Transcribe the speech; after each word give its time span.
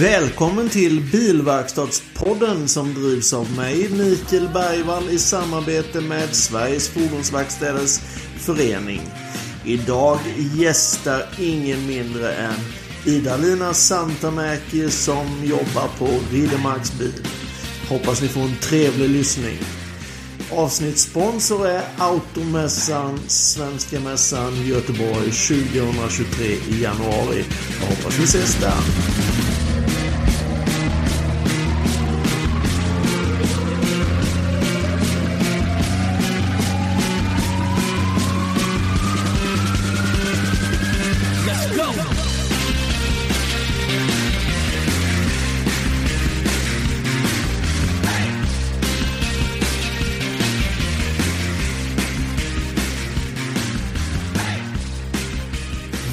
Välkommen 0.00 0.68
till 0.68 1.00
Bilverkstadspodden 1.12 2.68
som 2.68 2.94
drivs 2.94 3.32
av 3.32 3.56
mig, 3.56 3.88
Mikael 3.90 4.48
Bergvall, 4.48 5.10
i 5.10 5.18
samarbete 5.18 6.00
med 6.00 6.34
Sveriges 6.34 6.88
Fordonsverkstäders 6.88 7.98
Förening. 8.38 9.00
Idag 9.64 10.18
gästar 10.56 11.22
ingen 11.38 11.86
mindre 11.86 12.32
än 12.32 12.54
Ida-Lina 13.06 13.74
Santamäki 13.74 14.90
som 14.90 15.44
jobbar 15.44 15.88
på 15.98 16.08
Riddermarks 16.32 16.98
bil. 16.98 17.26
Hoppas 17.88 18.22
ni 18.22 18.28
får 18.28 18.42
en 18.42 18.56
trevlig 18.60 19.10
lyssning. 19.10 19.58
Avsnittssponsor 20.50 21.66
är 21.66 21.82
Automässan, 21.98 23.18
Svenska 23.26 24.00
Mässan 24.00 24.66
Göteborg 24.66 25.30
2023 25.30 26.46
i 26.46 26.82
januari. 26.82 27.44
Jag 27.80 27.86
hoppas 27.86 28.18
vi 28.18 28.24
ses 28.24 28.60
där. 28.60 29.39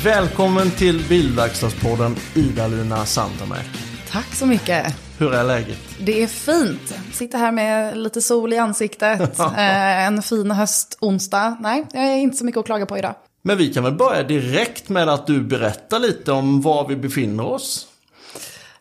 Välkommen 0.08 0.72
till 0.72 1.04
Bilverkstadspodden 1.10 2.16
Ida-Lina 2.36 3.06
Santamäki. 3.06 3.80
Tack 4.10 4.36
så 4.36 4.46
mycket. 4.46 4.96
Hur 5.18 5.34
är 5.34 5.44
läget? 5.44 5.78
Det 6.00 6.24
är 6.24 6.28
fint. 6.28 6.96
Sitter 7.14 7.38
här 7.38 7.52
med 7.52 7.98
lite 7.98 8.22
sol 8.22 8.54
i 8.54 8.58
ansiktet. 8.58 9.40
eh, 9.40 10.06
en 10.08 10.22
fin 10.22 10.52
höstonsdag. 10.52 11.58
Nej, 11.60 11.86
jag 11.94 12.04
är 12.04 12.16
inte 12.16 12.38
så 12.38 12.46
mycket 12.46 12.60
att 12.60 12.66
klaga 12.66 12.86
på 12.86 12.98
idag. 12.98 13.16
Men 13.42 13.58
vi 13.58 13.74
kan 13.74 13.84
väl 13.84 13.94
börja 13.94 14.24
direkt 14.24 14.90
med 14.90 15.10
att 15.10 15.28
du 15.28 15.42
berättar 15.42 16.00
lite 16.00 16.32
om 16.32 16.62
var 16.62 16.88
vi 16.88 16.96
befinner 16.96 17.46
oss. 17.46 17.88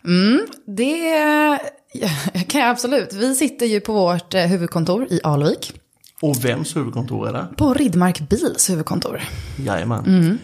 Mm, 0.04 0.47
det 0.66 1.58
kan 2.48 2.60
jag 2.60 2.70
absolut. 2.70 3.12
Vi 3.12 3.34
sitter 3.34 3.66
ju 3.66 3.80
på 3.80 3.92
vårt 3.92 4.34
eh, 4.34 4.42
huvudkontor 4.42 5.06
i 5.10 5.20
Alvik. 5.24 5.72
Och 6.22 6.44
vems 6.44 6.77
huvudkontor 6.77 7.28
är 7.28 7.32
det? 7.32 7.47
På 7.56 7.74
Ridmark 7.74 8.28
Bils 8.28 8.70
huvudkontor. 8.70 9.20
Jajamän. 9.58 10.04
Mm. 10.06 10.38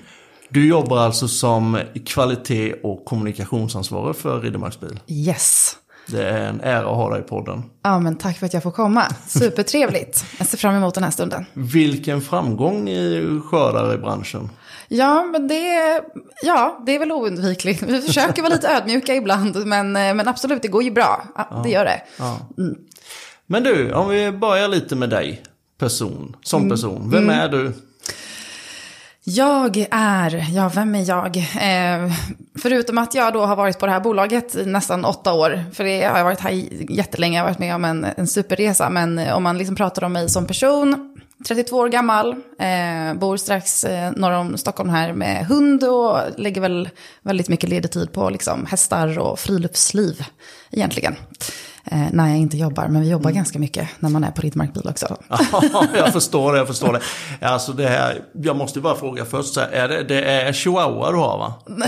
Du 0.52 0.68
jobbar 0.68 0.98
alltså 0.98 1.28
som 1.28 1.80
kvalitet 2.06 2.72
och 2.82 3.04
kommunikationsansvarig 3.04 4.16
för 4.16 4.40
Riddermarks 4.40 4.80
bil? 4.80 5.00
Yes. 5.06 5.76
Det 6.06 6.28
är 6.28 6.48
en 6.48 6.60
ära 6.60 6.90
att 6.90 6.96
ha 6.96 7.10
dig 7.10 7.20
i 7.20 7.28
podden. 7.28 7.62
Ja, 7.82 7.98
men 7.98 8.16
tack 8.16 8.38
för 8.38 8.46
att 8.46 8.54
jag 8.54 8.62
får 8.62 8.70
komma. 8.70 9.04
Supertrevligt. 9.26 10.24
Jag 10.38 10.46
ser 10.46 10.58
fram 10.58 10.74
emot 10.74 10.94
den 10.94 11.04
här 11.04 11.10
stunden. 11.10 11.46
Vilken 11.52 12.20
framgång 12.20 12.84
ni 12.84 13.40
skördar 13.50 13.94
i 13.94 13.98
branschen. 13.98 14.50
Ja, 14.88 15.22
men 15.32 15.48
det, 15.48 16.00
ja, 16.42 16.82
det 16.86 16.94
är 16.94 16.98
väl 16.98 17.12
oundvikligt. 17.12 17.82
Vi 17.82 18.00
försöker 18.00 18.42
vara 18.42 18.52
lite 18.54 18.68
ödmjuka 18.76 19.14
ibland, 19.14 19.66
men, 19.66 19.92
men 19.92 20.28
absolut, 20.28 20.62
det 20.62 20.68
går 20.68 20.82
ju 20.82 20.90
bra. 20.90 21.24
Ja, 21.36 21.60
det 21.64 21.70
gör 21.70 21.84
det. 21.84 22.02
Ja. 22.18 22.38
Mm. 22.58 22.78
Men 23.46 23.62
du, 23.62 23.92
om 23.92 24.08
vi 24.08 24.32
börjar 24.32 24.68
lite 24.68 24.96
med 24.96 25.10
dig 25.10 25.42
person, 25.78 26.36
som 26.42 26.60
mm. 26.60 26.70
person. 26.70 27.10
Vem 27.10 27.24
mm. 27.24 27.38
är 27.38 27.48
du? 27.48 27.72
Jag 29.24 29.86
är, 29.90 30.46
ja 30.54 30.70
vem 30.74 30.94
är 30.94 31.08
jag? 31.08 31.36
Eh, 31.36 32.12
förutom 32.58 32.98
att 32.98 33.14
jag 33.14 33.32
då 33.32 33.44
har 33.44 33.56
varit 33.56 33.78
på 33.78 33.86
det 33.86 33.92
här 33.92 34.00
bolaget 34.00 34.54
i 34.54 34.66
nästan 34.66 35.04
åtta 35.04 35.32
år, 35.32 35.64
för 35.72 35.84
det 35.84 36.04
har 36.04 36.18
jag 36.18 36.24
varit 36.24 36.40
här 36.40 36.50
jättelänge, 36.90 37.38
jag 37.38 37.44
har 37.44 37.50
varit 37.50 37.58
med 37.58 37.74
om 37.74 37.84
en, 37.84 38.06
en 38.16 38.26
superresa, 38.26 38.90
men 38.90 39.18
eh, 39.18 39.36
om 39.36 39.42
man 39.42 39.58
liksom 39.58 39.76
pratar 39.76 40.04
om 40.04 40.12
mig 40.12 40.28
som 40.28 40.46
person, 40.46 41.18
32 41.48 41.76
år 41.76 41.88
gammal, 41.88 42.30
eh, 42.58 43.14
bor 43.14 43.36
strax 43.36 43.84
eh, 43.84 44.12
norr 44.16 44.32
om 44.32 44.56
Stockholm 44.56 44.90
här 44.90 45.12
med 45.12 45.46
hund 45.46 45.84
och 45.84 46.18
lägger 46.36 46.60
väl 46.60 46.88
väldigt 47.22 47.48
mycket 47.48 47.70
ledig 47.70 47.90
tid 47.90 48.12
på 48.12 48.30
liksom, 48.30 48.66
hästar 48.66 49.18
och 49.18 49.38
friluftsliv 49.38 50.24
egentligen 50.70 51.12
eh, 51.12 51.71
när 52.12 52.28
jag 52.28 52.38
inte 52.38 52.56
jobbar. 52.56 52.88
Men 52.88 53.02
vi 53.02 53.10
jobbar 53.10 53.30
mm. 53.30 53.36
ganska 53.36 53.58
mycket 53.58 53.88
när 53.98 54.10
man 54.10 54.24
är 54.24 54.30
på 54.30 54.42
Ridmark 54.42 54.74
bil 54.74 54.88
också. 54.88 55.16
ja, 55.72 55.86
jag 55.94 56.12
förstår 56.12 56.52
det, 56.52 56.58
jag 56.58 56.66
förstår 56.66 56.92
det. 56.92 57.00
Alltså 57.46 57.72
det 57.72 57.88
här, 57.88 58.24
jag 58.32 58.56
måste 58.56 58.80
bara 58.80 58.96
fråga 58.96 59.24
först, 59.24 59.54
så 59.54 59.60
här, 59.60 59.68
är 59.68 59.88
det, 59.88 60.02
det 60.02 60.24
är 60.24 60.52
chihuahua 60.52 61.10
du 61.10 61.16
har 61.16 61.38
va? 61.38 61.54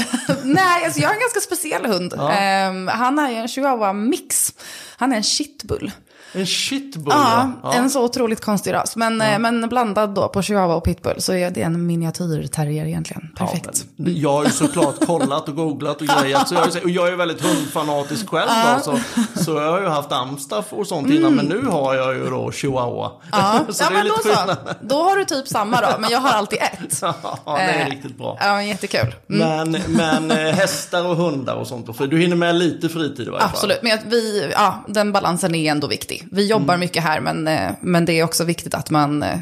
Nej, 0.44 0.84
alltså 0.84 1.00
jag 1.00 1.08
har 1.08 1.14
en 1.14 1.20
ganska 1.20 1.40
speciell 1.40 1.86
hund. 1.86 2.14
Ja. 2.16 2.32
Eh, 2.32 2.88
han 2.88 3.18
är 3.18 3.32
en 3.32 3.48
chihuahua-mix. 3.48 4.52
Han 4.96 5.12
är 5.12 5.16
en 5.16 5.22
shitbull. 5.22 5.92
En 6.34 6.46
shitbull? 6.46 7.14
Ja, 7.16 7.52
ja, 7.62 7.72
en 7.72 7.90
så 7.90 8.04
otroligt 8.04 8.40
konstig 8.40 8.72
ras. 8.72 8.96
Men, 8.96 9.20
ja. 9.20 9.26
Eh, 9.26 9.38
men 9.38 9.68
blandad 9.68 10.10
då 10.10 10.28
på 10.28 10.42
chihuahua 10.42 10.74
och 10.74 10.84
pitbull 10.84 11.20
så 11.20 11.32
är 11.32 11.50
det 11.50 11.62
en 11.62 11.86
miniatyrterrier 11.86 12.86
egentligen. 12.86 13.30
Perfekt. 13.36 13.84
Ja, 13.96 14.10
jag 14.10 14.32
har 14.32 14.44
ju 14.44 14.50
såklart 14.50 15.06
kollat 15.06 15.48
och 15.48 15.56
googlat 15.56 16.00
och 16.00 16.06
grejat. 16.06 16.48
Så 16.48 16.54
jag, 16.54 16.84
och 16.84 16.90
jag 16.90 17.08
är 17.08 17.16
väldigt 17.16 17.40
hundfanatisk 17.40 18.28
själv 18.28 18.50
då, 18.76 18.82
så, 18.82 18.98
så 19.44 19.50
jag 19.50 19.70
har 19.70 19.80
ju 19.80 19.88
haft 19.88 20.12
amstaff 20.12 20.64
och 20.70 20.86
sånt 20.86 21.10
innan. 21.10 21.32
Mm. 21.32 21.46
Men 21.46 21.58
nu 21.58 21.68
har 21.68 21.94
jag 21.94 22.14
ju 22.14 22.30
då 22.30 22.52
chihuahua. 22.52 23.12
Ja, 23.32 23.60
så 23.68 23.84
ja 23.84 23.90
men 23.90 24.06
då 24.06 24.14
så. 24.14 24.56
Då 24.80 25.02
har 25.02 25.16
du 25.16 25.24
typ 25.24 25.48
samma 25.48 25.80
då, 25.80 25.88
men 25.98 26.10
jag 26.10 26.20
har 26.20 26.30
alltid 26.30 26.58
ett. 26.58 27.02
Ja, 27.46 27.56
det 27.56 27.62
är 27.62 27.86
eh, 27.86 27.90
riktigt 27.90 28.18
bra. 28.18 28.38
Ja, 28.40 28.62
jättekul. 28.62 29.14
Mm. 29.30 29.70
Men, 29.70 29.82
men 29.88 30.30
eh, 30.30 30.54
hästar 30.54 31.06
och 31.06 31.16
hundar 31.16 31.54
och 31.54 31.66
sånt, 31.66 31.96
för 31.96 32.06
du 32.06 32.18
hinner 32.18 32.36
med 32.36 32.54
lite 32.54 32.88
fritid 32.88 33.26
i 33.26 33.30
varje 33.30 33.40
fall. 33.40 33.50
Absolut, 33.50 33.82
men 33.82 33.98
vi, 34.08 34.50
ja, 34.52 34.84
den 34.88 35.12
balansen 35.12 35.54
är 35.54 35.70
ändå 35.70 35.86
viktig. 35.86 36.23
Vi 36.30 36.46
jobbar 36.46 36.74
mm. 36.74 36.80
mycket 36.80 37.02
här, 37.02 37.20
men, 37.20 37.48
eh, 37.48 37.70
men 37.80 38.04
det 38.04 38.12
är 38.12 38.24
också 38.24 38.44
viktigt 38.44 38.74
att 38.74 38.90
man, 38.90 39.22
eh, 39.22 39.38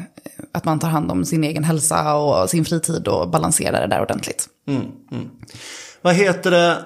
att 0.51 0.65
man 0.65 0.79
tar 0.79 0.89
hand 0.89 1.11
om 1.11 1.25
sin 1.25 1.43
egen 1.43 1.63
hälsa 1.63 2.15
och 2.15 2.49
sin 2.49 2.65
fritid 2.65 3.07
och 3.07 3.29
balanserar 3.29 3.81
det 3.81 3.87
där 3.87 4.01
ordentligt. 4.01 4.47
Mm, 4.67 4.81
mm. 5.11 5.29
Vad 6.01 6.15
heter 6.15 6.51
det? 6.51 6.85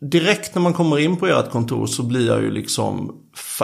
Direkt 0.00 0.54
när 0.54 0.62
man 0.62 0.72
kommer 0.72 0.98
in 0.98 1.16
på 1.16 1.26
ert 1.26 1.50
kontor 1.50 1.86
så 1.86 2.02
blir 2.02 2.26
jag 2.26 2.42
ju 2.42 2.50
liksom 2.50 3.16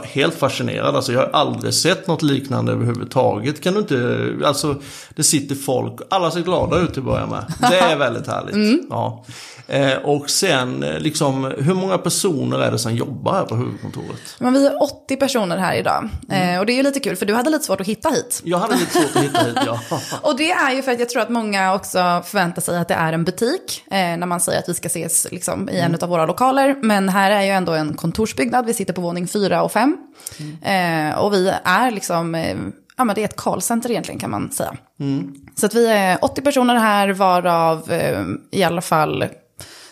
helt 0.04 0.34
fascinerad. 0.34 0.96
Alltså 0.96 1.12
jag 1.12 1.20
har 1.20 1.30
aldrig 1.32 1.74
sett 1.74 2.06
något 2.06 2.22
liknande 2.22 2.72
överhuvudtaget. 2.72 3.60
Kan 3.60 3.74
du 3.74 3.80
inte, 3.80 4.30
alltså 4.44 4.82
det 5.14 5.22
sitter 5.22 5.54
folk, 5.54 6.00
alla 6.10 6.30
ser 6.30 6.40
glada 6.40 6.78
ut 6.78 6.90
till 6.90 6.98
att 6.98 7.06
börja 7.06 7.26
med. 7.26 7.54
Det 7.70 7.78
är 7.78 7.96
väldigt 7.98 8.26
härligt. 8.26 8.54
Mm. 8.54 8.86
Ja. 8.90 9.24
Eh, 9.70 9.96
och 9.96 10.30
sen, 10.30 10.82
eh, 10.82 10.98
liksom, 10.98 11.52
hur 11.58 11.74
många 11.74 11.98
personer 11.98 12.58
är 12.58 12.70
det 12.70 12.78
som 12.78 12.94
jobbar 12.94 13.32
här 13.32 13.44
på 13.44 13.56
huvudkontoret? 13.56 14.36
Men 14.38 14.52
vi 14.52 14.66
är 14.66 14.82
80 14.82 15.16
personer 15.16 15.56
här 15.56 15.74
idag. 15.74 16.08
Mm. 16.28 16.54
Eh, 16.54 16.60
och 16.60 16.66
det 16.66 16.72
är 16.72 16.74
ju 16.74 16.82
lite 16.82 17.00
kul, 17.00 17.16
för 17.16 17.26
du 17.26 17.34
hade 17.34 17.50
lite 17.50 17.64
svårt 17.64 17.80
att 17.80 17.86
hitta 17.86 18.08
hit. 18.08 18.40
Jag 18.44 18.58
hade 18.58 18.76
lite 18.76 18.92
svårt 18.92 19.16
att 19.16 19.22
hitta 19.22 19.42
hit, 19.42 19.58
ja. 19.66 19.80
och 20.22 20.36
det 20.36 20.50
är 20.50 20.74
ju 20.74 20.82
för 20.82 20.92
att 20.92 20.98
jag 20.98 21.08
tror 21.08 21.22
att 21.22 21.28
många 21.28 21.74
också 21.74 21.98
förväntar 22.26 22.62
sig 22.62 22.78
att 22.78 22.88
det 22.88 22.94
är 22.94 23.12
en 23.12 23.24
butik. 23.24 23.84
Eh, 23.90 23.96
när 23.96 24.26
man 24.26 24.40
säger 24.40 24.58
att 24.58 24.68
vi 24.68 24.74
ska 24.74 24.86
ses 24.86 25.26
liksom, 25.30 25.68
i 25.68 25.78
en 25.78 25.84
mm. 25.84 25.98
av 26.02 26.08
våra 26.08 26.26
lokaler. 26.26 26.76
Men 26.82 27.08
här 27.08 27.30
är 27.30 27.42
ju 27.42 27.50
ändå 27.50 27.72
en 27.72 27.94
kontorsbyggnad. 27.94 28.66
Vi 28.66 28.74
sitter 28.74 28.92
på 28.92 29.00
våning 29.00 29.28
4 29.58 29.62
och 29.62 29.72
5. 29.72 29.96
Mm. 30.40 31.10
Eh, 31.10 31.18
och 31.18 31.32
vi 31.32 31.52
är 31.64 31.90
liksom 31.90 32.34
eh, 32.34 32.56
ja, 32.96 33.04
men 33.04 33.14
det 33.14 33.20
är 33.20 33.24
ett 33.24 33.36
callcenter 33.36 33.90
egentligen 33.90 34.20
kan 34.20 34.30
man 34.30 34.50
säga. 34.50 34.76
Mm. 35.00 35.34
Så 35.56 35.66
att 35.66 35.74
vi 35.74 35.86
är 35.86 36.24
80 36.24 36.42
personer 36.42 36.74
här, 36.74 37.08
varav 37.08 37.92
eh, 37.92 38.24
i 38.50 38.62
alla 38.62 38.80
fall 38.80 39.24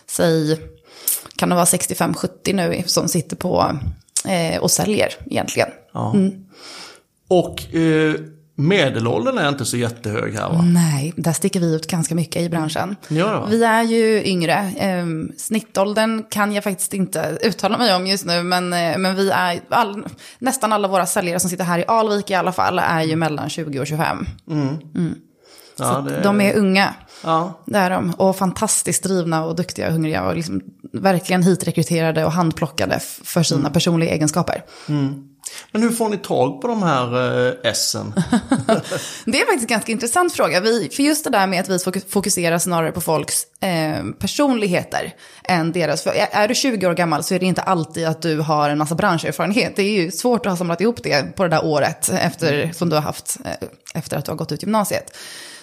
säg, 0.07 0.61
kan 1.37 1.49
det 1.49 1.55
vara 1.55 1.65
65-70 1.65 2.55
nu 2.55 2.83
som 2.87 3.09
sitter 3.09 3.37
på 3.37 3.79
eh, 4.29 4.61
och 4.61 4.71
säljer 4.71 5.09
egentligen. 5.27 5.69
Ja. 5.93 6.13
Mm. 6.15 6.47
Och 7.29 7.75
eh, 7.75 8.15
medelåldern 8.59 9.39
är 9.39 9.49
inte 9.49 9.65
så 9.65 9.77
jättehög 9.77 10.35
här 10.35 10.49
va? 10.49 10.63
Nej, 10.63 11.13
där 11.17 11.33
sticker 11.33 11.61
vi 11.61 11.75
ut 11.75 11.87
ganska 11.87 12.15
mycket 12.15 12.43
i 12.43 12.49
branschen. 12.49 12.97
Ja. 13.09 13.47
Vi 13.51 13.65
är 13.65 13.83
ju 13.83 14.25
yngre. 14.25 14.73
Eh, 14.77 15.07
snittåldern 15.39 16.23
kan 16.31 16.53
jag 16.53 16.65
faktiskt 16.65 16.95
inte 16.95 17.39
uttala 17.43 17.79
mig 17.79 17.95
om 17.95 18.07
just 18.07 18.25
nu, 18.25 18.43
men, 18.43 18.73
eh, 18.73 18.99
men 18.99 19.17
vi 19.17 19.31
är, 19.31 19.61
all, 19.69 20.07
nästan 20.39 20.73
alla 20.73 20.89
våra 20.89 21.07
säljare 21.07 21.41
som 21.41 21.51
sitter 21.51 21.65
här 21.65 21.79
i 21.79 21.85
Alvik 21.89 22.31
i 22.31 22.35
alla 22.35 22.53
fall 22.53 22.79
är 22.79 23.03
ju 23.03 23.17
mellan 23.17 23.49
20 23.49 23.81
och 23.81 23.87
25. 23.87 24.27
Mm. 24.51 24.69
Mm. 24.95 25.15
Ja, 25.79 26.05
det... 26.09 26.21
De 26.23 26.41
är 26.41 26.57
unga. 26.57 26.95
Ja. 27.25 27.63
Det 27.67 27.79
är 27.79 27.91
de. 27.91 28.11
Och 28.11 28.37
fantastiskt 28.37 29.03
drivna 29.03 29.45
och 29.45 29.57
duktiga 29.57 29.87
och 29.87 29.93
hungriga. 29.93 30.25
Och 30.25 30.37
liksom 30.37 30.61
verkligen 30.93 31.43
hitrekryterade 31.43 32.25
och 32.25 32.33
handplockade 32.33 33.01
för 33.25 33.43
sina 33.43 33.61
mm. 33.61 33.73
personliga 33.73 34.11
egenskaper. 34.11 34.65
Mm. 34.89 35.29
Men 35.73 35.83
hur 35.83 35.91
får 35.91 36.09
ni 36.09 36.17
tag 36.17 36.61
på 36.61 36.69
de 36.69 36.83
här 36.83 37.47
eh, 37.47 37.71
essen? 37.71 38.15
det 39.25 39.41
är 39.41 39.47
faktiskt 39.47 39.63
en 39.63 39.67
ganska 39.67 39.93
intressant 39.93 40.33
fråga. 40.33 40.61
Vi, 40.61 40.89
för 40.93 41.03
just 41.03 41.25
det 41.25 41.31
där 41.31 41.47
med 41.47 41.61
att 41.61 41.87
vi 41.87 42.01
fokuserar 42.01 42.59
snarare 42.59 42.93
på 42.93 43.01
folks 43.01 43.47
eh, 43.61 44.05
personligheter 44.19 45.15
än 45.45 45.73
deras. 45.73 46.03
För 46.03 46.13
är 46.31 46.49
du 46.49 46.55
20 46.55 46.87
år 46.87 46.95
gammal 46.95 47.25
så 47.25 47.35
är 47.35 47.39
det 47.39 47.47
inte 47.47 47.63
alltid 47.63 48.07
att 48.07 48.23
du 48.23 48.41
har 48.41 48.71
en 48.71 48.79
massa 48.79 48.95
branscherfarenhet. 48.95 49.77
Det 49.77 49.83
är 49.83 50.03
ju 50.03 50.11
svårt 50.11 50.47
att 50.47 50.53
ha 50.53 50.57
samlat 50.57 50.81
ihop 50.81 51.03
det 51.03 51.37
på 51.37 51.43
det 51.43 51.49
där 51.49 51.65
året 51.65 52.09
efter, 52.09 52.73
som 52.73 52.89
du 52.89 52.97
har 52.97 53.03
haft 53.03 53.37
eh, 53.45 53.69
efter 53.95 54.17
att 54.17 54.25
du 54.25 54.31
har 54.31 54.37
gått 54.37 54.53
ut 54.53 54.63
gymnasiet. 54.63 55.17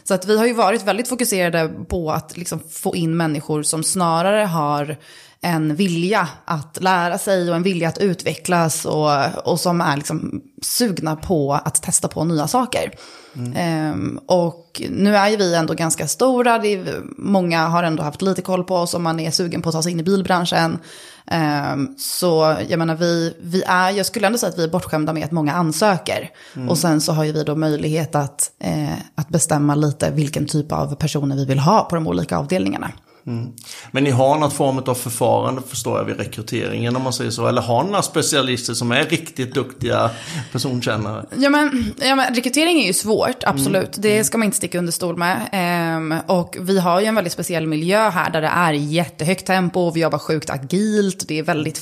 Så 0.03 0.13
att 0.13 0.25
vi 0.25 0.37
har 0.37 0.45
ju 0.45 0.53
varit 0.53 0.83
väldigt 0.83 1.09
fokuserade 1.09 1.69
på 1.87 2.11
att 2.11 2.37
liksom 2.37 2.59
få 2.71 2.95
in 2.95 3.17
människor 3.17 3.63
som 3.63 3.83
snarare 3.83 4.43
har 4.43 4.97
en 5.43 5.75
vilja 5.75 6.27
att 6.45 6.77
lära 6.81 7.17
sig 7.17 7.49
och 7.49 7.55
en 7.55 7.63
vilja 7.63 7.89
att 7.89 7.97
utvecklas 7.97 8.85
och, 8.85 9.09
och 9.43 9.59
som 9.59 9.81
är 9.81 9.97
liksom 9.97 10.41
sugna 10.61 11.15
på 11.15 11.53
att 11.53 11.81
testa 11.81 12.07
på 12.07 12.23
nya 12.23 12.47
saker. 12.47 12.91
Mm. 13.35 13.93
Um, 13.93 14.19
och 14.27 14.81
nu 14.89 15.15
är 15.15 15.29
ju 15.29 15.37
vi 15.37 15.55
ändå 15.55 15.73
ganska 15.73 16.07
stora, 16.07 16.55
är, 16.55 17.01
många 17.17 17.67
har 17.67 17.83
ändå 17.83 18.03
haft 18.03 18.21
lite 18.21 18.41
koll 18.41 18.63
på 18.63 18.75
oss 18.75 18.93
om 18.93 19.03
man 19.03 19.19
är 19.19 19.31
sugen 19.31 19.61
på 19.61 19.69
att 19.69 19.75
ta 19.75 19.83
sig 19.83 19.91
in 19.91 19.99
i 19.99 20.03
bilbranschen. 20.03 20.79
Um, 21.73 21.95
så 21.97 22.55
jag 22.67 22.79
menar, 22.79 22.95
vi, 22.95 23.33
vi 23.41 23.63
är, 23.63 23.89
jag 23.91 24.05
skulle 24.05 24.27
ändå 24.27 24.39
säga 24.39 24.49
att 24.49 24.59
vi 24.59 24.63
är 24.63 24.69
bortskämda 24.69 25.13
med 25.13 25.25
att 25.25 25.31
många 25.31 25.53
ansöker. 25.53 26.29
Mm. 26.55 26.69
Och 26.69 26.77
sen 26.77 27.01
så 27.01 27.11
har 27.11 27.23
ju 27.23 27.31
vi 27.31 27.43
då 27.43 27.55
möjlighet 27.55 28.15
att, 28.15 28.51
eh, 28.59 28.93
att 29.15 29.29
bestämma 29.29 29.75
lite 29.75 30.11
vilken 30.11 30.45
typ 30.45 30.71
av 30.71 30.95
personer 30.95 31.35
vi 31.35 31.45
vill 31.45 31.59
ha 31.59 31.83
på 31.83 31.95
de 31.95 32.07
olika 32.07 32.37
avdelningarna. 32.37 32.91
Mm. 33.27 33.51
Men 33.91 34.03
ni 34.03 34.09
har 34.09 34.37
något 34.37 34.53
form 34.53 34.77
av 34.77 34.95
förfarande 34.95 35.61
förstår 35.61 35.97
jag 35.97 36.05
vid 36.05 36.17
rekryteringen 36.17 36.95
om 36.95 37.01
man 37.01 37.13
säger 37.13 37.31
så. 37.31 37.47
Eller 37.47 37.61
har 37.61 37.83
ni 37.83 37.89
några 37.89 38.01
specialister 38.01 38.73
som 38.73 38.91
är 38.91 39.05
riktigt 39.05 39.53
duktiga 39.53 40.09
personkännare? 40.51 41.25
Ja 41.37 41.49
men, 41.49 41.93
ja, 42.01 42.15
men 42.15 42.35
rekrytering 42.35 42.81
är 42.81 42.87
ju 42.87 42.93
svårt, 42.93 43.43
absolut. 43.43 43.97
Mm. 43.97 44.01
Det 44.01 44.23
ska 44.23 44.37
man 44.37 44.45
inte 44.45 44.57
sticka 44.57 44.79
under 44.79 44.91
stol 44.91 45.17
med. 45.17 45.49
Ehm, 45.51 46.15
och 46.27 46.57
vi 46.59 46.79
har 46.79 46.99
ju 46.99 47.05
en 47.05 47.15
väldigt 47.15 47.33
speciell 47.33 47.67
miljö 47.67 48.09
här 48.09 48.29
där 48.29 48.41
det 48.41 48.47
är 48.47 48.73
jättehögt 48.73 49.45
tempo. 49.45 49.91
Vi 49.91 50.01
jobbar 50.01 50.19
sjukt 50.19 50.49
agilt. 50.49 51.27
Det 51.27 51.39
är 51.39 51.43
väldigt 51.43 51.77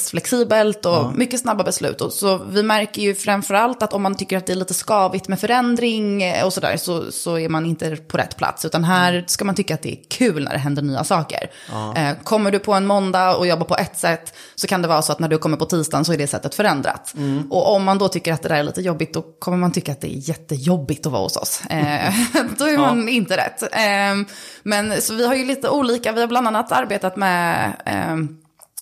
flexibelt 0.00 0.86
och 0.86 0.92
ja. 0.92 1.12
mycket 1.16 1.40
snabba 1.40 1.64
beslut. 1.64 2.00
Och 2.00 2.12
så 2.12 2.40
vi 2.50 2.62
märker 2.62 3.02
ju 3.02 3.14
framförallt 3.14 3.82
att 3.82 3.92
om 3.92 4.02
man 4.02 4.14
tycker 4.14 4.36
att 4.36 4.46
det 4.46 4.52
är 4.52 4.56
lite 4.56 4.74
skavigt 4.74 5.28
med 5.28 5.40
förändring 5.40 6.22
och 6.44 6.52
sådär 6.52 6.76
så, 6.76 7.12
så 7.12 7.38
är 7.38 7.48
man 7.48 7.66
inte 7.66 7.96
på 7.96 8.16
rätt 8.16 8.36
plats. 8.36 8.64
Utan 8.64 8.84
här 8.84 9.24
ska 9.26 9.44
man 9.44 9.54
tycka 9.54 9.74
att 9.74 9.82
det 9.82 9.92
är 9.92 9.98
kul 10.08 10.45
när 10.46 10.52
det 10.52 10.58
händer 10.58 10.82
nya 10.82 11.04
saker. 11.04 11.50
Ja. 11.70 11.96
Eh, 11.96 12.16
kommer 12.24 12.50
du 12.50 12.58
på 12.58 12.74
en 12.74 12.86
måndag 12.86 13.36
och 13.36 13.46
jobbar 13.46 13.64
på 13.64 13.76
ett 13.76 13.98
sätt 13.98 14.34
så 14.54 14.66
kan 14.66 14.82
det 14.82 14.88
vara 14.88 15.02
så 15.02 15.12
att 15.12 15.18
när 15.18 15.28
du 15.28 15.38
kommer 15.38 15.56
på 15.56 15.64
tisdagen 15.64 16.04
så 16.04 16.12
är 16.12 16.18
det 16.18 16.26
sättet 16.26 16.54
förändrat. 16.54 17.14
Mm. 17.16 17.52
Och 17.52 17.74
om 17.74 17.84
man 17.84 17.98
då 17.98 18.08
tycker 18.08 18.32
att 18.32 18.42
det 18.42 18.48
där 18.48 18.56
är 18.56 18.62
lite 18.62 18.80
jobbigt 18.80 19.14
då 19.14 19.22
kommer 19.22 19.56
man 19.56 19.72
tycka 19.72 19.92
att 19.92 20.00
det 20.00 20.16
är 20.16 20.28
jättejobbigt 20.28 21.06
att 21.06 21.12
vara 21.12 21.22
hos 21.22 21.36
oss. 21.36 21.62
Eh, 21.66 22.14
då 22.58 22.64
är 22.64 22.78
man 22.78 23.02
ja. 23.02 23.08
inte 23.08 23.36
rätt. 23.36 23.62
Eh, 23.62 24.36
men 24.62 25.02
så 25.02 25.14
vi 25.14 25.26
har 25.26 25.34
ju 25.34 25.44
lite 25.44 25.68
olika, 25.68 26.12
vi 26.12 26.20
har 26.20 26.28
bland 26.28 26.46
annat 26.46 26.72
arbetat 26.72 27.16
med 27.16 27.72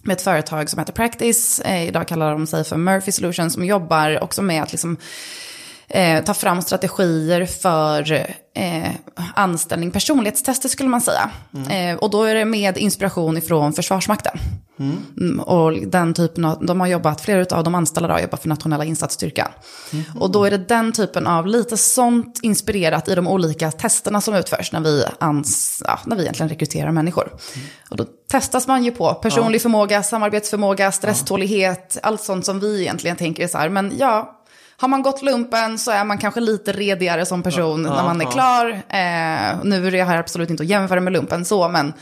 med 0.07 0.15
ett 0.15 0.23
företag 0.23 0.71
som 0.71 0.79
heter 0.79 0.93
Practice, 0.93 1.61
idag 1.89 2.09
kallar 2.09 2.33
de 2.33 2.47
sig 2.47 2.65
för 2.65 2.77
Murphy 2.77 3.13
Solutions, 3.13 3.55
som 3.55 3.65
jobbar 3.65 4.23
också 4.23 4.43
med 4.43 4.63
att 4.63 4.73
liksom 4.73 4.97
eh, 5.89 6.25
ta 6.25 6.35
fram 6.35 6.63
strategier 6.63 7.47
för 7.47 8.27
eh, 8.55 8.91
anställning, 9.35 9.91
personlighetstester 9.91 10.69
skulle 10.69 10.89
man 10.89 11.01
säga. 11.01 11.31
Mm. 11.55 11.71
Eh, 11.71 11.99
och 11.99 12.11
då 12.11 12.23
är 12.23 12.35
det 12.35 12.45
med 12.45 12.79
inspiration 12.79 13.37
ifrån 13.37 13.73
Försvarsmakten. 13.73 14.39
Mm. 14.79 14.97
mm 15.21 15.41
och 15.41 15.73
den 15.87 16.15
typen 16.15 16.45
av, 16.45 16.67
de 16.67 16.81
har 16.81 16.87
jobbat, 16.87 17.21
flera 17.21 17.56
av 17.56 17.65
de 17.65 17.75
anställda 17.75 18.12
har 18.12 18.21
jobbat 18.21 18.43
för 18.43 18.49
nationella 18.49 18.85
insatsstyrkan. 18.85 19.49
Mm. 19.93 20.05
Och 20.19 20.31
då 20.31 20.45
är 20.45 20.51
det 20.51 20.59
den 20.59 20.93
typen 20.93 21.27
av, 21.27 21.47
lite 21.47 21.77
sånt 21.77 22.41
inspirerat 22.43 23.09
i 23.09 23.15
de 23.15 23.29
olika 23.29 23.71
testerna 23.71 24.21
som 24.21 24.35
utförs 24.35 24.73
när 24.73 24.81
vi, 24.81 25.05
ans, 25.19 25.83
ja, 25.87 25.99
när 26.05 26.17
vi 26.17 26.23
egentligen 26.23 26.49
rekryterar 26.49 26.91
människor. 26.91 27.27
Mm. 27.27 27.67
Och 27.91 27.97
då 27.97 28.05
testas 28.31 28.67
man 28.67 28.85
ju 28.85 28.91
på 28.91 29.15
personlig 29.15 29.59
ja. 29.59 29.62
förmåga, 29.62 30.03
samarbetsförmåga, 30.03 30.93
stresstålighet, 30.93 31.99
allt 32.03 32.23
sånt 32.23 32.47
som 32.47 32.61
vi 32.61 32.81
egentligen 32.81 33.17
tänker 33.17 33.45
är 33.45 33.49
så 33.49 33.59
här, 33.59 33.69
men 33.69 33.93
ja, 33.99 34.44
har 34.76 34.88
man 34.88 35.03
gått 35.03 35.23
lumpen 35.23 35.79
så 35.79 35.91
är 35.91 36.05
man 36.05 36.19
kanske 36.19 36.41
lite 36.41 36.73
redigare 36.73 37.26
som 37.26 37.43
person 37.43 37.85
ja, 37.85 37.97
när 37.97 38.03
man 38.03 38.21
är 38.21 38.31
klar. 38.31 38.71
Eh, 38.71 39.65
nu 39.65 39.87
är 39.87 39.91
det 39.91 40.05
här 40.05 40.19
absolut 40.19 40.50
inte 40.50 40.62
att 40.62 40.69
jämföra 40.69 41.00
med 41.00 41.12
lumpen 41.12 41.44
så, 41.44 41.69
men, 41.69 41.93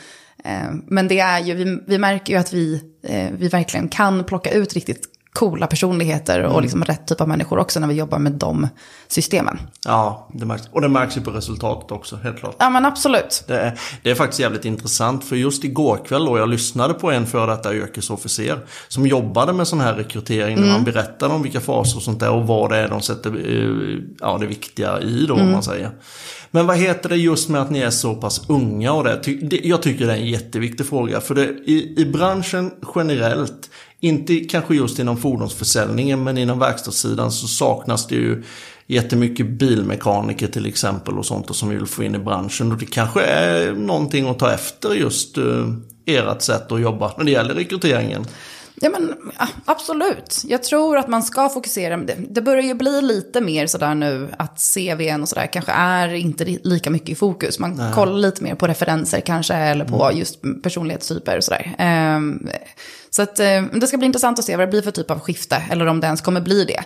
eh, 0.44 0.70
men 0.86 1.08
det 1.08 1.20
är 1.20 1.40
ju, 1.40 1.54
vi, 1.54 1.78
vi 1.86 1.98
märker 1.98 2.32
ju 2.32 2.38
att 2.38 2.52
vi, 2.52 2.82
eh, 3.02 3.30
vi 3.38 3.48
verkligen 3.48 3.88
kan 3.88 4.24
plocka 4.24 4.50
ut 4.50 4.74
riktigt 4.74 5.12
coola 5.32 5.67
personligheter 5.67 6.43
och 6.43 6.50
mm. 6.50 6.62
liksom 6.62 6.84
rätt 6.84 7.06
typ 7.06 7.20
av 7.20 7.29
människor 7.29 7.58
också 7.58 7.81
när 7.81 7.87
vi 7.87 7.94
jobbar 7.94 8.19
med 8.19 8.32
de 8.32 8.69
systemen. 9.08 9.58
Ja, 9.84 10.29
det 10.32 10.46
märks. 10.46 10.69
och 10.73 10.81
det 10.81 10.88
märks 10.88 11.17
ju 11.17 11.20
på 11.20 11.31
resultatet 11.31 11.93
också, 11.93 12.17
helt 12.17 12.38
klart. 12.38 12.56
Ja, 12.58 12.70
men 12.70 12.84
absolut. 12.84 13.44
Det 13.46 13.58
är, 13.58 13.79
det 14.02 14.11
är 14.11 14.14
faktiskt 14.14 14.40
jävligt 14.40 14.64
intressant, 14.64 15.25
för 15.25 15.37
just 15.37 15.64
igår 15.64 16.00
kväll 16.05 16.25
då 16.25 16.38
jag 16.38 16.49
lyssnade 16.49 16.94
på 16.94 17.11
en 17.11 17.26
före 17.26 17.50
detta 17.50 17.75
yrkesofficer 17.75 18.58
som 18.88 19.06
jobbade 19.06 19.52
med 19.52 19.69
sån 19.69 19.81
här 19.81 19.94
rekrytering, 19.94 20.56
mm. 20.56 20.67
när 20.67 20.73
han 20.73 20.84
berättade 20.84 21.35
om 21.35 21.43
vilka 21.43 21.61
faser 21.61 21.96
och 21.96 22.02
sånt 22.02 22.20
där 22.20 22.31
och 22.31 22.46
vad 22.46 22.70
det 22.70 22.76
är 22.76 22.88
de 22.88 23.00
sätter 23.00 23.31
eh, 23.31 23.99
ja, 24.20 24.38
det 24.40 24.46
viktiga 24.46 25.00
i 25.00 25.26
då, 25.26 25.35
mm. 25.35 25.46
om 25.46 25.52
man 25.52 25.62
säger. 25.62 25.90
Men 26.55 26.67
vad 26.67 26.76
heter 26.76 27.08
det 27.08 27.17
just 27.17 27.49
med 27.49 27.61
att 27.61 27.70
ni 27.70 27.78
är 27.78 27.90
så 27.90 28.14
pass 28.14 28.49
unga 28.49 28.93
och 28.93 29.05
det? 29.05 29.20
Jag 29.64 29.82
tycker 29.82 30.06
det 30.06 30.12
är 30.12 30.17
en 30.17 30.26
jätteviktig 30.26 30.87
fråga. 30.87 31.20
För 31.20 31.35
det, 31.35 31.44
i, 31.44 31.94
i 32.00 32.05
branschen 32.05 32.70
generellt 32.94 33.70
inte 34.02 34.37
kanske 34.37 34.75
just 34.75 34.99
inom 34.99 35.16
fordonsförsäljningen 35.16 36.25
men 36.25 36.38
inom 36.38 36.58
verkstadssidan 36.58 37.32
så 37.32 37.49
saknas 37.49 38.06
det 38.06 38.14
ju 38.14 38.43
jättemycket 38.87 39.46
bilmekaniker 39.46 40.49
till 40.49 40.66
exempel 40.66 41.19
och 41.19 41.26
sånt 41.26 41.56
som 41.56 41.69
vi 41.69 41.76
vill 41.76 41.87
få 41.87 42.02
in 42.04 42.14
i 42.14 42.19
branschen. 42.19 42.72
Och 42.72 42.78
det 42.78 42.87
kanske 42.87 43.22
är 43.22 43.72
någonting 43.72 44.28
att 44.28 44.38
ta 44.38 44.52
efter 44.52 44.94
just 44.94 45.38
uh, 45.38 45.75
ert 46.06 46.43
sätt 46.43 46.72
att 46.72 46.81
jobba 46.81 47.12
när 47.19 47.25
det 47.25 47.31
gäller 47.31 47.54
rekryteringen. 47.54 48.25
Ja, 48.84 48.90
men 48.90 49.14
absolut. 49.64 50.43
Jag 50.46 50.62
tror 50.62 50.96
att 50.99 51.08
man 51.08 51.23
ska 51.23 51.49
fokusera. 51.49 51.96
Det, 51.96 52.17
det 52.31 52.43
börjar 52.43 52.62
ju 52.62 52.75
bli 52.75 53.02
lite 53.02 53.40
mer 53.40 53.67
sådär 53.67 53.94
nu 53.94 54.29
att 54.38 54.61
CVn 54.75 55.23
och 55.23 55.29
sådär 55.29 55.46
kanske 55.46 55.73
är 55.73 56.14
inte 56.14 56.44
lika 56.44 56.90
mycket 56.90 57.08
i 57.08 57.14
fokus. 57.14 57.58
Man 57.58 57.75
Nej. 57.75 57.93
kollar 57.93 58.19
lite 58.19 58.43
mer 58.43 58.55
på 58.55 58.67
referenser 58.67 59.20
kanske 59.20 59.55
eller 59.55 59.84
på 59.84 60.05
mm. 60.05 60.19
just 60.19 60.40
personlighetstyper 60.62 61.37
och 61.37 61.44
sådär. 61.44 61.75
Um, 62.17 62.49
så 63.11 63.23
att, 63.23 63.40
um, 63.40 63.81
det 63.81 63.87
ska 63.87 63.96
bli 63.96 64.06
intressant 64.06 64.38
att 64.38 64.44
se 64.44 64.56
vad 64.56 64.69
det 64.69 64.70
blir 64.70 64.82
för 64.82 64.90
typ 64.90 65.11
av 65.11 65.20
skifte 65.20 65.62
eller 65.70 65.87
om 65.87 66.00
det 66.00 66.06
ens 66.06 66.20
kommer 66.20 66.40
bli 66.40 66.64
det. 66.64 66.81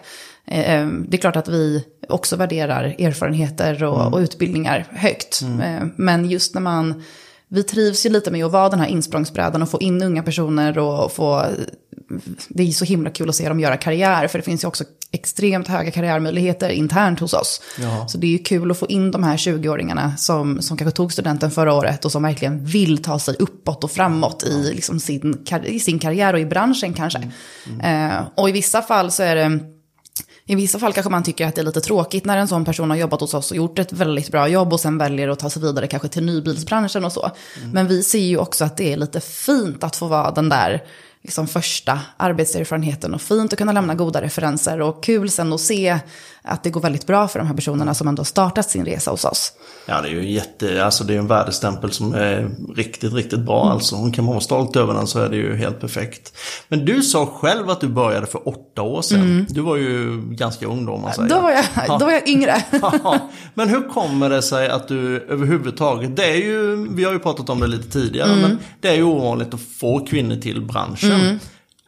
Um, 0.81 1.07
det 1.09 1.17
är 1.17 1.21
klart 1.21 1.37
att 1.37 1.49
vi 1.49 1.85
också 2.09 2.37
värderar 2.37 2.85
erfarenheter 2.99 3.85
och, 3.85 4.01
mm. 4.01 4.13
och 4.13 4.19
utbildningar 4.19 4.87
högt. 4.91 5.41
Mm. 5.43 5.93
men 5.97 6.31
just 6.31 6.55
när 6.55 6.61
man 6.61 7.03
vi 7.57 7.63
trivs 7.63 8.07
ju 8.07 8.11
lite 8.11 8.31
med 8.31 8.45
att 8.45 8.53
vara 8.53 8.69
den 8.69 8.81
här 8.81 8.87
insprångsbrädan 8.87 9.63
och 9.63 9.71
få 9.71 9.81
in 9.81 10.03
unga 10.03 10.23
personer 10.23 10.79
och 10.79 11.13
få... 11.13 11.45
Det 12.49 12.63
är 12.63 12.71
så 12.71 12.85
himla 12.85 13.11
kul 13.11 13.29
att 13.29 13.35
se 13.35 13.49
dem 13.49 13.61
göra 13.61 13.77
karriär, 13.77 14.29
för 14.29 14.39
det 14.39 14.45
finns 14.45 14.65
ju 14.65 14.69
också 14.69 14.85
extremt 15.11 15.69
höga 15.69 15.91
karriärmöjligheter 15.91 16.69
internt 16.69 17.21
hos 17.21 17.33
oss. 17.33 17.63
Ja. 17.81 18.09
Så 18.09 18.19
det 18.19 18.27
är 18.27 18.31
ju 18.31 18.39
kul 18.39 18.71
att 18.71 18.79
få 18.79 18.87
in 18.87 19.11
de 19.11 19.23
här 19.25 19.37
20-åringarna 19.37 20.17
som, 20.17 20.63
som 20.63 20.77
kanske 20.77 20.97
tog 20.97 21.13
studenten 21.13 21.51
förra 21.51 21.75
året 21.75 22.05
och 22.05 22.13
som 22.13 22.23
verkligen 22.23 22.65
vill 22.65 23.03
ta 23.03 23.19
sig 23.19 23.37
uppåt 23.39 23.85
och 23.85 23.91
framåt 23.91 24.43
i, 24.43 24.73
liksom 24.75 25.01
sin, 25.01 25.47
i 25.65 25.81
sin 25.81 25.99
karriär 25.99 26.35
och 26.35 26.41
i 26.41 26.47
branschen 26.47 26.95
kanske. 26.95 27.19
Mm. 27.19 27.81
Mm. 27.81 28.11
Eh, 28.11 28.23
och 28.35 28.49
i 28.49 28.53
vissa 28.53 28.83
fall 28.83 29.11
så 29.11 29.23
är 29.23 29.37
det 29.37 29.76
i 30.47 30.55
vissa 30.55 30.79
fall 30.79 30.93
kanske 30.93 31.11
man 31.11 31.23
tycker 31.23 31.47
att 31.47 31.55
det 31.55 31.61
är 31.61 31.65
lite 31.65 31.81
tråkigt 31.81 32.25
när 32.25 32.39
en 32.39 32.49
sån 32.49 32.65
person 32.65 32.91
har 32.91 32.97
jobbat 32.97 33.21
hos 33.21 33.35
oss 33.35 33.51
och 33.51 33.57
gjort 33.57 33.79
ett 33.79 33.93
väldigt 33.93 34.31
bra 34.31 34.49
jobb 34.49 34.73
och 34.73 34.81
sen 34.81 34.99
väljer 34.99 35.29
att 35.29 35.39
ta 35.39 35.51
sig 35.51 35.63
vidare 35.63 35.87
kanske 35.87 36.09
till 36.09 36.25
nybilsbranschen 36.25 37.05
och 37.05 37.13
så. 37.13 37.31
Mm. 37.57 37.71
Men 37.71 37.89
vi 37.89 38.03
ser 38.03 38.19
ju 38.19 38.39
också 38.39 38.65
att 38.65 38.77
det 38.77 38.93
är 38.93 38.97
lite 38.97 39.21
fint 39.21 39.85
att 39.85 39.97
få 39.97 40.07
vara 40.07 40.31
den 40.31 40.49
där 40.49 40.83
liksom 41.23 41.49
första 41.49 42.01
arbetserfarenheten 42.17 43.15
och 43.15 43.23
fint 43.23 43.53
att 43.53 43.59
kunna 43.59 43.73
lämna 43.73 43.95
goda 43.95 44.23
referenser 44.23 44.81
och 44.81 45.05
kul 45.05 45.31
sen 45.31 45.53
att 45.53 45.61
se 45.61 45.99
att 46.47 46.63
det 46.63 46.71
går 46.71 46.81
väldigt 46.81 47.07
bra 47.07 47.29
för 47.29 47.39
de 47.39 47.49
här 47.49 47.55
personerna 47.55 47.95
som 47.95 48.09
ändå 48.09 48.25
startat 48.25 48.71
sin 48.71 48.85
resa 48.85 49.11
hos 49.11 49.25
oss. 49.25 49.53
Ja, 49.87 50.01
det 50.01 50.09
är 50.09 50.13
ju 50.13 50.33
jätte, 50.33 50.85
alltså 50.85 51.05
det 51.05 51.15
är 51.15 51.19
en 51.19 51.27
värdestämpel 51.27 51.93
som 51.93 52.15
är 52.15 52.51
riktigt, 52.77 53.13
riktigt 53.13 53.41
bra 53.41 53.63
mm. 53.63 53.73
alltså. 53.73 53.97
Kan 53.97 54.25
man 54.25 54.35
vara 54.35 54.41
stolt 54.41 54.77
över 54.77 54.95
den 54.95 55.07
så 55.07 55.19
är 55.21 55.29
det 55.29 55.37
ju 55.37 55.57
helt 55.57 55.81
perfekt. 55.81 56.33
Men 56.69 56.85
du 56.85 57.03
sa 57.03 57.27
själv 57.27 57.71
att 57.71 57.81
du 57.81 57.89
började 57.89 58.27
för 58.27 58.49
åtta 58.49 58.83
år 58.83 59.03
sedan. 59.03 59.21
Mm. 59.21 59.47
Du 59.49 59.61
var 59.61 59.77
ju 59.77 60.23
ganska 60.31 60.67
ung 60.67 60.87
då 60.87 60.93
om 60.93 61.03
man 61.03 61.13
säger. 61.13 61.29
Då 61.29 61.41
var 61.41 61.51
jag, 61.51 61.65
då 62.01 62.05
var 62.05 62.13
jag 62.13 62.29
yngre. 62.29 62.65
men 63.55 63.69
hur 63.69 63.89
kommer 63.89 64.31
det 64.31 64.43
sig 64.43 64.69
att 64.69 64.89
du 64.89 65.21
överhuvudtaget, 65.21 66.17
det 66.17 66.25
är 66.25 66.37
ju, 66.37 66.89
vi 66.91 67.05
har 67.05 67.13
ju 67.13 67.19
pratat 67.19 67.51
om 67.51 67.61
det 67.61 67.67
lite 67.67 67.91
tidigare, 67.91 68.33
mm. 68.33 68.41
men 68.41 68.59
det 68.81 68.89
är 68.89 68.95
ju 68.95 69.03
ovanligt 69.03 69.55
att 69.55 69.61
få 69.81 70.07
kvinnor 70.07 70.37
till 70.37 70.63
branschen. 70.63 71.21
Mm. 71.21 71.39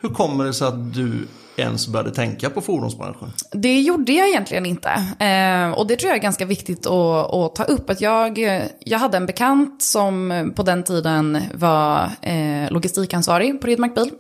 Hur 0.00 0.08
kommer 0.08 0.44
det 0.44 0.54
sig 0.54 0.68
att 0.68 0.94
du 0.94 1.26
ens 1.62 1.88
började 1.88 2.10
tänka 2.10 2.50
på 2.50 2.60
fordonsbranschen? 2.60 3.32
Det 3.52 3.80
gjorde 3.80 4.12
jag 4.12 4.28
egentligen 4.28 4.66
inte. 4.66 4.90
Eh, 5.18 5.78
och 5.78 5.86
det 5.86 5.96
tror 5.96 6.08
jag 6.08 6.16
är 6.16 6.22
ganska 6.22 6.44
viktigt 6.44 6.86
att, 6.86 7.34
att, 7.34 7.54
ta 7.54 7.64
upp. 7.64 7.90
Att 7.90 8.00
jag, 8.00 8.38
jag 8.78 8.98
hade 8.98 9.16
en 9.16 9.26
bekant 9.26 9.82
som 9.82 10.52
på 10.56 10.62
den 10.62 10.82
tiden 10.82 11.42
var 11.54 12.10
eh, 12.22 12.70
logistikansvarig 12.70 13.60
på 13.60 13.66
Ridmark 13.66 13.94
Bil. 13.94 14.10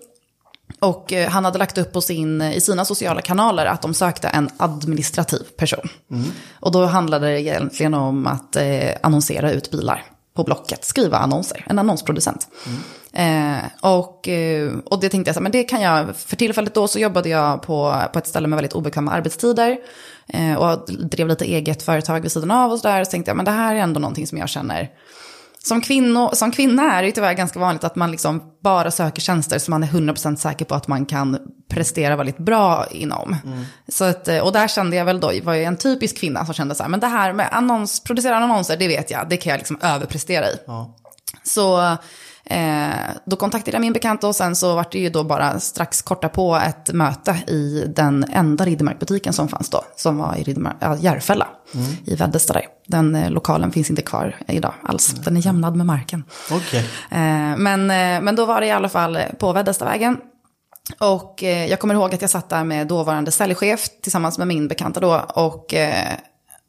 Och 0.80 1.12
eh, 1.12 1.30
han 1.30 1.44
hade 1.44 1.58
lagt 1.58 1.78
upp 1.78 1.92
på 1.92 2.00
sin, 2.00 2.42
i 2.42 2.60
sina 2.60 2.84
sociala 2.84 3.20
kanaler 3.20 3.66
att 3.66 3.82
de 3.82 3.94
sökte 3.94 4.28
en 4.28 4.50
administrativ 4.56 5.42
person. 5.56 5.88
Mm. 6.10 6.24
Och 6.60 6.72
då 6.72 6.84
handlade 6.86 7.26
det 7.26 7.40
egentligen 7.40 7.94
om 7.94 8.26
att 8.26 8.56
eh, 8.56 8.90
annonsera 9.02 9.52
ut 9.52 9.70
bilar 9.70 10.04
på 10.34 10.44
Blocket, 10.44 10.84
skriva 10.84 11.18
annonser, 11.18 11.64
en 11.68 11.78
annonsproducent. 11.78 12.48
Mm. 12.66 12.78
Eh, 13.12 13.58
och, 13.80 14.28
eh, 14.28 14.72
och 14.84 15.00
det 15.00 15.08
tänkte 15.08 15.28
jag 15.28 15.36
så 15.36 15.40
men 15.40 15.52
det 15.52 15.64
kan 15.64 15.82
jag, 15.82 16.16
för 16.16 16.36
tillfället 16.36 16.74
då 16.74 16.88
så 16.88 16.98
jobbade 16.98 17.28
jag 17.28 17.62
på, 17.62 18.02
på 18.12 18.18
ett 18.18 18.26
ställe 18.26 18.48
med 18.48 18.56
väldigt 18.56 18.72
obekväma 18.72 19.12
arbetstider. 19.12 19.76
Eh, 20.28 20.54
och 20.54 20.90
drev 20.90 21.28
lite 21.28 21.44
eget 21.44 21.82
företag 21.82 22.20
vid 22.20 22.32
sidan 22.32 22.50
av 22.50 22.72
och 22.72 22.78
så 22.78 22.88
där. 22.88 23.04
Så 23.04 23.10
tänkte 23.10 23.30
jag, 23.30 23.36
men 23.36 23.44
det 23.44 23.50
här 23.50 23.74
är 23.74 23.78
ändå 23.78 24.00
någonting 24.00 24.26
som 24.26 24.38
jag 24.38 24.48
känner 24.48 24.90
som, 25.68 25.80
kvinno, 25.80 26.30
som 26.32 26.52
kvinna 26.52 26.92
är 26.92 27.02
det 27.02 27.12
tyvärr 27.12 27.32
ganska 27.32 27.58
vanligt 27.58 27.84
att 27.84 27.96
man 27.96 28.10
liksom 28.10 28.42
bara 28.62 28.90
söker 28.90 29.20
tjänster 29.20 29.58
som 29.58 29.72
man 29.72 29.82
är 29.82 29.86
100% 29.86 30.36
säker 30.36 30.64
på 30.64 30.74
att 30.74 30.88
man 30.88 31.06
kan 31.06 31.38
prestera 31.70 32.16
väldigt 32.16 32.38
bra 32.38 32.86
inom. 32.90 33.36
Mm. 33.44 33.64
Så 33.88 34.04
att, 34.04 34.28
och 34.28 34.52
där 34.52 34.68
kände 34.68 34.96
jag 34.96 35.04
väl 35.04 35.20
då, 35.20 35.32
var 35.42 35.54
jag 35.54 35.64
en 35.64 35.76
typisk 35.76 36.16
kvinna 36.18 36.44
som 36.44 36.54
kände 36.54 36.74
så 36.74 36.82
här, 36.82 36.90
men 36.90 37.00
det 37.00 37.06
här 37.06 37.32
med 37.32 37.48
annons, 37.52 38.00
producera 38.00 38.36
annonser, 38.36 38.76
det 38.76 38.88
vet 38.88 39.10
jag, 39.10 39.28
det 39.28 39.36
kan 39.36 39.50
jag 39.50 39.58
liksom 39.58 39.78
överprestera 39.82 40.46
i. 40.46 40.56
Ja. 40.66 40.96
Så 41.42 41.96
Eh, 42.50 42.90
då 43.24 43.36
kontaktade 43.36 43.74
jag 43.74 43.80
min 43.80 43.92
bekant 43.92 44.24
och 44.24 44.36
sen 44.36 44.56
så 44.56 44.74
var 44.74 44.86
det 44.90 44.98
ju 44.98 45.10
då 45.10 45.24
bara 45.24 45.60
strax 45.60 46.02
korta 46.02 46.28
på 46.28 46.56
ett 46.56 46.92
möte 46.92 47.38
i 47.46 47.84
den 47.96 48.24
enda 48.32 48.64
Riddermark-butiken 48.64 49.32
som 49.32 49.48
fanns 49.48 49.70
då. 49.70 49.84
Som 49.96 50.18
var 50.18 50.36
i 50.36 50.42
Riddermark, 50.42 50.76
ja, 50.80 50.96
Järfälla 50.96 51.48
mm. 51.74 51.86
i 52.04 52.14
Väddesta 52.14 52.52
där. 52.52 52.66
Den 52.86 53.14
eh, 53.14 53.30
lokalen 53.30 53.72
finns 53.72 53.90
inte 53.90 54.02
kvar 54.02 54.36
idag 54.48 54.74
alls. 54.82 55.08
Den 55.08 55.36
är 55.36 55.46
jämnad 55.46 55.76
med 55.76 55.86
marken. 55.86 56.24
Okay. 56.50 56.80
Eh, 57.10 57.56
men, 57.56 57.90
eh, 57.90 58.20
men 58.20 58.36
då 58.36 58.46
var 58.46 58.60
det 58.60 58.66
i 58.66 58.70
alla 58.70 58.88
fall 58.88 59.18
på 59.38 59.52
Väddestavägen. 59.52 60.16
Och 60.98 61.42
eh, 61.42 61.66
jag 61.66 61.80
kommer 61.80 61.94
ihåg 61.94 62.14
att 62.14 62.20
jag 62.20 62.30
satt 62.30 62.48
där 62.48 62.64
med 62.64 62.86
dåvarande 62.86 63.30
säljchef 63.30 63.88
tillsammans 64.02 64.38
med 64.38 64.46
min 64.46 64.68
bekanta 64.68 65.00
då. 65.00 65.24
Och, 65.34 65.74
eh, 65.74 66.14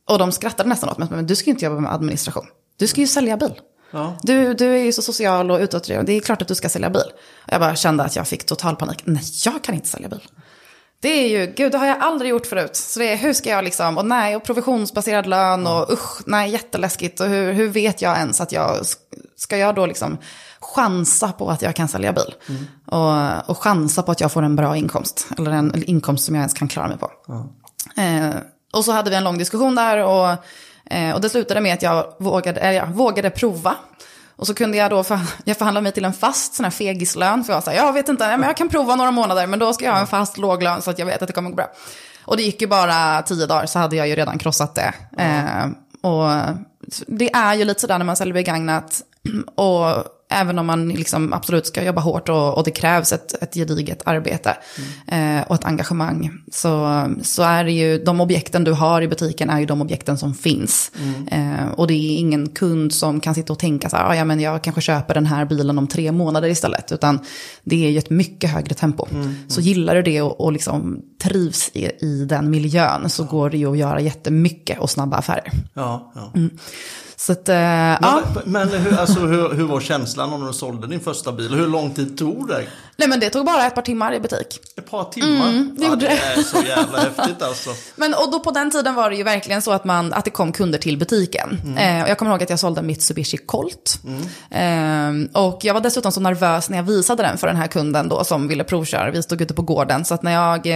och 0.10 0.20
de 0.20 0.32
skrattade 0.32 0.70
nästan 0.70 0.90
åt 0.90 0.98
mig. 0.98 1.08
Men 1.12 1.28
du 1.28 1.36
ska 1.36 1.46
ju 1.46 1.52
inte 1.52 1.66
jobba 1.66 1.80
med 1.80 1.94
administration. 1.94 2.46
Du 2.78 2.88
ska 2.88 3.02
ju 3.02 3.08
sälja 3.08 3.38
bil. 3.38 3.54
Ja. 3.92 4.18
Du, 4.22 4.54
du 4.54 4.74
är 4.74 4.84
ju 4.84 4.92
så 4.92 5.02
social 5.02 5.52
och 5.52 5.60
utåtriktad. 5.60 6.04
Det 6.04 6.14
är 6.14 6.20
klart 6.20 6.42
att 6.42 6.48
du 6.48 6.56
ska 6.56 6.70
sälja 6.70 6.90
bil. 6.90 7.12
Och 7.46 7.54
jag 7.54 7.62
bara 7.62 7.76
kände 7.76 8.04
att 8.04 8.16
jag 8.16 8.28
fick 8.28 8.46
total 8.46 8.76
panik. 8.76 9.02
Nej, 9.06 9.24
jag 9.46 9.64
kan 9.64 9.76
inte 9.76 9.88
sälja 9.88 10.10
bil. 10.10 10.28
Det 11.02 11.10
är 11.10 11.30
ju, 11.30 11.54
gud 11.54 11.72
det 11.72 11.78
har 11.78 11.86
jag 11.86 11.98
aldrig 12.02 12.32
gjort 12.32 12.46
förut. 12.46 12.76
Så 12.76 13.00
det 13.00 13.14
är, 13.14 13.18
hur 13.18 13.34
ska 13.34 13.50
jag 13.50 13.64
liksom, 13.64 13.98
och 13.98 14.06
nej, 14.06 14.36
och 14.36 14.44
provisionsbaserad 14.44 15.28
lön 15.28 15.68
och 15.68 15.94
usch, 15.94 16.22
nej, 16.26 16.52
jätteläskigt. 16.52 17.20
Och 17.20 17.28
hur, 17.28 17.54
hur 17.54 17.68
vet 17.68 18.02
jag 18.02 18.18
ens 18.18 18.42
att 18.42 18.52
jag, 18.52 18.78
ska 19.36 19.58
jag 19.58 19.76
då 19.76 19.86
liksom 19.86 20.18
chansa 20.60 21.32
på 21.32 21.50
att 21.50 21.62
jag 21.62 21.76
kan 21.76 21.88
sälja 21.88 22.14
bil? 22.14 22.36
Mm. 22.50 22.66
Och, 22.86 23.50
och 23.50 23.58
chansa 23.58 24.04
på 24.04 24.12
att 24.12 24.22
jag 24.22 24.32
får 24.32 24.44
en 24.44 24.56
bra 24.56 24.78
inkomst. 24.78 25.28
Eller 25.38 25.52
en 25.52 25.84
inkomst 25.84 26.26
som 26.26 26.36
jag 26.36 26.42
ens 26.42 26.54
kan 26.54 26.68
klara 26.68 26.88
mig 26.88 26.98
på. 26.98 27.12
Mm. 27.30 28.26
Eh, 28.26 28.36
och 28.74 28.86
så 28.86 28.92
hade 28.92 29.10
vi 29.10 29.16
en 29.16 29.24
lång 29.24 29.38
diskussion 29.38 29.76
där 29.76 29.98
och 30.06 30.36
Eh, 30.90 31.12
och 31.12 31.22
det 31.22 31.30
slutade 31.30 31.62
med 31.62 31.74
att 31.74 31.82
jag 31.82 32.14
vågade, 32.18 32.60
äh, 32.60 32.72
jag 32.72 32.88
vågade 32.88 33.30
prova. 33.30 33.76
Och 34.36 34.48
så 34.48 34.54
kunde 34.54 34.78
jag 34.78 34.90
då, 34.90 35.04
för, 35.04 35.20
jag 35.44 35.58
förhandla 35.58 35.82
mig 35.82 35.92
till 35.92 36.06
en 36.06 36.14
fast 36.14 36.54
sån 36.54 36.64
här 36.64 36.72
fegislön. 36.72 37.44
För 37.44 37.54
jag 37.54 37.64
sa, 37.64 37.74
jag 37.74 37.94
vet 37.94 38.10
inte, 38.10 38.38
men 38.38 38.44
jag 38.44 38.58
kan 38.58 38.70
prova 38.70 38.96
några 38.96 39.12
månader, 39.12 39.48
men 39.48 39.60
då 39.60 39.74
ska 39.74 39.86
jag 39.86 39.92
ha 39.92 40.00
en 40.00 40.08
fast 40.08 40.38
låglön 40.38 40.82
så 40.82 40.92
att 40.92 41.00
jag 41.00 41.06
vet 41.06 41.22
att 41.22 41.28
det 41.28 41.34
kommer 41.34 41.50
gå 41.50 41.56
bra. 41.56 41.72
Och 42.26 42.38
det 42.38 42.44
gick 42.44 42.62
ju 42.62 42.68
bara 42.68 43.22
tio 43.22 43.46
dagar 43.46 43.66
så 43.66 43.80
hade 43.80 43.96
jag 43.96 44.08
ju 44.08 44.16
redan 44.16 44.40
krossat 44.40 44.76
det. 44.76 44.94
Mm. 45.18 45.48
Eh, 45.48 46.10
och 46.12 46.56
det 47.08 47.34
är 47.34 47.54
ju 47.54 47.66
lite 47.66 47.82
sådär 47.82 47.98
när 47.98 48.06
man 48.06 48.16
säljer 48.16 48.34
begagnat. 48.34 49.02
Och 49.56 50.04
Även 50.32 50.60
om 50.60 50.66
man 50.66 50.90
liksom 50.90 51.34
absolut 51.34 51.68
ska 51.68 51.84
jobba 51.84 52.02
hårt 52.02 52.30
och, 52.30 52.58
och 52.58 52.64
det 52.64 52.72
krävs 52.72 53.14
ett, 53.14 53.44
ett 53.44 53.54
gediget 53.54 54.02
arbete 54.06 54.58
mm. 55.08 55.38
eh, 55.38 55.48
och 55.48 55.56
ett 55.56 55.66
engagemang. 55.66 56.32
Så, 56.52 57.06
så 57.24 57.44
är 57.44 57.64
det 57.64 57.72
ju, 57.72 58.04
de 58.04 58.22
objekten 58.22 58.64
du 58.64 58.72
har 58.72 59.02
i 59.02 59.08
butiken 59.08 59.50
är 59.50 59.60
ju 59.60 59.66
de 59.66 59.82
objekten 59.82 60.18
som 60.18 60.34
finns. 60.34 60.92
Mm. 61.02 61.28
Eh, 61.28 61.72
och 61.72 61.88
det 61.88 61.94
är 61.94 62.18
ingen 62.18 62.50
kund 62.50 62.94
som 62.94 63.20
kan 63.20 63.36
sitta 63.36 63.54
och 63.54 63.60
tänka 63.60 63.90
så 63.90 63.98
här, 63.98 64.10
ah, 64.10 64.16
ja 64.16 64.26
men 64.26 64.40
jag 64.40 64.64
kanske 64.64 64.82
köper 64.82 65.14
den 65.14 65.26
här 65.26 65.46
bilen 65.46 65.78
om 65.78 65.88
tre 65.88 66.12
månader 66.12 66.50
istället. 66.50 66.92
Utan 66.92 67.20
det 67.64 67.86
är 67.86 67.90
ju 67.90 67.98
ett 67.98 68.10
mycket 68.10 68.50
högre 68.50 68.76
tempo. 68.76 69.08
Mm. 69.12 69.36
Så 69.48 69.62
gillar 69.62 69.96
du 69.96 70.02
det 70.02 70.22
och, 70.22 70.42
och 70.42 70.52
liksom 70.52 71.02
trivs 71.24 71.70
i, 71.74 72.06
i 72.06 72.26
den 72.26 72.50
miljön 72.50 73.10
så 73.10 73.24
går 73.24 73.50
det 73.50 73.58
ju 73.58 73.72
att 73.72 73.78
göra 73.78 74.02
jättemycket 74.02 74.80
och 74.80 74.90
snabba 74.90 75.18
affärer. 75.18 75.52
Ja, 75.74 76.12
ja. 76.16 76.32
Så 77.20 77.32
att, 77.32 77.50
äh, 77.50 77.56
men, 77.56 77.98
ja. 78.02 78.24
men 78.46 78.70
hur, 78.70 79.00
alltså, 79.00 79.20
hur, 79.20 79.54
hur 79.54 79.64
var 79.64 79.80
känslan 79.80 80.40
när 80.40 80.48
du 80.48 80.54
sålde 80.54 80.88
din 80.88 81.00
första 81.00 81.32
bil? 81.32 81.54
Hur 81.54 81.68
lång 81.68 81.94
tid 81.94 82.18
tog 82.18 82.48
det? 82.48 82.68
Nej 82.98 83.08
men 83.08 83.20
det 83.20 83.30
tog 83.30 83.46
bara 83.46 83.68
ett 83.68 83.76
par 83.76 83.82
timmar 83.82 84.14
i 84.14 84.20
butik. 84.20 84.60
Ett 84.78 84.92
par 84.92 85.04
timmar? 85.04 85.50
Mm, 85.50 85.76
det, 85.78 85.86
ja, 85.86 85.96
det 85.96 86.08
är 86.08 86.42
så 86.42 86.62
jävla 86.68 87.00
häftigt 87.00 87.42
alltså. 87.42 87.70
Men 87.96 88.14
och 88.14 88.32
då 88.32 88.40
på 88.40 88.52
den 88.52 88.72
tiden 88.72 88.96
var 88.96 89.10
det 89.10 89.16
ju 89.16 89.24
verkligen 89.24 89.62
så 89.62 89.72
att, 89.72 89.86
man, 89.86 90.14
att 90.14 90.26
det 90.26 90.32
kom 90.32 90.52
kunder 90.52 90.80
till 90.80 90.98
butiken. 90.98 91.62
Mm. 91.64 91.78
Eh, 91.78 92.04
och 92.04 92.10
jag 92.10 92.18
kommer 92.18 92.32
ihåg 92.32 92.44
att 92.44 92.50
jag 92.50 92.60
sålde 92.60 92.80
en 92.80 92.88
Mitsubishi 92.88 93.38
Colt. 93.38 94.00
Mm. 94.52 95.30
Eh, 95.32 95.42
och 95.42 95.60
jag 95.64 95.74
var 95.74 95.82
dessutom 95.82 96.12
så 96.12 96.20
nervös 96.20 96.70
när 96.70 96.78
jag 96.78 96.84
visade 96.84 97.24
den 97.24 97.38
för 97.38 97.48
den 97.48 97.56
här 97.56 97.68
kunden 97.68 98.10
då 98.10 98.24
som 98.24 98.48
ville 98.48 98.64
provköra. 98.64 99.12
Vi 99.12 99.24
stod 99.24 99.42
ute 99.42 99.54
på 99.54 99.62
gården. 99.62 100.06
Så 100.06 100.14
att 100.14 100.24
när 100.24 100.32
jag 100.32 100.68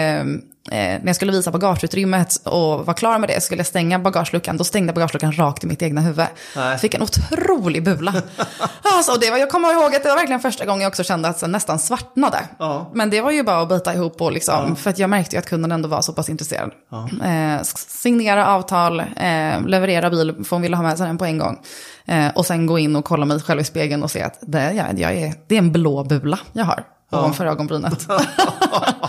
eh, 0.72 0.78
när 0.78 1.02
jag 1.06 1.16
skulle 1.16 1.32
visa 1.32 1.52
bagageutrymmet 1.52 2.36
och 2.36 2.86
var 2.86 2.94
klar 2.94 3.20
med 3.20 3.30
det, 3.30 3.42
skulle 3.42 3.60
jag 3.60 3.68
stänga 3.68 4.00
bagageluckan, 4.00 4.58
då 4.58 4.64
stängde 4.64 4.94
bagageluckan 4.94 5.32
rakt 5.32 5.64
i 5.64 5.68
mitt 5.68 5.82
egna 5.82 6.02
huvud. 6.02 6.26
Jag 6.56 6.82
fick 6.82 6.94
en 6.94 7.02
otrolig 7.02 7.84
bula. 7.84 8.14
alltså, 8.82 9.16
det 9.22 9.32
var, 9.32 9.38
jag 9.38 9.50
kommer 9.50 9.74
ihåg 9.74 9.96
att 9.96 10.04
det 10.04 10.10
var 10.10 10.16
verkligen 10.16 10.40
första 10.40 10.66
gången 10.66 10.82
jag 10.82 10.90
också 10.90 11.04
kände 11.04 11.30
att 11.30 11.40
det 11.40 11.48
nästan 11.48 11.80
svartnade. 11.80 12.40
Ja. 12.60 12.92
Men 12.94 13.10
det 13.10 13.22
var 13.22 13.32
ju 13.32 13.44
bara 13.44 13.62
att 13.62 13.70
bita 13.70 13.94
ihop 13.94 14.22
och 14.22 14.32
liksom, 14.32 14.66
ja. 14.70 14.76
för 14.76 14.90
att 14.90 15.00
jag 15.00 15.10
märkte 15.10 15.36
ju 15.36 15.40
att 15.40 15.50
kunden 15.50 15.72
ändå 15.72 15.90
var 15.90 16.02
så 16.02 16.14
pass 16.14 16.30
intresserad. 16.30 16.72
Ja. 16.92 17.10
Eh, 17.28 17.62
signera 17.64 18.48
avtal, 18.48 19.00
eh, 19.00 19.66
leverera 19.66 20.10
bil, 20.10 20.36
för 20.44 20.56
hon 20.56 20.62
ville 20.62 20.76
ha 20.76 20.84
med 20.84 20.98
sig 20.98 21.08
den 21.08 21.18
på 21.18 21.26
en 21.26 21.38
gång. 21.38 21.60
Eh, 22.06 22.28
och 22.36 22.46
sen 22.46 22.66
gå 22.66 22.80
in 22.80 22.96
och 22.96 23.06
kolla 23.06 23.26
mig 23.26 23.42
själv 23.42 23.62
i 23.62 23.64
spegeln 23.64 24.04
och 24.04 24.12
se 24.12 24.22
att 24.22 24.38
det, 24.42 24.74
jag, 24.74 25.00
jag 25.00 25.14
är, 25.14 25.34
det 25.48 25.56
är 25.56 25.60
en 25.60 25.72
blå 25.72 26.04
bula 26.04 26.40
jag 26.54 26.66
har 26.66 26.84
ovanför 27.12 27.46
ögonbrynet. 27.46 28.08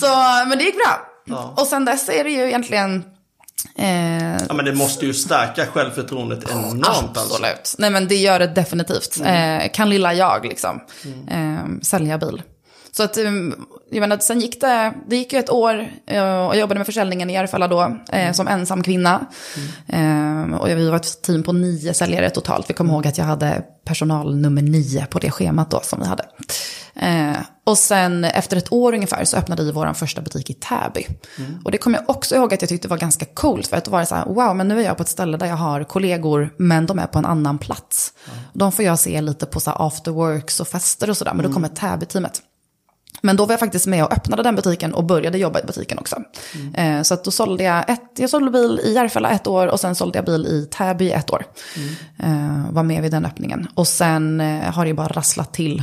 Så, 0.00 0.06
men 0.48 0.58
det 0.58 0.64
gick 0.64 0.74
bra. 0.74 1.06
Ja. 1.24 1.54
Och 1.56 1.66
sen 1.66 1.84
dess 1.84 2.08
är 2.08 2.24
det 2.24 2.30
ju 2.30 2.46
egentligen... 2.46 3.04
Eh, 3.78 4.32
ja 4.48 4.54
men 4.54 4.64
det 4.64 4.72
måste 4.72 5.06
ju 5.06 5.14
stärka 5.14 5.66
självförtroendet 5.66 6.50
enormt. 6.50 6.86
Absolut. 6.86 7.44
Alltså. 7.56 7.76
Nej 7.78 7.90
men 7.90 8.08
det 8.08 8.14
gör 8.14 8.38
det 8.38 8.46
definitivt. 8.46 9.16
Mm. 9.20 9.60
Eh, 9.60 9.70
kan 9.72 9.90
lilla 9.90 10.14
jag 10.14 10.46
liksom 10.46 10.80
mm. 11.04 11.28
eh, 11.28 11.80
sälja 11.82 12.18
bil. 12.18 12.42
Så 12.96 13.02
att, 13.02 13.16
eh, 13.16 13.24
jag 13.90 14.00
menar, 14.00 14.18
sen 14.18 14.40
gick 14.40 14.60
det, 14.60 14.94
det 15.06 15.16
gick 15.16 15.32
ju 15.32 15.38
ett 15.38 15.50
år 15.50 15.88
eh, 16.06 16.22
och 16.22 16.54
jag 16.54 16.56
jobbade 16.56 16.80
med 16.80 16.86
försäljningen 16.86 17.30
i 17.30 17.32
Järfälla 17.32 17.68
då, 17.68 17.80
eh, 17.82 18.20
mm. 18.22 18.34
som 18.34 18.48
ensam 18.48 18.82
kvinna. 18.82 19.26
Mm. 19.86 20.54
Och 20.54 20.68
vi 20.68 20.90
var 20.90 20.96
ett 20.96 21.22
team 21.22 21.42
på 21.42 21.52
nio 21.52 21.94
säljare 21.94 22.30
totalt. 22.30 22.70
Vi 22.70 22.74
kommer 22.74 22.92
ihåg 22.92 23.06
att 23.06 23.18
jag 23.18 23.24
hade 23.24 23.62
personal 23.84 24.36
nummer 24.36 24.62
nio 24.62 25.06
på 25.06 25.18
det 25.18 25.30
schemat 25.30 25.70
då 25.70 25.80
som 25.80 26.00
vi 26.00 26.06
hade. 26.06 26.24
Eh, 26.94 27.36
och 27.64 27.78
sen 27.78 28.24
efter 28.24 28.56
ett 28.56 28.72
år 28.72 28.94
ungefär 28.94 29.24
så 29.24 29.36
öppnade 29.36 29.64
vi 29.64 29.72
vår 29.72 29.92
första 29.92 30.22
butik 30.22 30.50
i 30.50 30.54
Täby. 30.54 31.06
Mm. 31.38 31.60
Och 31.64 31.70
det 31.70 31.78
kommer 31.78 31.98
jag 31.98 32.10
också 32.10 32.34
ihåg 32.34 32.54
att 32.54 32.62
jag 32.62 32.68
tyckte 32.68 32.88
var 32.88 32.98
ganska 32.98 33.24
coolt. 33.24 33.66
För 33.66 33.76
att 33.76 33.84
då 33.84 33.90
var 33.90 34.00
det 34.00 34.06
så 34.06 34.14
här, 34.14 34.26
wow, 34.26 34.56
men 34.56 34.68
nu 34.68 34.80
är 34.80 34.84
jag 34.84 34.96
på 34.96 35.02
ett 35.02 35.08
ställe 35.08 35.36
där 35.36 35.46
jag 35.46 35.56
har 35.56 35.84
kollegor, 35.84 36.54
men 36.56 36.86
de 36.86 36.98
är 36.98 37.06
på 37.06 37.18
en 37.18 37.26
annan 37.26 37.58
plats. 37.58 38.12
Mm. 38.26 38.38
De 38.52 38.72
får 38.72 38.84
jag 38.84 38.98
se 38.98 39.20
lite 39.20 39.46
på 39.46 39.60
så 39.60 39.70
här 39.70 39.86
after 39.86 40.10
works 40.10 40.60
och 40.60 40.68
fester 40.68 41.10
och 41.10 41.16
sådär, 41.16 41.32
men 41.34 41.42
då 41.42 41.48
mm. 41.48 41.54
kommer 41.54 41.68
Täby-teamet. 41.68 42.42
Men 43.24 43.36
då 43.36 43.46
var 43.46 43.52
jag 43.52 43.60
faktiskt 43.60 43.86
med 43.86 44.04
och 44.04 44.12
öppnade 44.12 44.42
den 44.42 44.56
butiken 44.56 44.94
och 44.94 45.04
började 45.04 45.38
jobba 45.38 45.60
i 45.60 45.62
butiken 45.62 45.98
också. 45.98 46.16
Mm. 46.54 46.98
Eh, 46.98 47.02
så 47.02 47.14
att 47.14 47.24
då 47.24 47.30
sålde 47.30 47.64
jag, 47.64 47.90
ett, 47.90 48.00
jag 48.16 48.30
sålde 48.30 48.50
bil 48.50 48.80
i 48.84 48.92
Järfälla 48.92 49.30
ett 49.30 49.46
år 49.46 49.66
och 49.66 49.80
sen 49.80 49.94
sålde 49.94 50.18
jag 50.18 50.24
bil 50.24 50.46
i 50.46 50.68
Täby 50.70 51.10
ett 51.10 51.32
år. 51.32 51.44
Mm. 51.76 52.66
Eh, 52.66 52.72
var 52.72 52.82
med 52.82 53.02
vid 53.02 53.10
den 53.10 53.26
öppningen. 53.26 53.68
Och 53.74 53.88
sen 53.88 54.40
eh, 54.40 54.72
har 54.72 54.86
det 54.86 54.94
bara 54.94 55.08
rasslat 55.08 55.52
till 55.52 55.82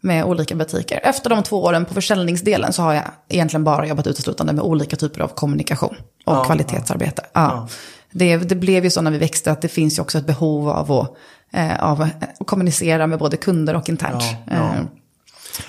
med 0.00 0.24
olika 0.24 0.54
butiker. 0.54 1.00
Efter 1.02 1.30
de 1.30 1.42
två 1.42 1.64
åren 1.64 1.84
på 1.84 1.94
försäljningsdelen 1.94 2.72
så 2.72 2.82
har 2.82 2.92
jag 2.92 3.04
egentligen 3.28 3.64
bara 3.64 3.86
jobbat 3.86 4.06
uteslutande 4.06 4.52
med 4.52 4.64
olika 4.64 4.96
typer 4.96 5.20
av 5.20 5.28
kommunikation 5.28 5.96
och 6.24 6.36
ja, 6.36 6.44
kvalitetsarbete. 6.44 7.22
Ja. 7.32 7.40
ja. 7.40 7.68
Det, 8.10 8.36
det, 8.36 8.54
blev 8.54 8.84
ju 8.84 8.90
så 8.90 9.00
när 9.00 9.10
vi 9.10 9.18
växte 9.18 9.52
att 9.52 9.62
det 9.62 9.68
finns 9.68 9.98
ju 9.98 10.02
också 10.02 10.18
ett 10.18 10.26
behov 10.26 10.68
av 10.68 10.92
att, 10.92 11.16
eh, 11.52 11.82
av 11.82 12.02
att 12.02 12.46
kommunicera 12.46 13.06
med 13.06 13.18
både 13.18 13.36
kunder 13.36 13.76
och 13.76 13.88
internt. 13.88 14.24
Ja, 14.46 14.56
eh. 14.56 14.82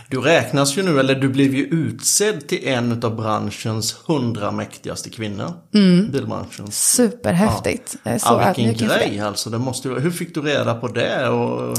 Du 0.08 0.22
räknas 0.22 0.78
ju 0.78 0.84
nu, 0.84 1.00
eller 1.00 1.16
du 1.16 1.30
blev 1.30 1.56
ju 1.56 1.66
utsedd 1.66 2.48
till 2.48 2.68
en 2.68 3.04
av 3.04 3.16
branschens 3.16 3.96
hundra 4.06 4.52
mäktigaste 4.52 5.10
kvinnor. 5.10 5.54
Mm. 5.74 6.12
Bilbranschen. 6.12 6.72
Superhäftigt. 6.72 7.96
Ja. 8.04 8.20
Så 8.20 8.54
vilken 8.56 8.88
grej 8.88 9.20
alltså. 9.20 9.50
Det 9.50 9.58
måste, 9.58 9.90
hur 9.90 10.12
fick 10.12 10.36
du 10.36 10.42
reda 10.42 10.76
på 10.76 10.88
det? 10.88 11.28
Och... 11.28 11.78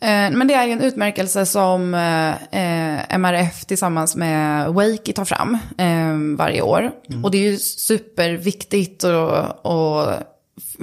Eh, 0.00 0.30
men 0.30 0.48
det 0.48 0.54
är 0.54 0.68
en 0.68 0.80
utmärkelse 0.80 1.46
som 1.46 1.94
eh, 1.94 3.14
MRF 3.18 3.64
tillsammans 3.64 4.16
med 4.16 4.68
Wake 4.74 5.12
tar 5.12 5.24
fram 5.24 5.58
eh, 5.78 6.36
varje 6.38 6.62
år. 6.62 6.90
Mm. 7.08 7.24
Och 7.24 7.30
det 7.30 7.38
är 7.38 7.50
ju 7.50 7.58
superviktigt 7.58 9.04
och, 9.04 9.66
och 9.66 10.08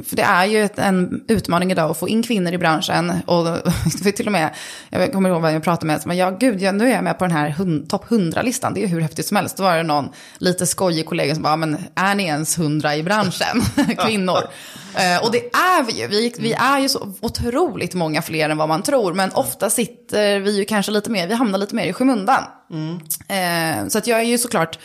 för 0.09 0.15
det 0.15 0.21
är 0.21 0.45
ju 0.45 0.69
en 0.75 1.23
utmaning 1.27 1.71
idag 1.71 1.91
att 1.91 1.97
få 1.97 2.09
in 2.09 2.23
kvinnor 2.23 2.53
i 2.53 2.57
branschen. 2.57 3.13
Och 3.25 3.57
till 4.15 4.25
och 4.25 4.31
med, 4.31 4.55
jag 4.89 5.13
kommer 5.13 5.29
ihåg 5.29 5.41
vad 5.41 5.53
jag 5.53 5.63
pratade 5.63 5.87
med, 5.87 6.01
men 6.05 6.17
ja 6.17 6.29
gud, 6.29 6.61
ja, 6.61 6.71
nu 6.71 6.87
är 6.87 6.95
jag 6.95 7.03
med 7.03 7.17
på 7.17 7.25
den 7.25 7.35
här 7.37 7.55
topp 7.87 8.05
100-listan, 8.09 8.73
det 8.73 8.79
är 8.79 8.81
ju 8.81 8.87
hur 8.87 9.01
häftigt 9.01 9.27
som 9.27 9.37
helst. 9.37 9.57
Då 9.57 9.63
var 9.63 9.77
det 9.77 9.83
någon 9.83 10.09
lite 10.37 10.67
skojig 10.67 11.05
kollega 11.05 11.33
som 11.33 11.43
bara, 11.43 11.55
men 11.55 11.77
är 11.95 12.15
ni 12.15 12.23
ens 12.23 12.57
100 12.57 12.95
i 12.95 13.03
branschen, 13.03 13.61
kvinnor? 13.97 14.37
uh, 14.37 15.23
och 15.23 15.31
det 15.31 15.45
är 15.55 15.83
vi 15.83 16.01
ju, 16.01 16.07
vi, 16.07 16.33
vi 16.39 16.53
är 16.53 16.79
ju 16.79 16.89
så 16.89 17.13
otroligt 17.21 17.93
många 17.93 18.21
fler 18.21 18.49
än 18.49 18.57
vad 18.57 18.69
man 18.69 18.83
tror, 18.83 19.13
men 19.13 19.31
ofta 19.31 19.69
sitter 19.69 20.39
vi 20.39 20.57
ju 20.57 20.65
kanske 20.65 20.91
lite 20.91 21.11
mer, 21.11 21.27
vi 21.27 21.33
hamnar 21.33 21.59
lite 21.59 21.75
mer 21.75 21.85
i 21.85 21.93
skymundan. 21.93 22.43
Mm. 22.71 22.93
Uh, 22.93 23.89
så 23.89 23.97
att 23.97 24.07
jag 24.07 24.19
är 24.19 24.23
ju 24.23 24.37
såklart 24.37 24.79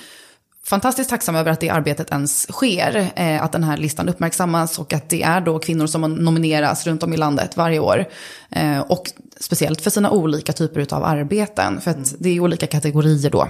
fantastiskt 0.67 1.11
tacksam 1.11 1.37
över 1.37 1.51
att 1.51 1.61
det 1.61 1.71
arbetet 1.71 2.11
ens 2.11 2.53
sker. 2.53 3.11
Eh, 3.17 3.43
att 3.43 3.53
den 3.53 3.65
här 3.65 3.77
listan 3.77 4.09
uppmärksammas 4.09 4.79
och 4.79 4.93
att 4.93 5.09
det 5.09 5.23
är 5.23 5.41
då 5.41 5.59
kvinnor 5.59 5.87
som 5.87 6.15
nomineras 6.15 6.87
runt 6.87 7.03
om 7.03 7.13
i 7.13 7.17
landet 7.17 7.57
varje 7.57 7.79
år. 7.79 8.05
Eh, 8.51 8.81
och 8.81 9.13
speciellt 9.41 9.81
för 9.81 9.91
sina 9.91 10.11
olika 10.11 10.53
typer 10.53 10.95
av 10.95 11.05
arbeten. 11.05 11.81
För 11.81 11.91
att 11.91 12.15
det 12.19 12.29
är 12.29 12.41
olika 12.41 12.67
kategorier 12.67 13.31
då 13.31 13.49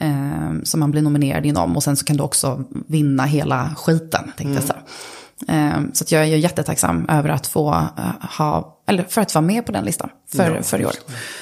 mm. 0.00 0.56
eh, 0.56 0.62
som 0.62 0.80
man 0.80 0.90
blir 0.90 1.02
nominerad 1.02 1.46
inom. 1.46 1.76
Och 1.76 1.82
sen 1.82 1.96
så 1.96 2.04
kan 2.04 2.16
du 2.16 2.22
också 2.22 2.64
vinna 2.70 3.24
hela 3.24 3.74
skiten, 3.76 4.24
tänkte 4.24 4.44
mm. 4.44 4.54
jag 4.54 4.64
säga. 4.64 4.82
Eh, 5.48 5.80
så 5.92 6.04
jag 6.08 6.22
är 6.22 6.36
jättetacksam 6.36 7.08
över 7.08 7.28
att 7.28 7.46
få 7.46 7.72
eh, 7.72 8.28
ha, 8.38 8.78
eller 8.86 9.04
för 9.04 9.20
att 9.20 9.34
vara 9.34 9.44
med 9.44 9.66
på 9.66 9.72
den 9.72 9.84
listan 9.84 10.10
för, 10.32 10.56
ja, 10.56 10.62
för 10.62 10.80
i 10.80 10.86
år. 10.86 10.92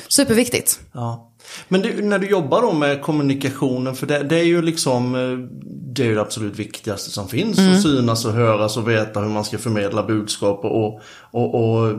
Superviktigt. 0.09 0.81
Ja. 0.93 1.31
Men 1.69 1.83
det, 1.83 2.05
när 2.05 2.19
du 2.19 2.29
jobbar 2.29 2.63
då 2.63 2.73
med 2.73 3.03
kommunikationen, 3.03 3.95
för 3.95 4.07
det, 4.07 4.23
det, 4.23 4.41
är 4.41 4.45
ju 4.45 4.63
liksom 4.63 5.15
eh, 5.15 5.65
det 5.95 6.03
är 6.03 6.07
ju 6.07 6.15
det 6.15 6.21
absolut 6.21 6.59
viktigaste 6.59 7.11
som 7.11 7.29
finns. 7.29 7.59
Mm. 7.59 7.73
Att 7.73 7.83
synas 7.83 8.25
och 8.25 8.33
höras 8.33 8.77
och 8.77 8.89
veta 8.89 9.21
hur 9.21 9.29
man 9.29 9.45
ska 9.45 9.59
förmedla 9.59 10.03
budskap 10.03 10.65
och, 10.65 11.01
och, 11.31 11.55
och 11.55 11.97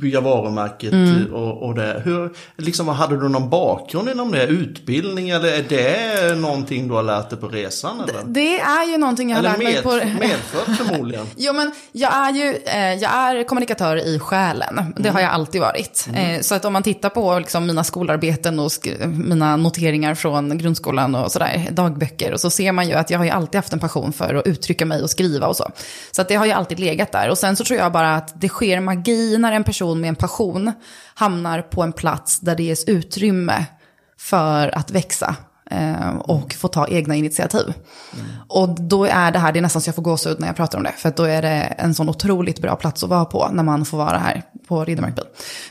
bygga 0.00 0.20
varumärket 0.20 0.92
mm. 0.92 1.34
och, 1.34 1.62
och 1.62 1.74
det. 1.74 2.02
Hur, 2.04 2.30
liksom, 2.56 2.88
hade 2.88 3.20
du 3.20 3.28
någon 3.28 3.50
bakgrund 3.50 4.08
inom 4.08 4.30
det? 4.32 4.46
Utbildning 4.46 5.30
eller 5.30 5.48
är 5.48 5.62
det 5.62 6.34
någonting 6.34 6.88
du 6.88 6.94
har 6.94 7.02
lärt 7.02 7.30
dig 7.30 7.38
på 7.38 7.48
resan? 7.48 8.00
Eller? 8.00 8.12
Det, 8.12 8.40
det 8.40 8.60
är 8.60 8.90
ju 8.90 8.98
någonting 8.98 9.30
jag 9.30 9.36
har 9.36 9.44
eller 9.44 9.50
lärt 9.50 9.84
med, 9.84 10.00
mig 10.00 10.16
på... 10.16 10.20
medfött 10.20 10.76
förmodligen. 10.76 11.26
jo 11.36 11.52
men 11.52 11.72
jag 11.92 12.14
är 12.14 12.32
ju 12.32 12.56
eh, 12.64 12.94
jag 12.94 13.12
är 13.12 13.44
kommunikatör 13.44 13.96
i 13.96 14.18
själen. 14.18 14.92
Det 14.96 15.00
mm. 15.00 15.14
har 15.14 15.20
jag 15.20 15.30
alltid 15.30 15.60
varit. 15.60 16.06
Mm. 16.08 16.34
Eh, 16.34 16.40
så 16.40 16.54
att 16.54 16.64
om 16.64 16.72
man 16.72 16.82
tittar 16.82 17.08
på 17.08 17.38
liksom, 17.38 17.66
mina 17.66 17.84
skolarbeten 17.84 18.58
och 18.58 18.72
mina 19.06 19.56
noteringar 19.56 20.14
från 20.14 20.58
grundskolan 20.58 21.14
och 21.14 21.32
sådär, 21.32 21.68
dagböcker. 21.70 22.32
Och 22.32 22.40
så 22.40 22.50
ser 22.50 22.72
man 22.72 22.88
ju 22.88 22.94
att 22.94 23.10
jag 23.10 23.18
har 23.18 23.24
ju 23.24 23.30
alltid 23.30 23.58
haft 23.58 23.72
en 23.72 23.78
passion 23.78 24.12
för 24.12 24.34
att 24.34 24.46
uttrycka 24.46 24.86
mig 24.86 25.02
och 25.02 25.10
skriva 25.10 25.46
och 25.46 25.56
så. 25.56 25.70
Så 26.12 26.22
att 26.22 26.28
det 26.28 26.34
har 26.34 26.46
ju 26.46 26.52
alltid 26.52 26.80
legat 26.80 27.12
där. 27.12 27.30
Och 27.30 27.38
sen 27.38 27.56
så 27.56 27.64
tror 27.64 27.78
jag 27.78 27.92
bara 27.92 28.14
att 28.14 28.40
det 28.40 28.48
sker 28.48 28.80
magi 28.80 29.38
när 29.38 29.52
en 29.52 29.64
person 29.64 30.00
med 30.00 30.08
en 30.08 30.16
passion 30.16 30.72
hamnar 31.14 31.62
på 31.62 31.82
en 31.82 31.92
plats 31.92 32.40
där 32.40 32.56
det 32.56 32.62
ges 32.62 32.84
utrymme 32.84 33.66
för 34.18 34.78
att 34.78 34.90
växa 34.90 35.36
eh, 35.70 36.16
och 36.16 36.52
få 36.54 36.68
ta 36.68 36.88
egna 36.88 37.14
initiativ. 37.14 37.74
Mm. 38.14 38.26
Och 38.48 38.80
då 38.80 39.04
är 39.04 39.32
det 39.32 39.38
här, 39.38 39.52
det 39.52 39.58
är 39.58 39.62
nästan 39.62 39.82
så 39.82 39.88
jag 39.88 39.94
får 39.94 40.02
gåshud 40.02 40.40
när 40.40 40.46
jag 40.46 40.56
pratar 40.56 40.78
om 40.78 40.84
det, 40.84 40.92
för 40.96 41.12
då 41.16 41.22
är 41.22 41.42
det 41.42 41.74
en 41.78 41.94
sån 41.94 42.08
otroligt 42.08 42.60
bra 42.60 42.76
plats 42.76 43.02
att 43.02 43.10
vara 43.10 43.24
på 43.24 43.48
när 43.52 43.62
man 43.62 43.84
får 43.84 43.98
vara 43.98 44.18
här 44.18 44.42
på 44.68 44.84
Riddermarkby. 44.84 45.22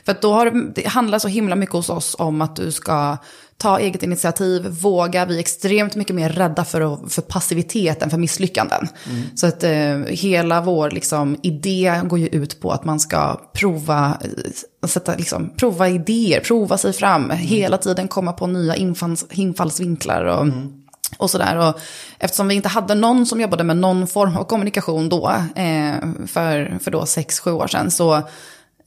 För 0.04 0.16
då 0.20 0.32
har 0.32 0.72
det 0.74 0.86
handlar 0.86 1.18
så 1.18 1.28
himla 1.28 1.56
mycket 1.56 1.72
hos 1.72 1.90
oss 1.90 2.16
om 2.18 2.42
att 2.42 2.56
du 2.56 2.72
ska 2.72 3.16
ta 3.62 3.78
eget 3.78 4.02
initiativ, 4.02 4.66
våga. 4.66 5.24
Vi 5.24 5.34
är 5.34 5.40
extremt 5.40 5.96
mycket 5.96 6.16
mer 6.16 6.28
rädda 6.28 6.64
för, 6.64 7.08
för 7.08 7.22
passivitet 7.22 8.02
än 8.02 8.10
för 8.10 8.18
misslyckanden. 8.18 8.88
Mm. 9.10 9.22
Så 9.36 9.46
att 9.46 9.64
eh, 9.64 9.98
hela 10.08 10.60
vår 10.60 10.90
liksom, 10.90 11.36
idé 11.42 12.00
går 12.04 12.18
ju 12.18 12.26
ut 12.26 12.60
på 12.60 12.70
att 12.70 12.84
man 12.84 13.00
ska 13.00 13.40
prova, 13.52 14.18
eh, 14.20 14.88
sätta, 14.88 15.14
liksom, 15.14 15.52
prova 15.56 15.88
idéer, 15.88 16.40
prova 16.40 16.78
sig 16.78 16.92
fram, 16.92 17.24
mm. 17.24 17.36
hela 17.36 17.78
tiden 17.78 18.08
komma 18.08 18.32
på 18.32 18.46
nya 18.46 18.76
infalls, 18.76 19.26
infallsvinklar. 19.30 20.24
Och, 20.24 20.42
mm. 20.42 20.72
Och 21.18 21.30
sådär. 21.30 21.68
Och 21.68 21.80
eftersom 22.18 22.48
vi 22.48 22.54
inte 22.54 22.68
hade 22.68 22.94
någon 22.94 23.26
som 23.26 23.40
jobbade 23.40 23.64
med 23.64 23.76
någon 23.76 24.06
form 24.06 24.36
av 24.36 24.44
kommunikation 24.44 25.08
då, 25.08 25.28
eh, 25.54 25.94
för, 26.26 26.78
för 26.78 26.90
då 26.90 27.06
sex, 27.06 27.40
sju 27.40 27.52
år 27.52 27.66
sedan, 27.66 27.90
så 27.90 28.22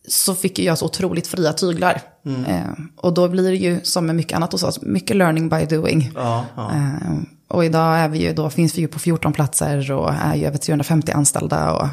så 0.07 0.35
fick 0.35 0.59
jag 0.59 0.77
så 0.77 0.85
otroligt 0.85 1.27
fria 1.27 1.53
tyglar. 1.53 2.01
Mm. 2.25 2.45
Eh, 2.45 2.69
och 2.97 3.13
då 3.13 3.27
blir 3.27 3.51
det 3.51 3.57
ju 3.57 3.79
som 3.83 4.05
med 4.05 4.15
mycket 4.15 4.35
annat 4.35 4.51
hos 4.51 4.63
oss, 4.63 4.81
mycket 4.81 5.15
learning 5.15 5.49
by 5.49 5.65
doing. 5.65 6.11
Ja, 6.15 6.45
ja. 6.55 6.71
Eh, 6.71 7.17
och 7.47 7.65
idag 7.65 7.99
är 7.99 8.09
vi 8.09 8.19
ju, 8.19 8.33
då 8.33 8.49
finns 8.49 8.77
vi 8.77 8.81
ju 8.81 8.87
på 8.87 8.99
14 8.99 9.33
platser 9.33 9.91
och 9.91 10.13
är 10.13 10.35
ju 10.35 10.45
över 10.45 10.57
350 10.57 11.11
anställda. 11.11 11.73
Och, 11.73 11.87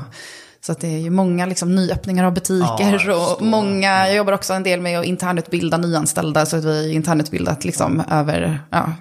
så 0.67 0.73
det 0.73 0.87
är 0.87 0.99
ju 0.99 1.11
många 1.11 1.47
liksom, 1.47 1.75
nyöppningar 1.75 2.25
av 2.25 2.35
butiker 2.35 3.05
ja, 3.07 3.35
och 3.35 3.43
många, 3.43 4.09
jag 4.09 4.17
jobbar 4.17 4.33
också 4.33 4.53
en 4.53 4.63
del 4.63 4.81
med 4.81 4.99
att 4.99 5.05
internutbilda 5.05 5.77
nyanställda 5.77 6.47
så 6.47 6.57
att 6.57 6.65
vi 6.65 6.87
har 6.87 6.95
internutbildat 6.95 7.65
liksom 7.65 8.03
över 8.11 8.61
ja, 8.71 8.93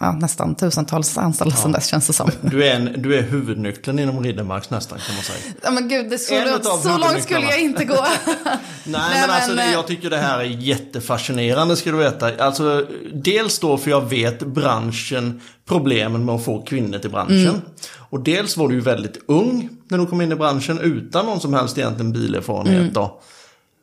ja, 0.00 0.12
nästan 0.12 0.54
tusentals 0.54 1.18
anställda 1.18 1.54
ja. 1.56 1.62
sedan 1.62 1.72
dess 1.72 1.86
känns 1.86 2.06
det 2.06 2.12
som. 2.12 2.30
Du 2.40 2.64
är, 2.64 2.74
en, 2.74 3.02
du 3.02 3.18
är 3.18 3.22
huvudnyckeln 3.22 3.98
inom 3.98 4.24
Riddermarks 4.24 4.70
nästan 4.70 4.98
kan 4.98 5.14
man 5.14 5.24
säga. 5.24 5.38
Ja 5.62 5.70
men 5.70 5.88
gud, 5.88 6.10
det 6.10 6.18
skulle, 6.18 6.62
så 6.62 6.98
långt 6.98 7.22
skulle 7.22 7.46
jag 7.46 7.60
inte 7.60 7.84
gå. 7.84 7.94
Nej, 8.44 8.56
Nej 8.84 9.20
men, 9.20 9.30
alltså 9.30 9.54
men, 9.54 9.72
jag 9.72 9.86
tycker 9.86 10.10
det 10.10 10.18
här 10.18 10.38
är 10.38 10.44
jättefascinerande 10.44 11.76
ska 11.76 11.90
du 11.90 11.96
veta. 11.96 12.44
Alltså 12.44 12.86
dels 13.12 13.58
då 13.58 13.78
för 13.78 13.90
jag 13.90 14.08
vet 14.08 14.42
branschen, 14.42 15.40
problemen 15.68 16.24
med 16.24 16.34
att 16.34 16.44
få 16.44 16.62
kvinnor 16.62 16.98
till 16.98 17.10
branschen. 17.10 17.48
Mm. 17.48 17.60
Och 18.12 18.20
dels 18.20 18.56
var 18.56 18.68
du 18.68 18.74
ju 18.74 18.80
väldigt 18.80 19.18
ung 19.26 19.68
när 19.92 19.98
du 19.98 20.06
kom 20.06 20.20
in 20.20 20.32
i 20.32 20.36
branschen 20.36 20.78
utan 20.78 21.26
någon 21.26 21.40
som 21.40 21.54
helst 21.54 21.78
egentligen 21.78 22.12
bilerfarenhet 22.12 22.80
mm. 22.80 22.92
då. 22.92 23.20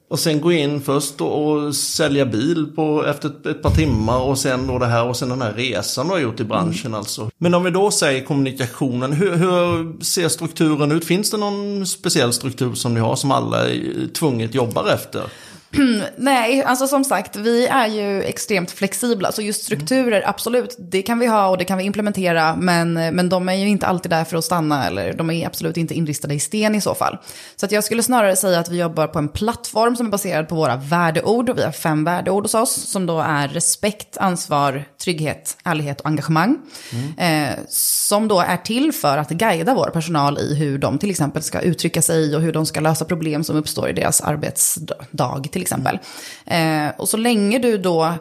Och 0.09 0.19
sen 0.19 0.41
gå 0.41 0.51
in 0.51 0.81
först 0.81 1.21
och 1.21 1.75
sälja 1.75 2.25
bil 2.25 2.65
på, 2.75 3.05
efter 3.05 3.29
ett, 3.29 3.45
ett, 3.45 3.61
par 3.61 3.71
timmar 3.71 4.19
och 4.19 4.37
sen 4.37 4.67
då 4.67 4.79
det 4.79 4.85
här 4.85 5.05
och 5.05 5.17
sen 5.17 5.29
den 5.29 5.41
här 5.41 5.53
resan 5.53 6.07
du 6.07 6.13
har 6.13 6.19
gjort 6.19 6.39
i 6.39 6.43
branschen 6.43 6.85
mm. 6.85 6.99
alltså. 6.99 7.29
Men 7.37 7.53
om 7.53 7.63
vi 7.63 7.71
då 7.71 7.91
säger 7.91 8.25
kommunikationen, 8.25 9.13
hur, 9.13 9.35
hur, 9.35 10.03
ser 10.03 10.27
strukturen 10.27 10.91
ut? 10.91 11.05
Finns 11.05 11.31
det 11.31 11.37
någon 11.37 11.87
speciell 11.87 12.33
struktur 12.33 12.73
som 12.73 12.93
ni 12.93 12.99
har 12.99 13.15
som 13.15 13.31
alla 13.31 13.65
tvunget 14.13 14.55
jobbar 14.55 14.87
efter? 14.93 15.23
Nej, 16.17 16.63
alltså 16.63 16.87
som 16.87 17.03
sagt, 17.03 17.35
vi 17.35 17.67
är 17.67 17.87
ju 17.87 18.23
extremt 18.23 18.71
flexibla. 18.71 19.31
Så 19.31 19.41
just 19.41 19.63
strukturer, 19.63 20.23
absolut, 20.25 20.75
det 20.79 21.01
kan 21.01 21.19
vi 21.19 21.25
ha 21.25 21.47
och 21.47 21.57
det 21.57 21.65
kan 21.65 21.77
vi 21.77 21.83
implementera. 21.83 22.55
Men, 22.55 22.93
men 22.93 23.29
de 23.29 23.49
är 23.49 23.53
ju 23.53 23.67
inte 23.67 23.87
alltid 23.87 24.11
där 24.11 24.23
för 24.23 24.37
att 24.37 24.45
stanna 24.45 24.87
eller 24.87 25.13
de 25.13 25.29
är 25.29 25.47
absolut 25.47 25.77
inte 25.77 25.93
inristade 25.93 26.33
i 26.33 26.39
sten 26.39 26.75
i 26.75 26.81
så 26.81 26.95
fall. 26.95 27.17
Så 27.55 27.65
att 27.65 27.71
jag 27.71 27.83
skulle 27.83 28.03
snarare 28.03 28.35
säga 28.35 28.59
att 28.59 28.69
vi 28.69 28.79
jobbar 28.79 29.07
på 29.07 29.19
en 29.19 29.29
plattform 29.29 29.95
som 29.95 30.05
är 30.05 30.09
baserad 30.09 30.47
på 30.47 30.55
våra 30.55 30.75
värdeord. 30.75 31.49
Vi 31.55 31.63
har 31.63 31.71
fem 31.71 32.03
värdeord 32.03 32.43
hos 32.43 32.53
oss 32.53 32.91
som 32.91 33.05
då 33.05 33.19
är 33.19 33.47
respekt, 33.47 34.17
ansvar, 34.17 34.83
trygghet, 35.03 35.57
ärlighet 35.63 36.01
och 36.01 36.07
engagemang. 36.07 36.57
Mm. 36.91 37.49
Eh, 37.49 37.55
som 37.69 38.27
då 38.27 38.39
är 38.39 38.57
till 38.57 38.91
för 38.91 39.17
att 39.17 39.29
guida 39.29 39.73
vår 39.73 39.89
personal 39.89 40.37
i 40.37 40.55
hur 40.55 40.77
de 40.77 40.97
till 40.97 41.09
exempel 41.09 41.43
ska 41.43 41.59
uttrycka 41.59 42.01
sig 42.01 42.35
och 42.35 42.41
hur 42.41 42.53
de 42.53 42.65
ska 42.65 42.79
lösa 42.79 43.05
problem 43.05 43.43
som 43.43 43.55
uppstår 43.55 43.89
i 43.89 43.93
deras 43.93 44.21
arbetsdag 44.21 45.45
till 45.59 45.63
exempel. 45.63 45.99
Eh, 46.45 46.87
och 46.97 47.09
så 47.09 47.17
länge 47.17 47.59
du 47.59 47.77
då 47.77 48.13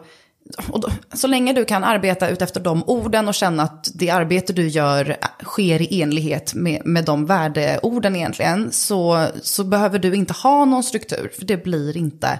då, 0.67 0.89
så 1.13 1.27
länge 1.27 1.53
du 1.53 1.65
kan 1.65 1.83
arbeta 1.83 2.29
utefter 2.29 2.59
de 2.59 2.83
orden 2.83 3.27
och 3.27 3.33
känna 3.33 3.63
att 3.63 3.91
det 3.93 4.09
arbete 4.09 4.53
du 4.53 4.67
gör 4.67 5.17
sker 5.43 5.81
i 5.81 6.01
enlighet 6.01 6.53
med, 6.53 6.81
med 6.85 7.05
de 7.05 7.25
värdeorden 7.25 8.15
egentligen, 8.15 8.71
så, 8.71 9.27
så 9.41 9.63
behöver 9.63 9.99
du 9.99 10.15
inte 10.15 10.33
ha 10.33 10.65
någon 10.65 10.83
struktur, 10.83 11.31
för 11.39 11.45
det 11.45 11.63
blir 11.63 11.97
inte 11.97 12.39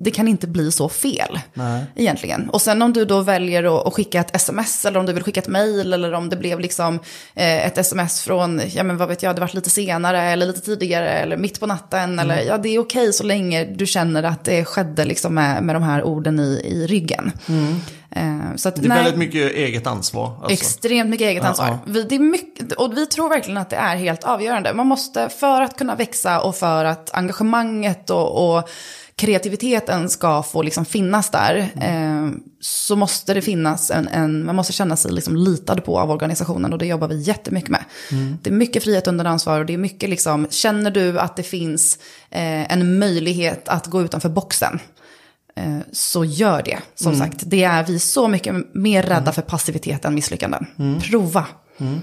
det 0.00 0.10
kan 0.10 0.28
inte 0.28 0.46
bli 0.46 0.72
så 0.72 0.88
fel 0.88 1.40
Nej. 1.54 1.84
egentligen. 1.94 2.50
Och 2.50 2.62
sen 2.62 2.82
om 2.82 2.92
du 2.92 3.04
då 3.04 3.20
väljer 3.20 3.86
att, 3.88 3.94
skicka 3.94 4.20
ett 4.20 4.36
sms 4.36 4.84
eller 4.84 5.00
om 5.00 5.06
du 5.06 5.12
vill 5.12 5.22
skicka 5.22 5.40
ett 5.40 5.48
mail 5.48 5.92
eller 5.92 6.12
om 6.12 6.28
det 6.28 6.36
blev 6.36 6.60
liksom 6.60 6.94
eh, 7.34 7.66
ett 7.66 7.78
sms 7.78 8.20
från, 8.20 8.60
ja 8.66 8.82
men 8.82 8.96
vad 8.96 9.08
vet 9.08 9.22
jag, 9.22 9.34
det 9.34 9.40
varit 9.40 9.54
lite 9.54 9.70
senare 9.70 10.22
eller 10.22 10.46
lite 10.46 10.60
tidigare 10.60 11.10
eller 11.10 11.36
mitt 11.36 11.60
på 11.60 11.66
natten 11.66 12.02
mm. 12.12 12.18
eller 12.18 12.42
ja 12.42 12.58
det 12.58 12.68
är 12.68 12.78
okej 12.78 13.12
så 13.12 13.24
länge 13.24 13.64
du 13.64 13.86
känner 13.86 14.22
att 14.22 14.44
det 14.44 14.64
skedde 14.64 15.04
liksom 15.04 15.34
med, 15.34 15.62
med 15.62 15.76
de 15.76 15.82
här 15.82 16.02
orden 16.02 16.40
i, 16.40 16.62
i 16.64 16.86
ryggen. 16.86 17.32
Mm. 17.48 17.80
Eh, 18.10 18.56
så 18.56 18.68
att, 18.68 18.76
det 18.76 18.86
är 18.86 18.88
nej, 18.88 19.02
väldigt 19.02 19.18
mycket 19.18 19.52
eget 19.52 19.86
ansvar. 19.86 20.26
Alltså. 20.26 20.52
Extremt 20.52 21.10
mycket 21.10 21.24
eget 21.24 21.44
ansvar. 21.44 21.66
Ja, 21.66 21.78
ja. 21.86 21.92
Vi, 21.92 22.02
det 22.02 22.14
är 22.14 22.18
mycket, 22.18 22.72
och 22.72 22.96
vi 22.96 23.06
tror 23.06 23.28
verkligen 23.28 23.58
att 23.58 23.70
det 23.70 23.76
är 23.76 23.96
helt 23.96 24.24
avgörande. 24.24 24.74
Man 24.74 24.86
måste, 24.86 25.28
för 25.28 25.60
att 25.60 25.76
kunna 25.78 25.94
växa 25.94 26.40
och 26.40 26.56
för 26.56 26.84
att 26.84 27.14
engagemanget 27.14 28.10
och, 28.10 28.56
och 28.56 28.70
kreativiteten 29.18 30.08
ska 30.08 30.42
få 30.42 30.62
liksom 30.62 30.84
finnas 30.84 31.30
där, 31.30 31.70
eh, 31.80 32.30
så 32.60 32.96
måste 32.96 33.34
det 33.34 33.42
finnas 33.42 33.90
en, 33.90 34.08
en, 34.08 34.44
man 34.44 34.56
måste 34.56 34.72
känna 34.72 34.96
sig 34.96 35.12
liksom 35.12 35.36
litad 35.36 35.84
på 35.84 35.98
av 35.98 36.10
organisationen 36.10 36.72
och 36.72 36.78
det 36.78 36.86
jobbar 36.86 37.08
vi 37.08 37.20
jättemycket 37.20 37.70
med. 37.70 37.84
Mm. 38.12 38.38
Det 38.42 38.50
är 38.50 38.54
mycket 38.54 38.84
frihet 38.84 39.06
under 39.06 39.24
ansvar 39.24 39.60
och 39.60 39.66
det 39.66 39.74
är 39.74 39.78
mycket 39.78 40.10
liksom, 40.10 40.46
känner 40.50 40.90
du 40.90 41.18
att 41.18 41.36
det 41.36 41.42
finns 41.42 41.98
eh, 42.30 42.72
en 42.72 42.98
möjlighet 42.98 43.68
att 43.68 43.86
gå 43.86 44.02
utanför 44.02 44.28
boxen, 44.28 44.80
så 45.92 46.24
gör 46.24 46.62
det. 46.62 46.78
Som 46.94 47.12
mm. 47.12 47.18
sagt, 47.18 47.42
det 47.46 47.64
är 47.64 47.84
vi 47.84 47.98
så 47.98 48.28
mycket 48.28 48.74
mer 48.74 49.02
rädda 49.02 49.16
mm. 49.16 49.32
för 49.32 49.42
passivitet 49.42 50.04
än 50.04 50.14
misslyckanden. 50.14 50.66
Mm. 50.78 51.00
Prova. 51.00 51.46
Mm. 51.78 52.00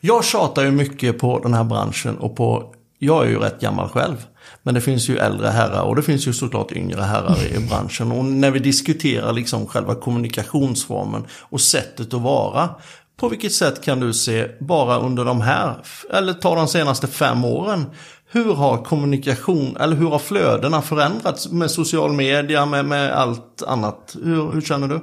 Jag 0.00 0.24
tjatar 0.24 0.64
ju 0.64 0.70
mycket 0.70 1.18
på 1.18 1.38
den 1.38 1.54
här 1.54 1.64
branschen 1.64 2.18
och 2.18 2.36
på, 2.36 2.74
jag 2.98 3.24
är 3.24 3.28
ju 3.28 3.38
rätt 3.38 3.60
gammal 3.60 3.88
själv. 3.88 4.26
Men 4.62 4.74
det 4.74 4.80
finns 4.80 5.08
ju 5.08 5.16
äldre 5.16 5.48
herrar 5.48 5.82
och 5.82 5.96
det 5.96 6.02
finns 6.02 6.28
ju 6.28 6.32
såklart 6.32 6.72
yngre 6.72 7.02
herrar 7.02 7.38
i 7.56 7.68
branschen. 7.68 8.12
Och 8.12 8.24
när 8.24 8.50
vi 8.50 8.58
diskuterar 8.58 9.32
liksom 9.32 9.66
själva 9.66 9.94
kommunikationsformen 9.94 11.24
och 11.30 11.60
sättet 11.60 12.14
att 12.14 12.20
vara. 12.20 12.70
På 13.16 13.28
vilket 13.28 13.52
sätt 13.52 13.84
kan 13.84 14.00
du 14.00 14.12
se, 14.12 14.48
bara 14.60 14.98
under 14.98 15.24
de 15.24 15.40
här, 15.40 15.76
eller 16.12 16.32
ta 16.32 16.54
de 16.54 16.68
senaste 16.68 17.06
fem 17.06 17.44
åren, 17.44 17.86
hur 18.34 18.54
har 18.54 18.84
kommunikation, 18.84 19.76
eller 19.80 19.96
hur 19.96 20.10
har 20.10 20.18
flödena 20.18 20.82
förändrats 20.82 21.50
med 21.50 21.70
social 21.70 22.12
media, 22.12 22.66
med, 22.66 22.84
med 22.84 23.12
allt 23.12 23.62
annat? 23.66 24.16
Hur, 24.24 24.52
hur 24.52 24.60
känner 24.60 24.88
du? 24.88 25.00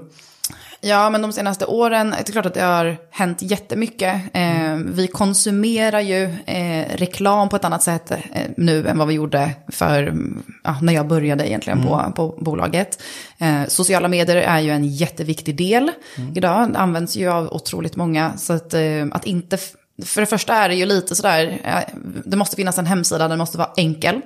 Ja, 0.81 1.09
men 1.09 1.21
de 1.21 1.33
senaste 1.33 1.65
åren, 1.65 2.09
det 2.09 2.29
är 2.29 2.31
klart 2.31 2.45
att 2.45 2.53
det 2.53 2.61
har 2.61 2.97
hänt 3.11 3.41
jättemycket. 3.41 4.21
Eh, 4.33 4.75
vi 4.75 5.07
konsumerar 5.07 5.99
ju 5.99 6.23
eh, 6.45 6.85
reklam 6.95 7.49
på 7.49 7.55
ett 7.55 7.65
annat 7.65 7.83
sätt 7.83 8.11
eh, 8.11 8.17
nu 8.57 8.87
än 8.87 8.97
vad 8.97 9.07
vi 9.07 9.13
gjorde 9.13 9.51
för, 9.67 10.13
ja, 10.63 10.75
när 10.81 10.93
jag 10.93 11.07
började 11.07 11.49
egentligen 11.49 11.79
mm. 11.79 11.89
på, 11.89 12.11
på 12.15 12.43
bolaget. 12.43 13.01
Eh, 13.37 13.61
sociala 13.67 14.07
medier 14.07 14.35
är 14.35 14.59
ju 14.59 14.71
en 14.71 14.87
jätteviktig 14.87 15.55
del 15.55 15.91
mm. 16.17 16.37
idag, 16.37 16.71
används 16.75 17.15
ju 17.15 17.31
av 17.31 17.53
otroligt 17.53 17.95
många. 17.95 18.37
Så 18.37 18.53
att, 18.53 18.73
eh, 18.73 19.05
att 19.11 19.25
inte 19.25 19.57
för 20.05 20.21
det 20.21 20.27
första 20.27 20.53
är 20.53 20.69
det 20.69 20.75
ju 20.75 20.85
lite 20.85 21.15
sådär, 21.15 21.61
det 22.25 22.37
måste 22.37 22.55
finnas 22.55 22.77
en 22.77 22.85
hemsida, 22.85 23.27
den 23.27 23.37
måste 23.37 23.57
vara 23.57 23.69
enkel. 23.77 24.21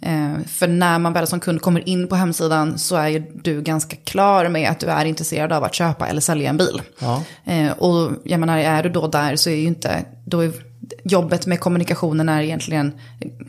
Mm. 0.00 0.44
För 0.44 0.68
när 0.68 0.98
man 0.98 1.12
väl 1.12 1.26
som 1.26 1.40
kund 1.40 1.60
kommer 1.60 1.88
in 1.88 2.08
på 2.08 2.14
hemsidan 2.14 2.78
så 2.78 2.96
är 2.96 3.08
ju 3.08 3.18
du 3.42 3.62
ganska 3.62 3.96
klar 3.96 4.48
med 4.48 4.70
att 4.70 4.80
du 4.80 4.86
är 4.86 5.04
intresserad 5.04 5.52
av 5.52 5.64
att 5.64 5.74
köpa 5.74 6.08
eller 6.08 6.20
sälja 6.20 6.50
en 6.50 6.56
bil. 6.56 6.82
Ja. 6.98 7.22
Eh, 7.44 7.70
och 7.72 8.12
jag 8.24 8.40
menar, 8.40 8.58
är 8.58 8.82
du 8.82 8.88
då 8.88 9.06
där 9.06 9.36
så 9.36 9.50
är 9.50 9.54
ju 9.54 9.66
inte, 9.66 10.04
då 10.24 10.40
är 10.40 10.52
jobbet 11.04 11.46
med 11.46 11.60
kommunikationen 11.60 12.28
är 12.28 12.42
egentligen 12.42 12.92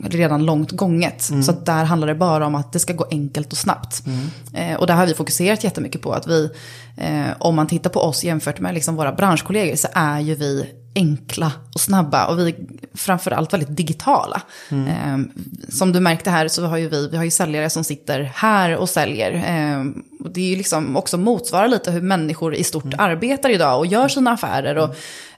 redan 0.04 0.44
långt 0.44 0.70
gånget. 0.70 1.30
Mm. 1.30 1.42
Så 1.42 1.52
där 1.52 1.84
handlar 1.84 2.08
det 2.08 2.14
bara 2.14 2.46
om 2.46 2.54
att 2.54 2.72
det 2.72 2.78
ska 2.78 2.92
gå 2.92 3.06
enkelt 3.10 3.52
och 3.52 3.58
snabbt. 3.58 4.02
Mm. 4.06 4.28
Eh, 4.54 4.80
och 4.80 4.86
där 4.86 4.94
har 4.94 5.06
vi 5.06 5.14
fokuserat 5.14 5.64
jättemycket 5.64 6.02
på 6.02 6.12
att 6.12 6.26
vi, 6.26 6.50
eh, 6.98 7.30
om 7.38 7.56
man 7.56 7.66
tittar 7.66 7.90
på 7.90 8.00
oss 8.00 8.24
jämfört 8.24 8.60
med 8.60 8.74
liksom 8.74 8.96
våra 8.96 9.12
branschkollegor 9.12 9.76
så 9.76 9.88
är 9.92 10.20
ju 10.20 10.34
vi 10.34 10.74
enkla 10.94 11.52
och 11.74 11.80
snabba 11.80 12.26
och 12.26 12.38
vi 12.38 12.48
är 12.48 12.54
framförallt 12.94 13.52
väldigt 13.52 13.76
digitala. 13.76 14.42
Mm. 14.68 14.88
Eh, 14.88 15.30
som 15.68 15.92
du 15.92 16.00
märkte 16.00 16.30
här 16.30 16.48
så 16.48 16.66
har 16.66 16.76
ju 16.76 16.88
vi, 16.88 17.08
vi 17.08 17.16
har 17.16 17.24
ju 17.24 17.30
säljare 17.30 17.70
som 17.70 17.84
sitter 17.84 18.32
här 18.34 18.76
och 18.76 18.88
säljer. 18.88 19.32
Eh, 19.32 19.84
och 20.24 20.30
det 20.30 20.40
är 20.40 20.50
ju 20.50 20.56
liksom 20.56 20.96
också 20.96 21.18
motsvarar 21.18 21.68
lite 21.68 21.90
hur 21.90 22.00
människor 22.00 22.54
i 22.54 22.64
stort 22.64 22.84
mm. 22.84 22.96
arbetar 22.98 23.50
idag 23.50 23.78
och 23.78 23.86
gör 23.86 24.08
sina 24.08 24.30
affärer. 24.30 24.76
Och, 24.78 24.94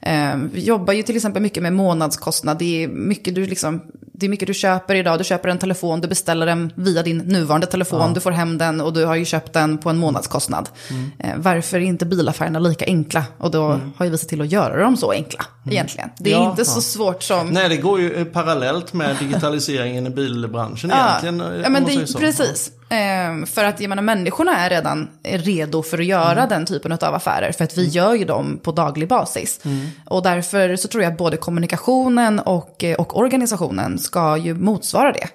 eh, 0.07 0.37
vi 0.53 0.63
jobbar 0.63 0.93
ju 0.93 1.03
till 1.03 1.15
exempel 1.15 1.41
mycket 1.41 1.63
med 1.63 1.73
månadskostnad. 1.73 2.57
Det 2.57 2.83
är 2.83 2.87
mycket 2.87 3.35
du 3.35 3.45
liksom 3.45 3.81
det 4.21 4.27
är 4.27 4.29
mycket 4.29 4.47
du 4.47 4.53
köper 4.53 4.95
idag. 4.95 5.19
Du 5.19 5.23
köper 5.23 5.49
en 5.49 5.57
telefon, 5.57 6.01
du 6.01 6.07
beställer 6.07 6.45
den 6.45 6.73
via 6.75 7.03
din 7.03 7.17
nuvarande 7.17 7.67
telefon, 7.67 7.99
ja. 7.99 8.11
du 8.13 8.19
får 8.19 8.31
hem 8.31 8.57
den 8.57 8.81
och 8.81 8.93
du 8.93 9.05
har 9.05 9.15
ju 9.15 9.25
köpt 9.25 9.53
den 9.53 9.77
på 9.77 9.89
en 9.89 9.97
månadskostnad. 9.97 10.69
Mm. 10.89 11.11
Eh, 11.19 11.33
varför 11.37 11.77
är 11.77 11.81
inte 11.81 12.05
bilaffärerna 12.05 12.59
lika 12.59 12.85
enkla? 12.85 13.23
Och 13.37 13.51
då 13.51 13.65
mm. 13.65 13.91
har 13.97 14.05
ju 14.05 14.11
vi 14.11 14.17
sett 14.17 14.29
till 14.29 14.41
att 14.41 14.51
göra 14.51 14.83
dem 14.83 14.97
så 14.97 15.11
enkla 15.11 15.45
mm. 15.63 15.73
egentligen. 15.73 16.09
Det 16.17 16.33
är 16.33 16.37
ja, 16.37 16.49
inte 16.49 16.61
ja. 16.61 16.65
så 16.65 16.81
svårt 16.81 17.23
som... 17.23 17.47
Nej, 17.47 17.69
det 17.69 17.77
går 17.77 17.99
ju 17.99 18.25
parallellt 18.25 18.93
med 18.93 19.15
digitaliseringen 19.19 20.07
i 20.07 20.09
bilbranschen 20.09 20.91
egentligen. 20.91 21.61
Ja, 21.63 21.69
men 21.69 21.85
det, 21.85 22.17
precis. 22.19 22.71
Ehm, 22.91 23.45
för 23.45 23.63
att 23.63 23.79
jag 23.79 23.89
menar, 23.89 24.03
människorna 24.03 24.57
är 24.57 24.69
redan 24.69 25.07
redo 25.23 25.83
för 25.83 25.99
att 25.99 26.05
göra 26.05 26.31
mm. 26.31 26.49
den 26.49 26.65
typen 26.65 26.91
av 26.91 27.13
affärer. 27.13 27.51
För 27.51 27.63
att 27.63 27.77
vi 27.77 27.81
mm. 27.81 27.91
gör 27.91 28.13
ju 28.13 28.25
dem 28.25 28.59
på 28.63 28.71
daglig 28.71 29.07
basis. 29.07 29.59
Mm. 29.65 29.87
Och 30.05 30.23
därför 30.23 30.75
så 30.75 30.87
tror 30.87 31.03
jag 31.03 31.11
att 31.11 31.17
både 31.17 31.37
kommunikationen 31.37 32.39
och, 32.39 32.83
och 32.97 33.17
organisationen 33.17 33.99
ska 33.99 34.37
ju 34.37 34.53
motsvara 34.53 35.11
det. 35.11 35.27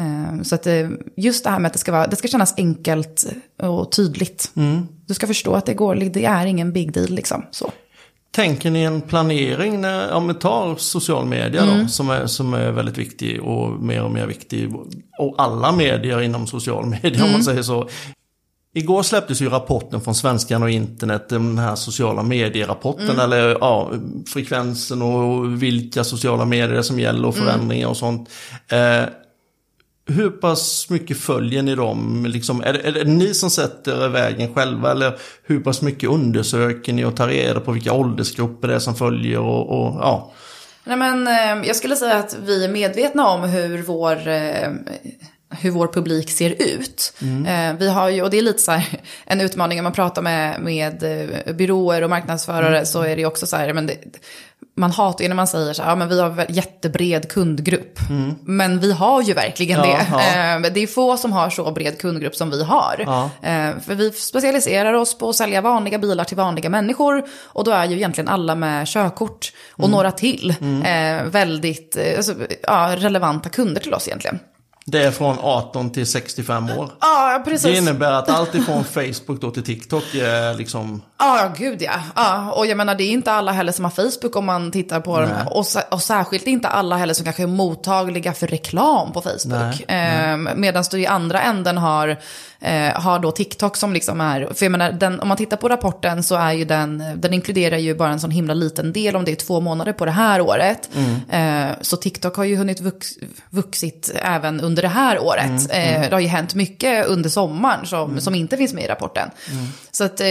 Ehm, 0.00 0.44
så 0.44 0.54
att 0.54 0.66
eh, 0.66 0.88
just 1.16 1.44
det 1.44 1.50
här 1.50 1.58
med 1.58 1.66
att 1.66 1.72
det 1.72 1.78
ska, 1.78 1.92
vara, 1.92 2.06
det 2.06 2.16
ska 2.16 2.28
kännas 2.28 2.54
enkelt 2.56 3.26
och 3.62 3.92
tydligt. 3.92 4.50
Mm. 4.56 4.88
Du 5.06 5.14
ska 5.14 5.26
förstå 5.26 5.54
att 5.54 5.66
det 5.66 5.74
går, 5.74 5.94
det 5.94 6.24
är 6.24 6.46
ingen 6.46 6.72
big 6.72 6.92
deal 6.92 7.10
liksom. 7.10 7.46
Så. 7.50 7.72
Tänker 8.34 8.70
ni 8.70 8.82
en 8.82 9.00
planering, 9.00 9.80
när, 9.80 10.12
om 10.12 10.28
vi 10.28 10.34
tar 10.34 10.76
social 10.76 11.26
media 11.26 11.62
mm. 11.62 11.82
då, 11.82 11.88
som 11.88 12.10
är, 12.10 12.26
som 12.26 12.54
är 12.54 12.70
väldigt 12.70 12.98
viktig 12.98 13.42
och 13.42 13.70
mer 13.82 14.02
och 14.02 14.10
mer 14.10 14.26
viktig. 14.26 14.74
Och 15.18 15.34
alla 15.38 15.72
medier 15.72 16.20
inom 16.20 16.46
social 16.46 16.86
media 16.86 17.10
mm. 17.10 17.22
om 17.22 17.30
man 17.30 17.30
mm. 17.30 17.42
säger 17.42 17.62
så. 17.62 17.88
Igår 18.74 19.02
släpptes 19.02 19.42
ju 19.42 19.48
rapporten 19.48 20.00
från 20.00 20.14
Svenskan 20.14 20.62
och 20.62 20.70
internet, 20.70 21.28
den 21.28 21.58
här 21.58 21.74
sociala 21.74 22.22
medierapporten, 22.22 23.10
mm. 23.10 23.20
eller 23.20 23.48
ja, 23.48 23.90
frekvensen 24.26 25.02
och 25.02 25.62
vilka 25.62 26.04
sociala 26.04 26.44
medier 26.44 26.82
som 26.82 27.00
gäller 27.00 27.28
och 27.28 27.36
mm. 27.36 27.46
förändringar 27.46 27.88
och 27.88 27.96
sånt. 27.96 28.30
Eh, 28.68 29.04
hur 30.06 30.30
pass 30.30 30.90
mycket 30.90 31.16
följer 31.16 31.62
ni 31.62 31.74
dem? 31.74 32.26
Liksom, 32.28 32.60
är, 32.60 32.72
det, 32.72 32.78
är 32.78 32.92
det 32.92 33.04
ni 33.04 33.34
som 33.34 33.50
sätter 33.50 34.08
vägen 34.08 34.54
själva 34.54 34.90
eller 34.90 35.18
hur 35.44 35.60
pass 35.60 35.82
mycket 35.82 36.10
undersöker 36.10 36.92
ni 36.92 37.04
och 37.04 37.16
tar 37.16 37.28
reda 37.28 37.60
på 37.60 37.72
vilka 37.72 37.92
åldersgrupper 37.92 38.68
det 38.68 38.74
är 38.74 38.78
som 38.78 38.94
följer 38.94 39.38
och, 39.38 39.68
och 39.70 40.00
ja? 40.00 40.32
Nej, 40.84 40.96
men, 40.96 41.26
eh, 41.26 41.66
jag 41.66 41.76
skulle 41.76 41.96
säga 41.96 42.16
att 42.16 42.36
vi 42.44 42.64
är 42.64 42.68
medvetna 42.68 43.28
om 43.28 43.42
hur 43.42 43.82
vår 43.82 44.28
eh, 44.28 44.68
hur 45.60 45.70
vår 45.70 45.86
publik 45.86 46.30
ser 46.30 46.50
ut. 46.50 47.12
Mm. 47.22 47.46
Eh, 47.46 47.78
vi 47.78 47.88
har 47.88 48.08
ju, 48.08 48.22
och 48.22 48.30
det 48.30 48.38
är 48.38 48.42
lite 48.42 48.58
så 48.58 48.72
här, 48.72 49.00
en 49.24 49.40
utmaning 49.40 49.76
när 49.78 49.82
man 49.82 49.92
pratar 49.92 50.22
med, 50.22 50.60
med 50.60 51.02
eh, 51.02 51.54
byråer 51.54 52.02
och 52.02 52.10
marknadsförare 52.10 52.76
mm. 52.76 52.86
så 52.86 53.02
är 53.02 53.16
det 53.16 53.20
ju 53.20 53.26
också 53.26 53.46
så 53.46 53.56
här, 53.56 53.72
men 53.72 53.86
det, 53.86 53.96
man 54.76 54.90
hatar 54.90 55.22
ju 55.22 55.28
när 55.28 55.36
man 55.36 55.46
säger 55.46 55.72
så 55.72 55.82
här, 55.82 55.90
ja 55.90 55.96
men 55.96 56.08
vi 56.08 56.20
har 56.20 56.40
en 56.40 56.54
jättebred 56.54 57.28
kundgrupp. 57.28 57.98
Mm. 58.10 58.34
Men 58.42 58.80
vi 58.80 58.92
har 58.92 59.22
ju 59.22 59.32
verkligen 59.32 59.78
ja, 59.78 59.86
det. 59.86 60.06
Ja. 60.10 60.22
Eh, 60.32 60.72
det 60.72 60.80
är 60.80 60.86
få 60.86 61.16
som 61.16 61.32
har 61.32 61.50
så 61.50 61.70
bred 61.70 61.98
kundgrupp 61.98 62.36
som 62.36 62.50
vi 62.50 62.64
har. 62.64 63.04
Ja. 63.06 63.30
För 63.86 63.94
vi 63.94 64.10
specialiserar 64.10 64.92
oss 64.92 65.18
på 65.18 65.28
att 65.28 65.36
sälja 65.36 65.60
vanliga 65.60 65.98
bilar 65.98 66.24
till 66.24 66.36
vanliga 66.36 66.70
människor. 66.70 67.24
Och 67.44 67.64
då 67.64 67.70
är 67.70 67.84
ju 67.84 67.96
egentligen 67.96 68.28
alla 68.28 68.54
med 68.54 68.86
körkort 68.86 69.52
och 69.72 69.78
mm. 69.84 69.90
några 69.90 70.12
till 70.12 70.54
mm. 70.60 71.30
väldigt 71.30 71.98
alltså, 72.16 72.34
relevanta 72.96 73.48
kunder 73.48 73.80
till 73.80 73.94
oss 73.94 74.08
egentligen. 74.08 74.38
Det 74.84 75.02
är 75.02 75.10
från 75.10 75.38
18 75.40 75.90
till 75.90 76.06
65 76.06 76.70
år. 76.70 76.90
Ja, 77.00 77.42
precis. 77.44 77.62
Det 77.62 77.76
innebär 77.76 78.12
att 78.12 78.28
allt 78.28 78.54
ifrån 78.54 78.84
Facebook 78.84 79.40
då 79.40 79.50
till 79.50 79.64
TikTok 79.64 80.14
är 80.14 80.54
liksom... 80.54 81.02
Ja, 81.18 81.52
gud 81.56 81.82
ja. 81.82 82.00
ja. 82.14 82.52
Och 82.52 82.66
jag 82.66 82.76
menar, 82.76 82.94
det 82.94 83.04
är 83.04 83.10
inte 83.10 83.32
alla 83.32 83.52
heller 83.52 83.72
som 83.72 83.84
har 83.84 83.92
Facebook 83.92 84.36
om 84.36 84.44
man 84.44 84.70
tittar 84.72 85.00
på 85.00 85.20
dem. 85.20 85.30
Och, 85.50 85.66
och 85.90 86.02
särskilt 86.02 86.46
inte 86.46 86.68
alla 86.68 86.96
heller 86.96 87.14
som 87.14 87.24
kanske 87.24 87.42
är 87.42 87.46
mottagliga 87.46 88.32
för 88.32 88.46
reklam 88.46 89.12
på 89.12 89.22
Facebook. 89.22 89.90
Eh, 89.90 90.36
Medan 90.36 90.84
du 90.90 91.00
i 91.00 91.06
andra 91.06 91.42
änden 91.42 91.78
har 91.78 92.18
eh, 92.62 93.00
har 93.00 93.18
då 93.18 93.30
TikTok 93.30 93.76
som 93.76 93.92
liksom 93.92 94.20
är, 94.20 94.48
för 94.54 94.64
jag 94.64 94.70
menar, 94.70 94.92
den, 94.92 95.20
om 95.20 95.28
man 95.28 95.36
tittar 95.36 95.56
på 95.56 95.68
rapporten 95.68 96.22
så 96.22 96.34
är 96.34 96.52
ju 96.52 96.64
den, 96.64 97.04
den 97.16 97.34
inkluderar 97.34 97.76
ju 97.76 97.94
bara 97.94 98.10
en 98.10 98.20
sån 98.20 98.30
himla 98.30 98.54
liten 98.54 98.92
del 98.92 99.16
om 99.16 99.24
det 99.24 99.32
är 99.32 99.36
två 99.36 99.60
månader 99.60 99.92
på 99.92 100.04
det 100.04 100.10
här 100.10 100.40
året. 100.40 100.90
Mm. 100.94 101.68
Eh, 101.70 101.76
så 101.80 101.96
TikTok 101.96 102.36
har 102.36 102.44
ju 102.44 102.56
hunnit 102.56 102.80
vux, 102.80 103.08
vuxit 103.50 104.12
även 104.14 104.60
under 104.60 104.82
det 104.82 104.88
här 104.88 105.18
året. 105.18 105.70
Mm. 105.70 105.82
Mm. 105.82 106.02
Eh, 106.02 106.08
det 106.08 106.16
har 106.16 106.20
ju 106.20 106.28
hänt 106.28 106.54
mycket 106.54 107.06
under 107.06 107.30
sommaren 107.30 107.86
som, 107.86 108.10
mm. 108.10 108.20
som 108.20 108.34
inte 108.34 108.56
finns 108.56 108.74
med 108.74 108.84
i 108.84 108.88
rapporten. 108.88 109.30
Mm. 109.50 109.66
Så 109.90 110.04
att 110.04 110.20
eh, 110.20 110.26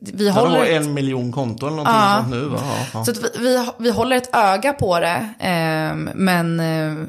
vi 0.00 0.30
håller... 0.30 0.60
Det 0.60 0.76
en 0.76 0.94
miljon 0.94 1.32
konton 1.32 1.68
eller 1.68 1.84
någonting 1.84 1.94
ja. 1.94 2.16
sånt 2.20 2.30
nu? 2.30 2.56
Ja, 2.56 2.86
ja. 2.94 3.04
Så 3.04 3.10
att 3.10 3.18
vi, 3.18 3.28
vi, 3.38 3.66
vi, 3.78 3.90
håller 3.90 4.16
ett 4.16 4.34
öga 4.34 4.72
på 4.72 5.00
det, 5.00 5.28
eh, 5.38 5.94
men 6.14 6.60
eh, 6.60 7.06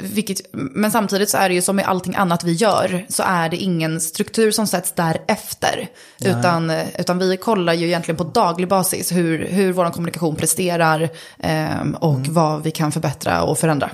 vilket, 0.00 0.40
men 0.52 0.90
samtidigt 0.90 1.30
så 1.30 1.36
är 1.36 1.48
det 1.48 1.54
ju 1.54 1.62
som 1.62 1.76
med 1.76 1.86
allting 1.86 2.14
annat 2.14 2.44
vi 2.44 2.52
gör, 2.52 3.06
så 3.08 3.22
är 3.26 3.48
det 3.48 3.56
ingen 3.56 4.00
struktur 4.00 4.50
som 4.50 4.66
sätts 4.66 4.92
därefter. 4.92 5.88
Utan, 6.24 6.72
utan 6.98 7.18
vi 7.18 7.36
kollar 7.36 7.72
ju 7.72 7.86
egentligen 7.86 8.16
på 8.16 8.24
daglig 8.24 8.68
basis 8.68 9.12
hur, 9.12 9.46
hur 9.46 9.72
vår 9.72 9.90
kommunikation 9.90 10.36
presterar 10.36 11.02
eh, 11.38 11.80
och 12.00 12.14
mm. 12.14 12.34
vad 12.34 12.62
vi 12.62 12.70
kan 12.70 12.92
förbättra 12.92 13.42
och 13.42 13.58
förändra. 13.58 13.90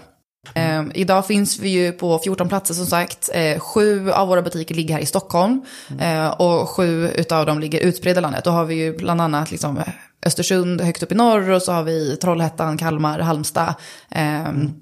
Eh, 0.54 0.82
idag 0.94 1.26
finns 1.26 1.58
vi 1.58 1.68
ju 1.68 1.92
på 1.92 2.18
14 2.18 2.48
platser 2.48 2.74
som 2.74 2.86
sagt. 2.86 3.30
Eh, 3.34 3.58
sju 3.58 4.10
av 4.10 4.28
våra 4.28 4.42
butiker 4.42 4.74
ligger 4.74 4.94
här 4.94 5.02
i 5.02 5.06
Stockholm. 5.06 5.62
Mm. 5.90 6.24
Eh, 6.24 6.30
och 6.30 6.68
sju 6.68 7.10
av 7.30 7.46
dem 7.46 7.60
ligger 7.60 7.80
utspridda 7.80 8.18
i 8.18 8.22
landet. 8.22 8.44
Då 8.44 8.50
har 8.50 8.64
vi 8.64 8.74
ju 8.74 8.96
bland 8.96 9.20
annat 9.20 9.50
liksom 9.50 9.80
Östersund 10.26 10.80
högt 10.80 11.02
upp 11.02 11.12
i 11.12 11.14
norr 11.14 11.50
och 11.50 11.62
så 11.62 11.72
har 11.72 11.82
vi 11.82 12.16
Trollhättan, 12.16 12.78
Kalmar, 12.78 13.18
Halmstad. 13.18 13.74
Mm 14.10 14.72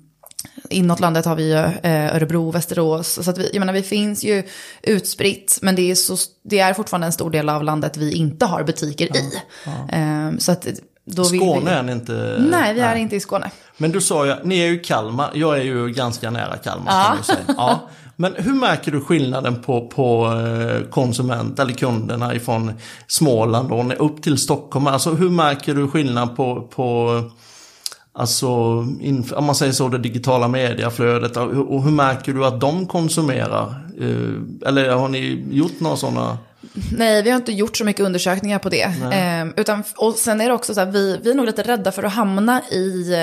Inåt 0.71 1.01
landet 1.01 1.25
har 1.25 1.37
vi 1.37 1.53
eh, 1.53 2.16
Örebro, 2.16 2.51
Västerås. 2.51 3.25
Så 3.25 3.31
att 3.31 3.38
vi, 3.38 3.51
jag 3.53 3.61
menar, 3.61 3.73
vi 3.73 3.83
finns 3.83 4.25
ju 4.25 4.42
utspritt, 4.83 5.59
men 5.62 5.77
det 5.77 5.90
är, 5.90 5.94
så, 5.94 6.16
det 6.42 6.59
är 6.59 6.75
fortfarande 6.75 7.07
en 7.07 7.12
stor 7.12 7.31
del 7.31 7.49
av 7.49 7.64
landet 7.64 7.97
vi 7.97 8.12
inte 8.12 8.47
har 8.47 8.62
butiker 8.62 9.09
ja, 9.14 9.21
i. 9.21 9.33
Ja. 9.64 9.97
Eh, 9.99 10.38
så 10.38 10.53
att 10.53 10.66
då 11.05 11.25
Skåne 11.25 11.71
vi... 11.71 11.71
är 11.71 11.83
ni 11.83 11.92
inte? 11.92 12.37
Nej, 12.51 12.75
vi 12.75 12.81
är 12.81 12.94
inte 12.94 13.16
i 13.16 13.21
Skåne. 13.21 13.51
Men 13.77 13.92
du 13.92 14.01
sa 14.01 14.27
ju, 14.27 14.35
ni 14.44 14.59
är 14.59 14.66
ju 14.66 14.79
Kalmar, 14.79 15.31
jag 15.35 15.59
är 15.59 15.62
ju 15.62 15.88
ganska 15.88 16.31
nära 16.31 16.57
Kalmar 16.57 16.92
ja. 16.92 17.05
kan 17.05 17.16
du 17.16 17.23
säga. 17.25 17.57
Ja. 17.57 17.88
Men 18.21 18.35
hur 18.37 18.55
märker 18.55 18.92
du 18.92 19.01
skillnaden 19.01 19.62
på, 19.62 19.88
på 19.88 20.27
eh, 20.27 20.90
konsument 20.90 21.59
eller 21.59 21.73
kunderna 21.73 22.35
ifrån 22.35 22.73
Småland 23.07 23.73
och 23.73 24.07
upp 24.07 24.23
till 24.23 24.38
Stockholm? 24.38 24.87
Alltså 24.87 25.11
hur 25.14 25.31
märker 25.31 25.75
du 25.75 25.88
skillnad 25.88 26.37
på, 26.37 26.62
på 26.62 27.23
Alltså, 28.18 28.48
om 29.37 29.44
man 29.44 29.54
säger 29.54 29.72
så, 29.72 29.88
det 29.88 29.98
digitala 29.98 30.48
mediaflödet. 30.48 31.37
Och 31.37 31.83
hur 31.83 31.90
märker 31.90 32.33
du 32.33 32.44
att 32.46 32.61
de 32.61 32.87
konsumerar? 32.87 33.88
Eh, 34.00 34.68
eller 34.68 34.90
har 34.90 35.09
ni 35.09 35.44
gjort 35.50 35.81
några 35.81 35.96
sådana? 35.96 36.38
Nej, 36.96 37.22
vi 37.22 37.31
har 37.31 37.37
inte 37.37 37.52
gjort 37.52 37.76
så 37.76 37.85
mycket 37.85 38.07
undersökningar 38.07 38.59
på 38.59 38.68
det. 38.68 38.83
Eh, 39.12 39.46
utan, 39.57 39.85
och 39.96 40.14
sen 40.14 40.40
är 40.40 40.48
det 40.48 40.54
också 40.54 40.74
så 40.74 40.81
här, 40.81 40.90
vi, 40.90 41.20
vi 41.22 41.31
är 41.31 41.35
nog 41.35 41.46
lite 41.46 41.62
rädda 41.62 41.92
för 41.92 42.02
att 42.02 42.12
hamna 42.12 42.62
i, 42.62 43.14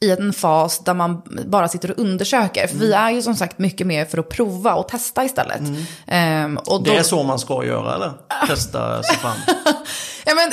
i 0.00 0.10
en 0.10 0.32
fas 0.32 0.78
där 0.84 0.94
man 0.94 1.22
bara 1.46 1.68
sitter 1.68 1.90
och 1.90 1.98
undersöker. 1.98 2.66
För 2.66 2.76
vi 2.76 2.92
är 2.92 3.10
ju 3.10 3.22
som 3.22 3.36
sagt 3.36 3.58
mycket 3.58 3.86
mer 3.86 4.04
för 4.04 4.18
att 4.18 4.28
prova 4.28 4.74
och 4.74 4.88
testa 4.88 5.24
istället. 5.24 5.60
Ehm, 6.06 6.56
och 6.56 6.82
Det 6.82 6.90
då- 6.90 6.96
är 6.96 7.02
så 7.02 7.22
man 7.22 7.38
ska 7.38 7.64
göra 7.64 7.94
eller? 7.94 8.12
Testa 8.46 9.02
sig 9.02 9.16
fram. 9.16 9.36
Ja, 10.26 10.34
men, 10.34 10.52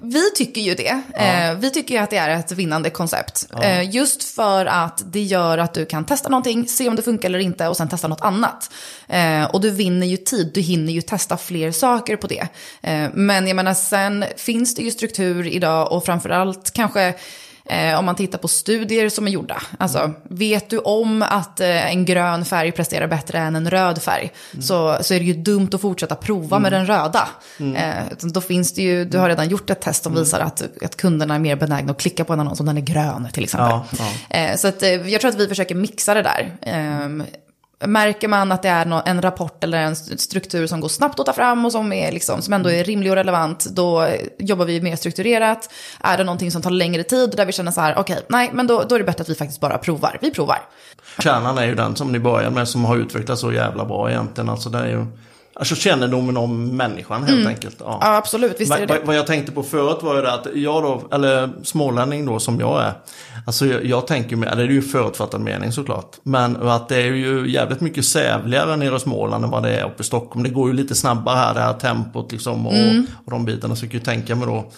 vi 0.00 0.30
tycker 0.36 0.60
ju 0.60 0.74
det. 0.74 1.02
Eh, 1.14 1.54
vi 1.58 1.70
tycker 1.70 1.94
ju 1.94 2.00
att 2.00 2.10
det 2.10 2.16
är 2.16 2.30
ett 2.30 2.52
vinnande 2.52 2.90
koncept. 2.90 3.46
Eh, 3.62 3.90
just 3.94 4.22
för 4.34 4.66
att 4.66 5.02
det 5.06 5.22
gör 5.22 5.58
att 5.58 5.74
du 5.74 5.86
kan 5.86 6.04
testa 6.04 6.28
någonting, 6.28 6.68
se 6.68 6.88
om 6.88 6.96
det 6.96 7.02
funkar 7.02 7.28
eller 7.28 7.38
inte 7.38 7.68
och 7.68 7.76
sen 7.76 7.88
testa 7.88 8.08
något 8.08 8.20
annat. 8.20 8.70
Eh, 9.08 9.44
och 9.44 9.60
du 9.60 9.70
vinner 9.70 10.06
ju 10.06 10.16
tid, 10.16 10.50
du 10.54 10.60
hinner 10.60 10.92
ju 10.92 11.02
testa 11.02 11.36
fler 11.36 11.72
saker 11.72 12.16
på 12.16 12.26
det. 12.26 12.48
Eh, 12.82 13.08
men 13.14 13.46
jag 13.46 13.56
menar, 13.56 13.74
sen 13.74 14.24
finns 14.36 14.74
det 14.74 14.82
ju 14.82 14.90
struktur 14.90 15.46
idag 15.46 15.92
och 15.92 16.04
framförallt 16.04 16.70
kanske 16.72 17.14
Eh, 17.68 17.98
om 17.98 18.04
man 18.04 18.14
tittar 18.14 18.38
på 18.38 18.48
studier 18.48 19.08
som 19.08 19.26
är 19.26 19.30
gjorda. 19.30 19.62
Alltså, 19.78 20.12
vet 20.22 20.70
du 20.70 20.78
om 20.78 21.22
att 21.22 21.60
eh, 21.60 21.92
en 21.92 22.04
grön 22.04 22.44
färg 22.44 22.72
presterar 22.72 23.06
bättre 23.06 23.38
än 23.38 23.56
en 23.56 23.70
röd 23.70 24.02
färg 24.02 24.32
så, 24.60 24.98
så 25.00 25.14
är 25.14 25.18
det 25.18 25.24
ju 25.24 25.34
dumt 25.34 25.68
att 25.72 25.80
fortsätta 25.80 26.14
prova 26.14 26.58
med 26.58 26.72
den 26.72 26.86
röda. 26.86 27.28
Eh, 27.58 28.12
utan 28.12 28.32
då 28.32 28.40
finns 28.40 28.74
det 28.74 28.82
ju, 28.82 29.04
du 29.04 29.18
har 29.18 29.28
redan 29.28 29.48
gjort 29.48 29.70
ett 29.70 29.80
test 29.80 30.02
som 30.02 30.14
visar 30.14 30.40
att, 30.40 30.62
att 30.82 30.96
kunderna 30.96 31.34
är 31.34 31.38
mer 31.38 31.56
benägna 31.56 31.92
att 31.92 31.98
klicka 31.98 32.24
på 32.24 32.32
en 32.32 32.40
annons 32.40 32.60
om 32.60 32.66
den 32.66 32.76
är 32.76 32.80
grön 32.80 33.28
till 33.32 33.44
exempel. 33.44 33.68
Ja, 33.70 33.86
ja. 34.30 34.36
Eh, 34.38 34.56
så 34.56 34.68
att, 34.68 34.82
eh, 34.82 34.90
jag 34.90 35.20
tror 35.20 35.30
att 35.30 35.36
vi 35.36 35.48
försöker 35.48 35.74
mixa 35.74 36.14
det 36.14 36.22
där. 36.22 36.52
Märker 37.84 38.28
man 38.28 38.52
att 38.52 38.62
det 38.62 38.68
är 38.68 39.02
en 39.06 39.22
rapport 39.22 39.64
eller 39.64 39.78
en 39.78 39.92
st- 39.92 40.18
struktur 40.18 40.66
som 40.66 40.80
går 40.80 40.88
snabbt 40.88 41.20
att 41.20 41.26
ta 41.26 41.32
fram 41.32 41.64
och 41.64 41.72
som, 41.72 41.92
är 41.92 42.12
liksom, 42.12 42.42
som 42.42 42.52
ändå 42.52 42.70
är 42.70 42.84
rimlig 42.84 43.12
och 43.12 43.16
relevant, 43.16 43.66
då 43.70 44.08
jobbar 44.38 44.64
vi 44.64 44.80
mer 44.80 44.96
strukturerat. 44.96 45.70
Är 46.00 46.18
det 46.18 46.24
någonting 46.24 46.50
som 46.50 46.62
tar 46.62 46.70
längre 46.70 47.02
tid, 47.02 47.34
där 47.36 47.46
vi 47.46 47.52
känner 47.52 47.72
så 47.72 47.80
här, 47.80 47.98
okej, 47.98 48.18
nej, 48.28 48.50
men 48.52 48.66
då, 48.66 48.82
då 48.88 48.94
är 48.94 48.98
det 48.98 49.04
bättre 49.04 49.22
att 49.22 49.28
vi 49.28 49.34
faktiskt 49.34 49.60
bara 49.60 49.78
provar. 49.78 50.18
Vi 50.20 50.30
provar. 50.30 50.58
Kärnan 51.18 51.58
är 51.58 51.66
ju 51.66 51.74
den 51.74 51.96
som 51.96 52.12
ni 52.12 52.18
började 52.18 52.54
med 52.54 52.68
som 52.68 52.84
har 52.84 52.96
utvecklats 52.96 53.40
så 53.40 53.52
jävla 53.52 53.84
bra 53.84 54.10
egentligen. 54.10 54.48
Alltså 54.48 54.68
det 54.68 54.78
är 54.78 54.88
ju 54.88 55.06
alltså 55.58 55.74
kännedomen 55.74 56.36
om 56.36 56.76
människan 56.76 57.24
helt 57.24 57.46
enkelt. 57.46 57.76
Ja. 57.78 57.98
Ja, 58.00 58.16
absolut, 58.16 58.60
visst 58.60 58.72
är 58.72 58.80
det 58.80 58.86
Vad, 58.86 59.00
det. 59.00 59.06
vad 59.06 59.16
jag 59.16 59.26
tänkte 59.26 59.52
på 59.52 59.62
förut 59.62 59.98
var 60.02 60.16
ju 60.16 60.22
det 60.22 60.32
att 60.32 60.46
jag 60.54 60.82
då, 60.82 61.02
eller 61.12 61.50
smålänning 61.62 62.26
då 62.26 62.38
som 62.38 62.60
jag 62.60 62.82
är. 62.82 62.92
Alltså 63.46 63.66
jag, 63.66 63.84
jag 63.84 64.06
tänker 64.06 64.36
mig, 64.36 64.48
eller 64.48 64.62
det 64.62 64.68
är 64.72 64.74
ju 64.74 64.82
förutfattad 64.82 65.40
mening 65.40 65.72
såklart. 65.72 66.16
Men 66.22 66.68
att 66.68 66.88
det 66.88 66.96
är 66.96 67.12
ju 67.12 67.50
jävligt 67.50 67.80
mycket 67.80 68.04
sävligare 68.04 68.76
nere 68.76 68.96
i 68.96 69.00
Småland 69.00 69.44
än 69.44 69.50
vad 69.50 69.62
det 69.62 69.76
är 69.76 69.84
uppe 69.86 70.02
i 70.02 70.06
Stockholm. 70.06 70.42
Det 70.42 70.50
går 70.50 70.68
ju 70.68 70.74
lite 70.74 70.94
snabbare 70.94 71.36
här, 71.36 71.54
det 71.54 71.60
här 71.60 71.72
tempot 71.72 72.32
liksom 72.32 72.66
och, 72.66 72.72
Mm. 72.74 73.06
och 73.24 73.30
de 73.30 73.44
bitarna. 73.44 73.76
Så 73.76 73.84
jag 73.84 73.90
kan 73.90 74.00
ju 74.00 74.04
tänka 74.04 74.34
mig 74.34 74.46
då, 74.46 74.70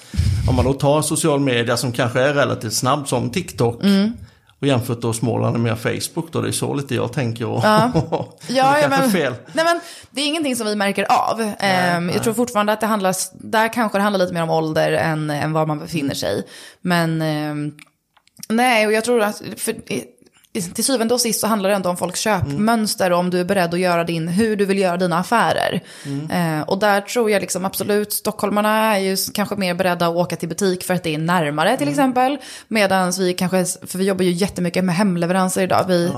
om 0.49 0.55
man 0.57 0.64
då 0.64 0.73
tar 0.73 1.03
social 1.03 1.41
media 1.41 1.77
som 1.77 1.93
kanske 1.93 2.21
är 2.21 2.35
relativt 2.35 2.73
snabb 2.73 3.09
som 3.09 3.31
TikTok. 3.31 3.83
Mm. 3.85 4.12
Och 4.61 4.66
jämfört 4.66 5.01
då 5.01 5.12
Småland 5.12 5.59
med 5.59 5.79
Facebook 5.79 6.33
då, 6.33 6.40
det 6.40 6.49
är 6.49 6.53
så 6.53 6.75
lite 6.75 6.94
jag 6.94 7.12
tänker. 7.12 7.47
Och, 7.47 7.61
Ja. 7.64 7.90
det 8.47 8.55
Ja, 8.55 8.79
ja, 8.81 8.88
men, 8.88 9.11
fel. 9.11 9.35
Nej, 9.53 9.64
men 9.64 9.81
det 10.11 10.21
är 10.21 10.27
ingenting 10.27 10.57
som 10.57 10.66
vi 10.66 10.77
märker 10.77 11.12
av. 11.31 11.53
Ehm, 11.59 12.11
Jag 12.11 12.23
tror 12.23 12.35
fortfarande 12.35 12.73
att 12.73 12.81
det 12.81 12.87
handlar, 12.87 13.14
där 13.33 13.73
kanske 13.73 13.99
det 13.99 14.03
handlar 14.03 14.18
lite 14.21 14.35
mer 14.35 14.42
om 14.42 14.51
ålder 14.51 14.92
än, 14.92 15.31
än 15.31 15.53
var 15.53 15.66
man 15.66 15.79
befinner 15.79 16.14
sig. 16.14 16.47
Men 16.81 17.23
ehm, 17.23 17.73
nej, 18.49 18.87
och 18.87 18.92
jag 18.92 19.05
tror 19.05 19.23
att 19.23 19.42
för, 19.57 19.75
till 20.52 20.84
syvende 20.84 21.14
och 21.14 21.20
sist 21.20 21.40
så 21.40 21.46
handlar 21.46 21.68
det 21.68 21.76
ändå 21.76 21.90
om 21.90 21.96
folks 21.96 22.20
köpmönster 22.20 23.12
och 23.12 23.18
om 23.18 23.30
du 23.30 23.40
är 23.40 23.44
beredd 23.44 23.74
att 23.74 23.80
göra 23.80 24.04
din, 24.04 24.28
hur 24.28 24.56
du 24.56 24.64
vill 24.64 24.78
göra 24.78 24.96
dina 24.96 25.18
affärer. 25.18 25.80
Eh, 26.30 26.61
och 26.61 26.78
där 26.78 27.00
tror 27.00 27.30
jag 27.30 27.40
liksom 27.40 27.64
absolut, 27.64 28.12
stockholmarna 28.12 28.96
är 28.96 28.98
ju 28.98 29.16
kanske 29.34 29.56
mer 29.56 29.74
beredda 29.74 30.06
att 30.06 30.16
åka 30.16 30.37
till 30.37 30.48
butik 30.48 30.84
för 30.84 30.94
att 30.94 31.02
det 31.02 31.14
är 31.14 31.18
närmare 31.18 31.76
till 31.76 31.88
exempel. 31.88 32.38
Medan 32.68 33.12
vi 33.18 33.34
kanske, 33.34 33.64
för 33.87 33.98
vi 33.98 34.04
jobbar 34.04 34.24
ju 34.24 34.30
jättemycket 34.30 34.84
med 34.84 34.94
hemleveranser 34.94 35.62
idag. 35.62 35.84
Vi, 35.88 36.12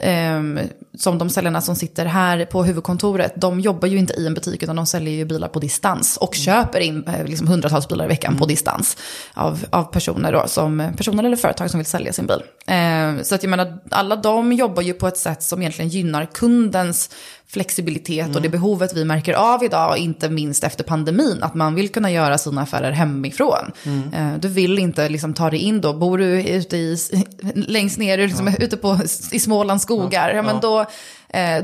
ehm, 0.00 0.58
som 0.98 1.18
de 1.18 1.30
säljarna 1.30 1.60
som 1.60 1.76
sitter 1.76 2.06
här 2.06 2.44
på 2.44 2.64
huvudkontoret, 2.64 3.32
de 3.36 3.60
jobbar 3.60 3.88
ju 3.88 3.98
inte 3.98 4.14
i 4.14 4.26
en 4.26 4.34
butik 4.34 4.62
utan 4.62 4.76
de 4.76 4.86
säljer 4.86 5.14
ju 5.14 5.24
bilar 5.24 5.48
på 5.48 5.58
distans 5.58 6.16
och 6.16 6.34
köper 6.34 6.80
in 6.80 7.04
eh, 7.06 7.24
liksom 7.24 7.48
hundratals 7.48 7.88
bilar 7.88 8.04
i 8.04 8.08
veckan 8.08 8.36
på 8.36 8.46
distans 8.46 8.96
av, 9.34 9.64
av 9.70 9.84
personer, 9.84 10.32
då, 10.32 10.44
som, 10.46 10.92
personer 10.96 11.24
eller 11.24 11.36
företag 11.36 11.70
som 11.70 11.78
vill 11.78 11.86
sälja 11.86 12.12
sin 12.12 12.26
bil. 12.26 12.42
Eh, 12.66 13.22
så 13.22 13.34
att 13.34 13.42
jag 13.42 13.50
menar, 13.50 13.78
alla 13.90 14.16
de 14.16 14.52
jobbar 14.52 14.82
ju 14.82 14.92
på 14.92 15.08
ett 15.08 15.18
sätt 15.18 15.42
som 15.42 15.60
egentligen 15.60 15.88
gynnar 15.88 16.26
kundens 16.26 17.10
flexibilitet 17.48 18.36
och 18.36 18.42
det 18.42 18.48
behovet 18.48 18.96
vi 18.96 19.04
märker 19.04 19.34
av 19.34 19.64
idag, 19.64 19.98
inte 19.98 20.28
minst 20.28 20.64
efter 20.64 20.84
pandemin, 20.84 21.38
att 21.42 21.54
man 21.54 21.74
vill 21.74 21.88
kunna 21.88 22.10
göra 22.10 22.38
sina 22.38 22.62
affärer 22.62 22.92
hemifrån. 22.92 23.72
Eh, 24.14 24.34
Du 24.40 24.48
vill 24.48 24.78
inte 24.78 25.08
liksom 25.08 25.34
ta 25.34 25.50
dig 25.50 25.58
in 25.60 25.80
då, 25.80 25.92
bor 25.92 26.18
du 26.18 26.42
ute 26.42 26.76
i, 26.76 26.96
längst 27.54 27.98
ner, 27.98 28.18
liksom, 28.18 28.48
ute 28.58 28.76
på, 28.76 28.98
i 29.32 29.40
Smålands 29.40 29.82
skogar, 29.84 30.30
ja, 30.34 30.42
men 30.42 30.60
då, 30.60 30.86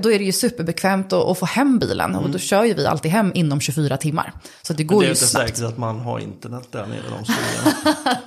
då 0.03 0.13
är 0.13 0.19
det 0.19 0.25
ju 0.25 0.33
superbekvämt 0.33 1.13
att, 1.13 1.25
att 1.25 1.39
få 1.39 1.47
hem 1.47 1.79
bilen 1.79 2.15
och 2.15 2.31
då 2.31 2.39
kör 2.39 2.65
ju 2.65 2.75
vi 2.75 2.87
alltid 2.87 3.11
hem 3.11 3.33
inom 3.35 3.61
24 3.61 3.97
timmar. 3.97 4.33
Så 4.63 4.73
det 4.73 4.85
går 4.85 5.01
det 5.01 5.05
är 5.05 5.07
ju 5.07 5.11
inte 5.11 5.27
snabbt. 5.27 5.49
säkert 5.49 5.65
att 5.65 5.79
man 5.79 5.99
har 5.99 6.19
internet 6.19 6.69
där 6.71 6.87
nere 6.87 7.03
de. 7.11 7.33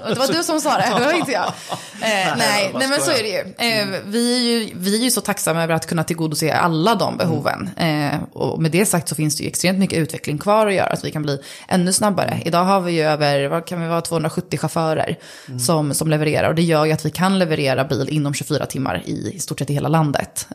Det 0.13 0.19
var 0.19 0.27
du 0.27 0.43
som 0.43 0.61
sa 0.61 0.77
det, 0.77 0.93
det 0.99 1.05
var 1.05 1.13
inte 1.13 1.31
jag. 1.31 1.45
Eh, 1.45 2.37
nej, 2.37 2.69
vad 2.73 2.79
nej, 2.79 2.89
men 2.89 3.01
så 3.01 3.11
är 3.11 3.23
det 3.23 3.29
ju. 3.29 3.39
Eh, 3.67 3.99
vi, 4.05 4.35
är 4.35 4.39
ju 4.39 4.73
vi 4.75 4.99
är 4.99 5.03
ju 5.03 5.11
så 5.11 5.21
tacksamma 5.21 5.63
över 5.63 5.73
att 5.73 5.87
kunna 5.87 6.03
tillgodose 6.03 6.53
alla 6.53 6.95
de 6.95 7.17
behoven. 7.17 7.69
Eh, 7.77 8.23
och 8.33 8.61
med 8.61 8.71
det 8.71 8.85
sagt 8.85 9.09
så 9.09 9.15
finns 9.15 9.37
det 9.37 9.43
ju 9.43 9.49
extremt 9.49 9.79
mycket 9.79 9.99
utveckling 9.99 10.37
kvar 10.37 10.67
att 10.67 10.73
göra, 10.73 10.95
så 10.95 11.05
vi 11.05 11.11
kan 11.11 11.21
bli 11.21 11.39
ännu 11.67 11.93
snabbare. 11.93 12.41
Idag 12.45 12.63
har 12.63 12.81
vi 12.81 12.91
ju 12.91 13.01
över, 13.01 13.47
vad 13.47 13.67
kan 13.67 13.81
vi 13.81 13.87
vara, 13.87 14.01
270 14.01 14.59
chaufförer 14.59 15.17
som, 15.65 15.93
som 15.93 16.09
levererar. 16.09 16.49
Och 16.49 16.55
det 16.55 16.63
gör 16.63 16.85
ju 16.85 16.91
att 16.91 17.05
vi 17.05 17.09
kan 17.09 17.39
leverera 17.39 17.83
bil 17.83 18.09
inom 18.09 18.33
24 18.33 18.65
timmar 18.65 19.03
i, 19.05 19.31
i 19.35 19.39
stort 19.39 19.59
sett 19.59 19.69
i 19.69 19.73
hela 19.73 19.89
landet. 19.89 20.47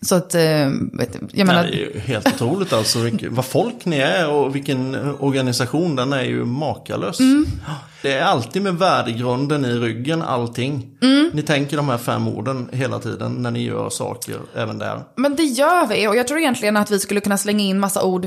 Så 0.00 0.14
att, 0.14 0.34
eh, 0.34 0.42
jag 0.42 1.46
menar... 1.46 1.62
det 1.62 1.68
är 1.68 1.72
ju 1.72 1.98
helt 1.98 2.28
otroligt 2.28 2.72
alltså. 2.72 2.98
Vad 3.28 3.44
folk 3.44 3.84
ni 3.84 3.98
är 3.98 4.28
och 4.28 4.56
vilken 4.56 4.94
organisation. 5.20 5.96
Den 5.96 6.12
är 6.12 6.22
ju 6.22 6.44
makalös. 6.44 7.20
Mm. 7.20 7.46
Det 8.02 8.12
är 8.12 8.22
alltid 8.22 8.62
med 8.62 8.74
värdegrunden 8.74 9.64
i 9.64 9.72
ryggen, 9.72 10.22
allting. 10.22 10.86
Mm. 11.02 11.30
Ni 11.34 11.42
tänker 11.42 11.76
de 11.76 11.88
här 11.88 11.98
fem 11.98 12.28
orden 12.28 12.68
hela 12.72 12.98
tiden 12.98 13.32
när 13.32 13.50
ni 13.50 13.64
gör 13.64 13.90
saker, 13.90 14.36
även 14.54 14.78
där. 14.78 15.00
Men 15.14 15.36
det 15.36 15.42
gör 15.42 15.86
vi 15.86 16.08
och 16.08 16.16
jag 16.16 16.28
tror 16.28 16.38
egentligen 16.38 16.76
att 16.76 16.90
vi 16.90 16.98
skulle 16.98 17.20
kunna 17.20 17.38
slänga 17.38 17.64
in 17.64 17.78
massa 17.78 18.02
ord 18.02 18.26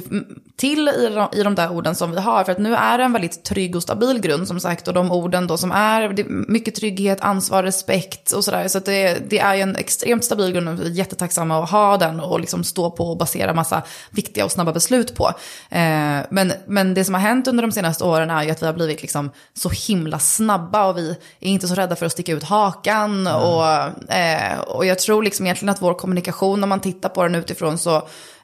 till 0.58 0.90
i 0.90 1.10
de, 1.16 1.28
i 1.40 1.44
de 1.44 1.56
där 1.56 1.72
orden 1.72 1.96
som 1.96 2.12
vi 2.12 2.20
har. 2.20 2.44
För 2.44 2.52
att 2.52 2.60
nu 2.60 2.76
är 2.76 2.98
det 2.98 3.04
en 3.04 3.14
väldigt 3.14 3.44
trygg 3.44 3.76
och 3.76 3.84
stabil 3.84 4.20
grund 4.20 4.48
som 4.48 4.60
sagt. 4.60 4.88
Och 4.88 4.94
de 4.94 5.12
orden 5.12 5.48
då 5.48 5.58
som 5.58 5.72
är 5.72 6.10
det 6.10 6.22
är 6.22 6.52
mycket 6.52 6.76
trygghet, 6.76 7.22
ansvar, 7.22 7.64
respekt 7.64 8.32
och 8.32 8.44
sådär. 8.44 8.68
Så 8.68 8.78
att 8.78 8.86
det, 8.86 9.30
det 9.30 9.40
är 9.40 9.56
ju 9.56 9.62
en 9.62 9.76
extremt 9.76 10.24
stabil 10.24 10.52
grund 10.52 10.70
och 10.70 10.80
vi 10.80 10.86
är 10.86 10.90
jättetacksamma 10.90 11.59
att 11.64 11.70
ha 11.70 11.98
den 11.98 12.20
och 12.20 12.40
liksom 12.40 12.64
stå 12.64 12.92
på 12.92 13.10
och 13.10 13.18
basera 13.18 13.54
massa 13.54 13.82
viktiga 14.10 14.46
och 14.46 14.52
snabba 14.52 14.72
beslut 14.72 15.16
på. 15.16 15.28
Eh, 15.70 16.20
men, 16.30 16.54
men 16.68 16.94
det 16.94 17.06
som 17.06 17.14
har 17.14 17.22
hänt 17.22 17.48
under 17.48 17.62
de 17.62 17.72
senaste 17.72 18.04
åren 18.04 18.30
är 18.30 18.44
ju 18.44 18.52
att 18.52 18.62
vi 18.62 18.66
har 18.66 18.74
blivit 18.74 19.02
liksom 19.02 19.32
så 19.54 19.70
himla 19.70 20.20
snabba 20.20 20.86
och 20.88 20.98
vi 20.98 21.10
är 21.40 21.50
inte 21.50 21.68
så 21.68 21.76
rädda 21.76 21.96
för 21.96 22.06
att 22.06 22.12
sticka 22.12 22.32
ut 22.32 22.44
hakan. 22.44 23.28
Och, 23.28 23.66
eh, 24.14 24.60
och 24.60 24.86
jag 24.86 25.00
tror 25.00 25.24
liksom 25.24 25.46
egentligen 25.46 25.70
att 25.70 25.82
vår 25.82 25.94
kommunikation, 25.94 26.64
om 26.64 26.70
man 26.70 26.80
tittar 26.80 27.10
på 27.10 27.24
den 27.24 27.36
utifrån 27.36 27.78
så, 27.78 27.96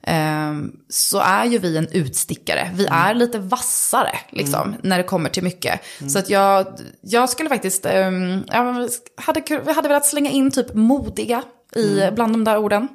eh, 0.04 0.54
så 0.90 1.20
är 1.20 1.46
ju 1.46 1.58
vi 1.60 1.78
en 1.78 1.88
utstickare. 1.88 2.72
Vi 2.74 2.88
är 2.92 3.14
lite 3.14 3.40
vassare 3.40 4.16
liksom, 4.30 4.76
när 4.82 4.98
det 4.98 5.04
kommer 5.04 5.30
till 5.30 5.44
mycket. 5.44 5.80
Så 6.08 6.20
att 6.20 6.30
jag, 6.30 6.68
jag 7.02 7.30
skulle 7.30 7.50
faktiskt, 7.50 7.86
eh, 7.86 8.12
jag 8.48 8.90
hade, 9.16 9.74
hade 9.74 9.88
velat 9.88 10.06
slänga 10.06 10.30
in 10.30 10.52
typ 10.52 10.74
modiga 10.74 11.44
i, 11.76 12.12
bland 12.16 12.34
de 12.34 12.44
där 12.44 12.58
orden. 12.58 12.88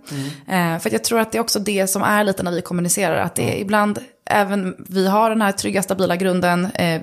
Eh, 0.48 0.78
för 0.78 0.88
att 0.88 0.92
jag 0.92 1.04
tror 1.04 1.20
att 1.20 1.32
det 1.32 1.38
är 1.38 1.42
också 1.42 1.58
det 1.58 1.86
som 1.86 2.02
är 2.02 2.24
lite 2.24 2.42
när 2.42 2.52
vi 2.52 2.62
kommunicerar, 2.62 3.16
att 3.16 3.34
det 3.34 3.56
är 3.56 3.60
ibland, 3.60 3.98
även 4.26 4.76
vi 4.88 5.08
har 5.08 5.30
den 5.30 5.42
här 5.42 5.52
trygga, 5.52 5.82
stabila 5.82 6.16
grunden, 6.16 6.64
eh, 6.74 7.02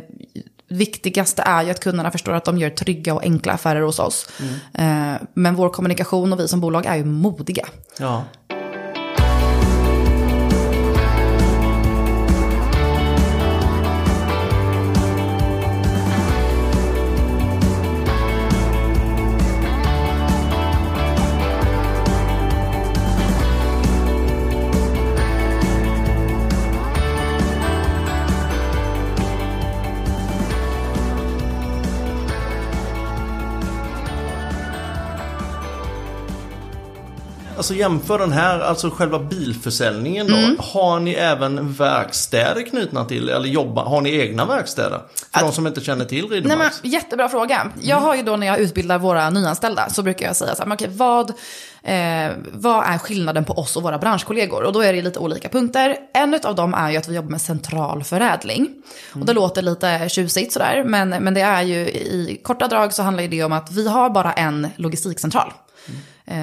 viktigaste 0.69 1.41
är 1.41 1.63
ju 1.63 1.71
att 1.71 1.79
kunderna 1.79 2.11
förstår 2.11 2.33
att 2.33 2.45
de 2.45 2.57
gör 2.57 2.69
trygga 2.69 3.13
och 3.13 3.23
enkla 3.23 3.53
affärer 3.53 3.81
hos 3.81 3.99
oss. 3.99 4.29
Eh, 4.73 5.13
men 5.33 5.55
vår 5.55 5.69
kommunikation 5.69 6.33
och 6.33 6.39
vi 6.39 6.47
som 6.47 6.61
bolag 6.61 6.85
är 6.85 6.95
ju 6.95 7.05
modiga. 7.05 7.65
Ja. 7.99 8.23
Alltså 37.57 37.73
jämför 37.73 38.19
den 38.19 38.31
här, 38.31 38.59
alltså 38.59 38.89
själva 38.89 39.19
bilförsäljningen 39.19 40.27
då. 40.27 40.35
Mm. 40.35 40.55
Har 40.59 40.99
ni 40.99 41.11
även 41.11 41.73
verkstäder 41.73 42.61
knutna 42.61 43.05
till, 43.05 43.29
eller 43.29 43.47
jobbar, 43.47 43.85
har 43.85 44.01
ni 44.01 44.19
egna 44.19 44.45
verkstäder? 44.45 45.01
För 45.33 45.41
de 45.41 45.51
som 45.51 45.67
inte 45.67 45.81
känner 45.81 46.05
till 46.05 46.25
Nej, 46.29 46.37
Riddermarks. 46.37 46.79
men, 46.83 46.91
jättebra 46.91 47.29
fråga. 47.29 47.71
Jag 47.81 47.97
har 47.97 48.15
ju 48.15 48.23
då 48.23 48.35
när 48.35 48.47
jag 48.47 48.59
utbildar 48.59 48.99
våra 48.99 49.29
nyanställda 49.29 49.89
så 49.89 50.03
brukar 50.03 50.25
jag 50.25 50.35
säga 50.35 50.55
så 50.55 50.61
här, 50.61 50.67
men 50.67 50.75
okej, 50.75 50.89
vad, 50.91 51.29
eh, 51.83 52.31
vad 52.53 52.85
är 52.85 52.97
skillnaden 52.97 53.45
på 53.45 53.53
oss 53.53 53.75
och 53.75 53.83
våra 53.83 53.97
branschkollegor? 53.97 54.63
Och 54.63 54.73
då 54.73 54.81
är 54.81 54.93
det 54.93 55.01
lite 55.01 55.19
olika 55.19 55.49
punkter. 55.49 55.97
En 56.13 56.39
av 56.43 56.55
dem 56.55 56.73
är 56.73 56.91
ju 56.91 56.97
att 56.97 57.07
vi 57.07 57.15
jobbar 57.15 57.29
med 57.29 57.41
central 57.41 58.03
förädling. 58.03 58.69
Och 59.13 59.25
det 59.25 59.33
låter 59.33 59.61
lite 59.61 60.09
tjusigt 60.09 60.53
sådär, 60.53 60.83
men, 60.83 61.09
men 61.09 61.33
det 61.33 61.41
är 61.41 61.61
ju 61.61 61.75
i 61.87 62.41
korta 62.43 62.67
drag 62.67 62.93
så 62.93 63.03
handlar 63.03 63.23
det 63.23 63.43
om 63.43 63.53
att 63.53 63.71
vi 63.71 63.87
har 63.87 64.09
bara 64.09 64.33
en 64.33 64.67
logistikcentral. 64.75 65.53
Eh, 65.87 65.93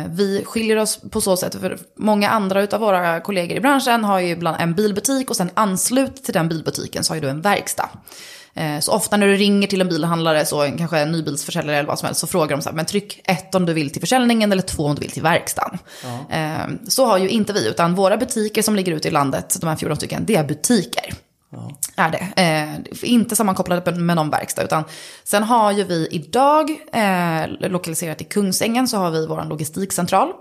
Vi 0.09 0.43
skiljer 0.45 0.77
oss 0.77 1.01
på 1.11 1.21
så 1.21 1.37
sätt, 1.37 1.55
för 1.61 1.79
många 1.97 2.31
andra 2.31 2.67
av 2.73 2.81
våra 2.81 3.21
kollegor 3.21 3.57
i 3.57 3.61
branschen 3.61 4.05
har 4.05 4.19
ju 4.21 4.29
ibland 4.29 4.57
en 4.61 4.75
bilbutik 4.75 5.31
och 5.31 5.37
sen 5.37 5.51
anslut 5.55 6.25
till 6.25 6.35
den 6.35 6.49
bilbutiken 6.49 7.05
så 7.05 7.11
har 7.11 7.17
ju 7.17 7.21
du 7.21 7.29
en 7.29 7.41
verkstad. 7.41 7.89
Eh, 8.55 8.79
Så 8.81 8.93
ofta 8.93 9.17
när 9.17 9.27
du 9.27 9.37
ringer 9.37 9.69
till 9.69 9.81
en 9.81 9.89
bilhandlare, 9.89 10.45
så 10.47 10.71
kanske 10.79 10.99
en 10.99 11.13
nybilsförsäljare 11.13 11.77
eller 11.77 11.89
vad 11.89 11.99
som 11.99 12.07
helst, 12.07 12.21
så 12.21 12.27
frågar 12.27 12.57
de 12.57 12.63
så 12.63 12.69
här, 12.69 12.77
men 12.77 12.85
tryck 12.87 13.21
ett 13.25 13.55
om 13.55 13.67
du 13.67 13.73
vill 13.73 13.91
till 13.91 14.01
försäljningen 14.01 14.53
eller 14.53 14.63
två 14.63 14.85
om 14.85 14.95
du 14.95 15.01
vill 15.01 15.11
till 15.11 15.23
verkstaden. 15.23 15.79
Eh, 16.31 16.75
Så 16.89 17.07
har 17.07 17.19
ju 17.19 17.29
inte 17.29 17.53
vi, 17.53 17.69
utan 17.69 17.95
våra 17.95 18.17
butiker 18.17 18.63
som 18.63 18.77
ligger 18.77 18.93
ute 18.93 19.09
i 19.09 19.11
landet, 19.11 19.57
de 19.61 19.67
här 19.67 19.77
14 19.77 19.97
stycken, 19.97 20.25
det 20.27 20.37
är 20.37 20.45
butiker. 20.45 21.15
Är 21.97 22.11
det. 22.11 22.43
Eh, 22.43 23.11
inte 23.11 23.37
sammankopplade 23.37 23.93
med 23.93 24.17
någon 24.17 24.31
verkstad. 24.31 24.63
Utan 24.63 24.85
sen 25.25 25.43
har 25.43 25.73
ju 25.73 25.85
vi 25.85 26.09
idag, 26.11 26.71
eh, 26.93 27.71
lokaliserat 27.71 28.21
i 28.21 28.25
Kungsängen, 28.25 28.89
så 28.89 28.97
har 28.97 29.11
vi 29.11 29.27
vår 29.27 29.45
logistikcentral. 29.45 30.33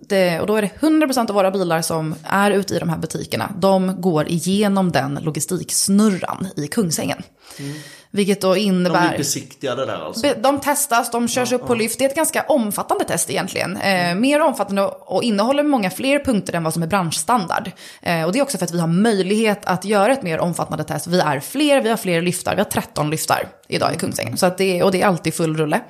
Det, 0.00 0.40
och 0.40 0.46
då 0.46 0.56
är 0.56 0.62
det 0.62 0.70
100% 0.80 1.30
av 1.30 1.34
våra 1.34 1.50
bilar 1.50 1.82
som 1.82 2.14
är 2.24 2.50
ute 2.50 2.74
i 2.74 2.78
de 2.78 2.88
här 2.88 2.98
butikerna. 2.98 3.52
De 3.58 4.00
går 4.00 4.28
igenom 4.28 4.92
den 4.92 5.18
logistiksnurran 5.22 6.48
i 6.56 6.66
Kungsängen. 6.66 7.22
Mm. 7.58 7.76
Vilket 8.14 8.40
då 8.40 8.54
De 8.54 8.60
innebär... 8.60 9.08
blir 9.08 9.18
besiktigade 9.18 9.86
där 9.86 10.06
alltså. 10.06 10.26
De 10.42 10.60
testas, 10.60 11.10
de 11.10 11.28
körs 11.28 11.52
upp 11.52 11.66
på 11.66 11.74
lyft. 11.74 11.98
Det 11.98 12.04
är 12.04 12.08
ett 12.08 12.16
ganska 12.16 12.42
omfattande 12.42 13.04
test 13.04 13.30
egentligen. 13.30 13.76
Eh, 13.76 14.14
mer 14.14 14.40
omfattande 14.40 14.82
och, 14.82 15.22
innehåller 15.22 15.62
många 15.62 15.90
fler 15.90 16.24
punkter 16.24 16.52
än 16.52 16.64
vad 16.64 16.72
som 16.72 16.82
är 16.82 16.86
branschstandard. 16.86 17.70
Eh, 18.02 18.24
och 18.24 18.32
det 18.32 18.38
är 18.38 18.42
också 18.42 18.58
för 18.58 18.64
att 18.64 18.74
vi 18.74 18.80
har 18.80 18.88
möjlighet 18.88 19.64
att 19.64 19.84
göra 19.84 20.12
ett 20.12 20.22
mer 20.22 20.38
omfattande 20.38 20.84
test. 20.84 21.06
Vi 21.06 21.20
är 21.20 21.40
fler, 21.40 21.80
vi 21.80 21.88
har 21.88 21.96
fler 21.96 22.22
lyftar. 22.22 22.54
Vi 22.54 22.60
har 22.60 22.70
13 22.70 23.10
lyftar 23.10 23.48
idag 23.68 23.94
i 23.94 23.98
Kungsängen. 23.98 24.36
Så 24.36 24.46
att 24.46 24.58
det, 24.58 24.82
och 24.82 24.92
det 24.92 25.02
är 25.02 25.06
alltid 25.06 25.34
full 25.34 25.56
rulle. 25.56 25.80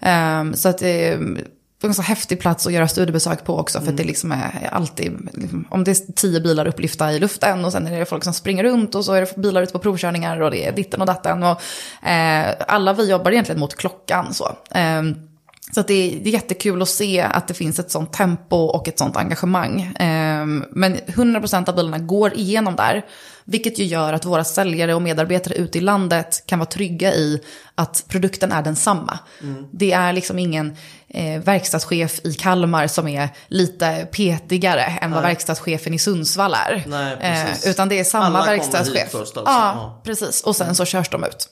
Eh, 0.00 0.52
så 0.54 0.68
att 0.68 0.82
en 1.86 1.94
så 1.94 2.02
häftig 2.02 2.40
plats 2.40 2.66
att 2.66 2.72
göra 2.72 2.88
studiebesök 2.88 3.44
på 3.44 3.58
också. 3.58 3.80
För 3.80 3.88
att 3.88 3.96
det 3.96 4.04
liksom 4.04 4.32
är 4.32 4.68
alltid, 4.72 5.28
liksom, 5.32 5.64
om 5.70 5.84
det 5.84 5.90
är 5.90 6.12
tio 6.12 6.40
bilar 6.40 6.66
upplyfta 6.66 7.12
i 7.12 7.18
luften 7.18 7.64
och 7.64 7.72
sen 7.72 7.86
är 7.86 7.98
det 7.98 8.04
folk 8.04 8.24
som 8.24 8.32
springer 8.32 8.64
runt 8.64 8.94
och 8.94 9.04
så 9.04 9.12
är 9.12 9.20
det 9.20 9.36
bilar 9.36 9.62
ute 9.62 9.72
på 9.72 9.78
provkörningar 9.78 10.40
och 10.40 10.50
det 10.50 10.66
är 10.66 10.72
ditten 10.72 11.00
och 11.00 11.06
datten. 11.06 11.42
Och, 11.42 11.62
eh, 12.08 12.54
alla 12.68 12.92
vi 12.92 13.10
jobbar 13.10 13.30
egentligen 13.30 13.60
mot 13.60 13.76
klockan 13.76 14.34
så. 14.34 14.56
Eh, 14.70 15.02
så 15.74 15.80
att 15.80 15.88
det, 15.88 15.94
är, 15.94 16.20
det 16.24 16.30
är 16.30 16.32
jättekul 16.32 16.82
att 16.82 16.88
se 16.88 17.20
att 17.20 17.48
det 17.48 17.54
finns 17.54 17.78
ett 17.78 17.90
sånt 17.90 18.12
tempo 18.12 18.56
och 18.56 18.88
ett 18.88 18.98
sånt 18.98 19.16
engagemang. 19.16 19.80
Eh, 19.82 20.46
men 20.70 20.96
100% 20.96 21.68
av 21.68 21.76
bilarna 21.76 21.98
går 21.98 22.34
igenom 22.34 22.76
där. 22.76 23.02
Vilket 23.44 23.78
ju 23.78 23.84
gör 23.84 24.12
att 24.12 24.24
våra 24.24 24.44
säljare 24.44 24.94
och 24.94 25.02
medarbetare 25.02 25.54
ute 25.54 25.78
i 25.78 25.80
landet 25.80 26.42
kan 26.46 26.58
vara 26.58 26.66
trygga 26.68 27.14
i 27.14 27.40
att 27.74 28.04
produkten 28.08 28.52
är 28.52 28.62
densamma. 28.62 29.18
Det 29.72 29.92
är 29.92 30.12
liksom 30.12 30.38
ingen 30.38 30.76
eh, 31.08 31.40
verkstadschef 31.40 32.20
i 32.24 32.34
Kalmar 32.34 32.86
som 32.86 33.08
är 33.08 33.28
lite 33.48 34.06
petigare 34.12 34.82
än 34.82 35.12
vad 35.12 35.22
verkstadschefen 35.22 35.94
i 35.94 35.98
Sundsvall 35.98 36.54
är. 36.54 36.84
Nej, 36.86 37.16
eh, 37.20 37.70
utan 37.70 37.88
det 37.88 37.98
är 38.00 38.04
samma 38.04 38.24
Alla 38.26 38.44
verkstadschef. 38.46 39.10
först 39.10 39.36
alltså. 39.36 39.52
Ja, 39.52 39.72
Ja. 39.74 40.00
precis. 40.04 40.42
Och 40.42 40.56
sen 40.56 40.74
så 40.74 40.84
körs 40.84 41.08
de 41.08 41.24
ut. 41.24 41.48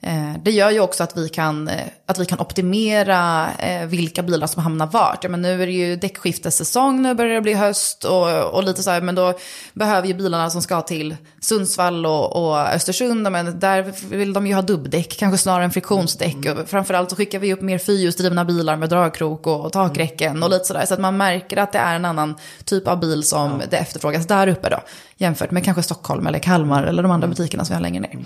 Eh, 0.00 0.32
det 0.44 0.50
gör 0.50 0.70
ju 0.70 0.80
också 0.80 1.04
att 1.04 1.16
vi 1.16 1.28
kan, 1.28 1.70
att 2.06 2.18
vi 2.18 2.26
kan 2.26 2.40
optimera 2.40 3.47
eh, 3.58 3.86
vilka 3.86 4.22
bilar 4.22 4.46
som 4.46 4.62
hamnar 4.62 4.86
vart. 4.86 5.24
Ja, 5.24 5.30
men 5.30 5.42
nu 5.42 5.62
är 5.62 5.66
det 5.66 5.72
ju 5.72 5.96
däckskiftessäsong, 5.96 7.02
nu 7.02 7.14
börjar 7.14 7.34
det 7.34 7.40
bli 7.40 7.54
höst 7.54 8.04
och, 8.04 8.54
och 8.54 8.64
lite 8.64 8.82
så 8.82 8.90
här, 8.90 9.00
men 9.00 9.14
då 9.14 9.34
behöver 9.72 10.08
ju 10.08 10.14
bilarna 10.14 10.50
som 10.50 10.62
ska 10.62 10.80
till 10.80 11.16
Sundsvall 11.40 12.06
och, 12.06 12.36
och 12.36 12.58
Östersund, 12.58 13.32
men 13.32 13.60
där 13.60 13.94
vill 14.16 14.32
de 14.32 14.46
ju 14.46 14.54
ha 14.54 14.62
dubbdäck, 14.62 15.18
kanske 15.18 15.38
snarare 15.38 15.64
än 15.64 15.70
friktionsdäck. 15.70 16.36
Och 16.36 16.68
framförallt 16.68 17.10
så 17.10 17.16
skickar 17.16 17.38
vi 17.38 17.52
upp 17.52 17.60
mer 17.60 17.78
fyrhjulsdrivna 17.78 18.44
bilar 18.44 18.76
med 18.76 18.88
dragkrok 18.88 19.46
och 19.46 19.72
takräcken 19.72 20.42
och 20.42 20.50
lite 20.50 20.64
sådär. 20.64 20.86
Så 20.86 20.94
att 20.94 21.00
man 21.00 21.16
märker 21.16 21.56
att 21.56 21.72
det 21.72 21.78
är 21.78 21.96
en 21.96 22.04
annan 22.04 22.34
typ 22.64 22.88
av 22.88 23.00
bil 23.00 23.22
som 23.22 23.62
det 23.70 23.76
efterfrågas 23.76 24.26
där 24.26 24.46
uppe 24.46 24.68
då. 24.68 24.80
Jämfört 25.16 25.50
med 25.50 25.64
kanske 25.64 25.82
Stockholm 25.82 26.26
eller 26.26 26.38
Kalmar 26.38 26.82
eller 26.82 27.02
de 27.02 27.12
andra 27.12 27.28
butikerna 27.28 27.64
som 27.64 27.72
vi 27.72 27.74
har 27.74 27.82
längre 27.82 28.00
ner. 28.00 28.18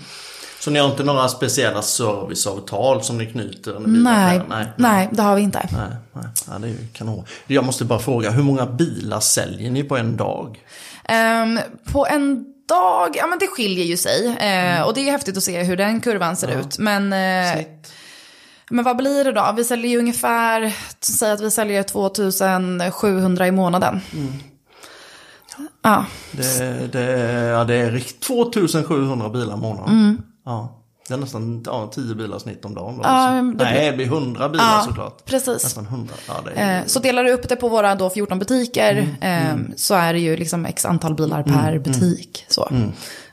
Så 0.63 0.71
ni 0.71 0.79
har 0.79 0.89
inte 0.89 1.03
några 1.03 1.27
speciella 1.29 1.81
serviceavtal 1.81 3.03
som 3.03 3.17
ni 3.17 3.25
knyter? 3.25 3.79
Nej, 3.79 4.41
nej. 4.49 4.67
nej, 4.77 5.09
det 5.11 5.21
har 5.21 5.35
vi 5.35 5.41
inte. 5.41 5.69
Nej, 5.71 5.89
nej. 6.13 6.25
Ja, 6.47 6.59
det 6.59 6.67
är 6.67 6.71
ju 6.71 6.87
kanon. 6.93 7.25
Jag 7.47 7.65
måste 7.65 7.85
bara 7.85 7.99
fråga, 7.99 8.29
hur 8.31 8.43
många 8.43 8.65
bilar 8.65 9.19
säljer 9.19 9.71
ni 9.71 9.83
på 9.83 9.97
en 9.97 10.17
dag? 10.17 10.59
Ehm, 11.05 11.59
på 11.91 12.07
en 12.07 12.45
dag, 12.69 13.09
ja 13.15 13.27
men 13.27 13.39
det 13.39 13.47
skiljer 13.47 13.85
ju 13.85 13.97
sig. 13.97 14.25
Eh, 14.27 14.81
Och 14.81 14.93
det 14.93 15.07
är 15.07 15.11
häftigt 15.11 15.37
att 15.37 15.43
se 15.43 15.63
hur 15.63 15.77
den 15.77 16.01
kurvan 16.01 16.35
ser 16.35 16.59
ut. 16.59 16.77
Men, 16.79 17.13
Snitt? 17.53 17.93
men 18.69 18.85
vad 18.85 18.97
blir 18.97 19.23
det 19.23 19.31
då? 19.31 19.53
Vi 19.57 19.63
säljer 19.63 19.91
ju 19.91 19.97
ungefär, 19.99 20.75
säg 20.99 21.31
att 21.31 21.41
vi 21.41 21.51
säljer 21.51 21.83
2700 21.83 23.47
i 23.47 23.51
månaden. 23.51 24.01
Ja, 25.81 26.05
Det, 26.31 26.91
det, 26.91 27.01
ja, 27.43 27.63
det 27.63 27.75
är 27.75 27.91
rikt- 27.91 28.19
2700 28.23 29.29
bilar 29.29 29.53
i 29.53 29.57
månaden. 29.57 29.89
Mm. 29.89 30.21
Ja. 30.45 30.79
Det 31.07 31.13
är 31.13 31.17
nästan 31.17 31.63
ja, 31.65 31.91
10 31.95 32.15
bilar 32.15 32.39
snitt 32.39 32.65
om 32.65 32.73
dagen. 32.75 32.95
Då, 32.97 33.01
Ja, 33.03 33.07
alltså. 33.09 33.57
det 33.57 33.63
Nej, 33.63 33.91
det 33.91 33.97
blir 33.97 34.05
100 34.05 34.49
bilar 34.49 34.65
Ja, 34.65 34.83
såklart. 34.87 35.25
precis. 35.25 35.63
Nästan 35.63 35.85
100. 35.85 36.13
Ja, 36.27 36.33
det 36.45 36.51
är, 36.61 36.79
Eh, 36.79 36.85
Så 36.85 36.99
delar 36.99 37.23
du 37.23 37.31
upp 37.31 37.49
det 37.49 37.55
på 37.55 37.69
våra 37.69 37.95
då 37.95 38.09
14 38.09 38.39
butiker 38.39 39.07
eh, 39.21 39.55
så 39.75 39.93
är 39.95 40.13
det 40.13 40.19
ju 40.19 40.37
liksom 40.37 40.65
x 40.65 40.85
antal 40.85 41.15
bilar 41.15 41.43
per 41.43 41.79
butik. 41.79 42.45
Så. 42.49 42.69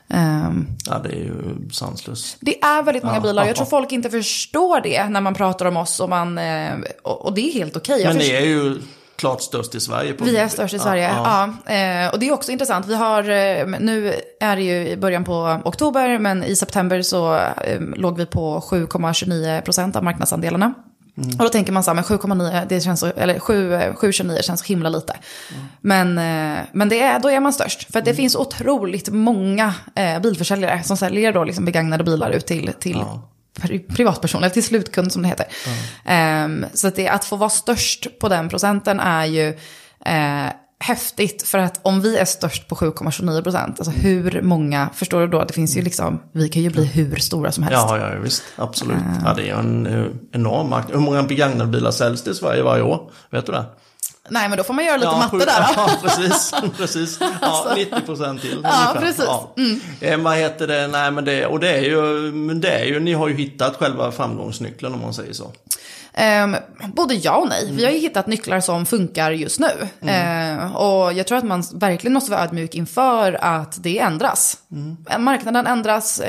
Ehm, 0.09 0.67
ja, 0.85 0.99
det 1.03 1.09
är 1.09 1.15
ju 1.23 1.33
sanslöst. 1.71 2.37
Det 2.39 2.61
är 2.63 2.83
väldigt 2.83 3.03
många 3.03 3.15
Ja, 3.15 3.21
bilar. 3.21 3.43
ja, 3.43 3.47
Jag 3.47 3.55
tror 3.55 3.65
folk 3.65 3.91
inte 3.91 4.09
förstår 4.09 4.81
det 4.81 5.09
när 5.09 5.21
man 5.21 5.33
pratar 5.33 5.65
om 5.65 5.77
oss. 5.77 5.99
Och, 5.99 6.09
man, 6.09 6.37
eh, 6.37 6.73
och, 7.03 7.33
det 7.33 7.41
är 7.41 7.53
helt 7.53 7.77
okej. 7.77 8.01
Jag 8.01 8.07
Men 8.07 8.17
ni 8.17 8.29
är 8.29 8.45
ju 8.45 8.81
klart 9.21 9.41
störst 9.41 9.75
i 9.75 9.79
Sverige. 9.79 10.13
På 10.13 10.23
Vi 10.23 10.37
är 10.37 10.47
störst 10.47 10.73
i 10.73 10.79
Sverige, 10.79 11.09
ja. 11.15 11.43
Eh, 11.43 12.13
och 12.13 12.19
det 12.19 12.27
är 12.27 12.31
också 12.31 12.51
intressant. 12.51 12.87
Vi 12.87 12.95
har, 12.95 13.23
eh, 13.23 13.65
nu 13.79 14.13
är 14.39 14.55
det 14.55 14.61
ju 14.61 14.87
i 14.87 14.97
början 14.97 15.23
på 15.23 15.59
oktober, 15.63 16.19
men 16.19 16.43
i 16.43 16.55
september 16.55 17.01
så 17.01 17.35
eh, 17.35 17.81
låg 17.95 18.17
vi 18.17 18.25
på 18.25 18.59
7,29 18.59 19.61
procent 19.61 19.95
av 19.95 20.03
marknadsandelarna. 20.03 20.73
Och 21.15 21.43
då 21.43 21.49
tänker 21.49 21.71
man 21.71 21.83
så 21.83 21.89
här, 21.89 21.95
men 21.95 22.03
7,9, 22.03 22.65
det 22.69 22.81
känns 22.81 22.99
så, 22.99 23.07
eller 23.07 23.39
7, 23.39 23.73
eh, 23.73 23.93
7,29 23.93 24.41
känns 24.41 24.59
så 24.59 24.65
himla 24.65 24.89
lite. 24.89 25.15
Men, 25.81 26.17
eh, 26.17 26.63
men 26.71 26.89
det 26.89 27.01
är, 27.01 27.19
då 27.19 27.29
är 27.29 27.39
man 27.39 27.53
störst. 27.53 27.93
För 27.93 28.01
det 28.01 28.13
finns 28.13 28.35
otroligt 28.35 29.09
många 29.09 29.73
eh, 29.95 30.19
bilförsäljare 30.19 30.83
som 30.83 30.97
säljer 30.97 31.33
då 31.33 31.43
liksom 31.43 31.65
begagnade 31.65 32.03
bilar 32.03 32.31
ut 32.31 32.45
till, 32.45 32.73
till 32.79 33.03
pri- 33.59 33.95
privatpersoner, 33.95 34.49
till 34.49 34.63
slutkund 34.63 35.11
som 35.11 35.21
det 35.21 35.27
heter. 35.27 35.45
Ehm, 36.05 36.65
så 36.73 36.87
att, 36.87 36.95
det, 36.95 37.07
att 37.09 37.25
få 37.25 37.35
vara 37.35 37.49
störst 37.49 38.19
på 38.19 38.29
den 38.29 38.49
procenten 38.49 38.99
är 38.99 39.25
ju 39.25 39.47
eh, 40.05 40.53
häftigt. 40.79 41.43
För 41.43 41.57
att 41.57 41.79
om 41.81 42.01
vi 42.01 42.17
är 42.17 42.25
störst 42.25 42.67
på 42.67 42.75
7,29 42.75 43.43
procent, 43.43 43.79
alltså 43.79 43.91
hur 43.91 44.41
många, 44.41 44.89
förstår 44.93 45.21
du 45.21 45.27
då? 45.27 45.43
Det 45.43 45.53
finns 45.53 45.77
ju 45.77 45.81
liksom, 45.81 46.21
vi 46.31 46.49
kan 46.49 46.61
ju 46.61 46.69
bli 46.69 46.85
hur 46.85 47.15
stora 47.15 47.51
som 47.51 47.63
helst. 47.63 47.85
Ja, 47.89 47.97
ja, 47.97 48.19
visst. 48.19 48.43
Absolut. 48.55 48.97
Ja, 49.25 49.33
det 49.33 49.49
är 49.49 49.55
en 49.55 49.85
eh, 49.87 50.05
enorm 50.31 50.69
marknad. 50.69 50.93
Hur 50.93 51.01
många 51.05 51.23
begagnade 51.23 51.71
bilar 51.71 51.91
säljs 51.91 52.23
det 52.23 52.31
i 52.31 52.33
Sverige 52.33 52.63
varje 52.63 52.83
år? 52.83 53.11
Vet 53.29 53.45
du 53.45 53.51
det? 53.51 53.65
Nej, 54.31 54.49
men 54.49 54.57
då 54.57 54.63
får 54.63 54.73
man 54.73 54.85
göra 54.85 54.97
lite 54.97 55.07
ja, 55.07 55.17
matte 55.17 55.45
där. 55.45 55.67
Ja, 55.75 55.91
precis. 56.01 56.53
precis. 56.77 57.19
Ja, 57.41 57.73
90 57.75 58.01
procent 58.01 58.41
till. 58.41 58.59
Ja, 58.63 58.69
ungefär. 58.69 59.01
precis. 59.01 59.25
Mm. 59.57 59.81
Eh, 60.01 60.25
vad 60.25 60.37
heter 60.37 60.67
det? 60.67 60.87
Nej, 60.87 61.11
men 61.11 61.25
det, 61.25 61.45
och 61.45 61.59
det 61.59 61.69
är 61.69 61.81
ju, 61.81 62.01
men 62.31 62.61
det 62.61 62.69
är 62.69 62.85
ju, 62.85 62.99
ni 62.99 63.13
har 63.13 63.27
ju 63.27 63.35
hittat 63.35 63.75
själva 63.75 64.11
framgångsnyckeln 64.11 64.93
om 64.93 65.01
man 65.01 65.13
säger 65.13 65.33
så. 65.33 65.51
Ehm, 66.13 66.55
både 66.93 67.13
ja 67.15 67.35
och 67.37 67.49
nej. 67.49 67.69
Vi 67.71 67.85
har 67.85 67.91
ju 67.91 67.97
hittat 67.99 68.27
nycklar 68.27 68.59
som 68.59 68.85
funkar 68.85 69.31
just 69.31 69.59
nu. 69.59 69.67
Ehm, 70.09 70.75
och 70.75 71.13
jag 71.13 71.27
tror 71.27 71.37
att 71.37 71.43
man 71.43 71.63
verkligen 71.73 72.13
måste 72.13 72.31
vara 72.31 72.43
ödmjuk 72.43 72.75
inför 72.75 73.37
att 73.41 73.83
det 73.83 73.99
ändras. 73.99 74.57
Marknaden 75.19 75.67
ändras. 75.67 76.21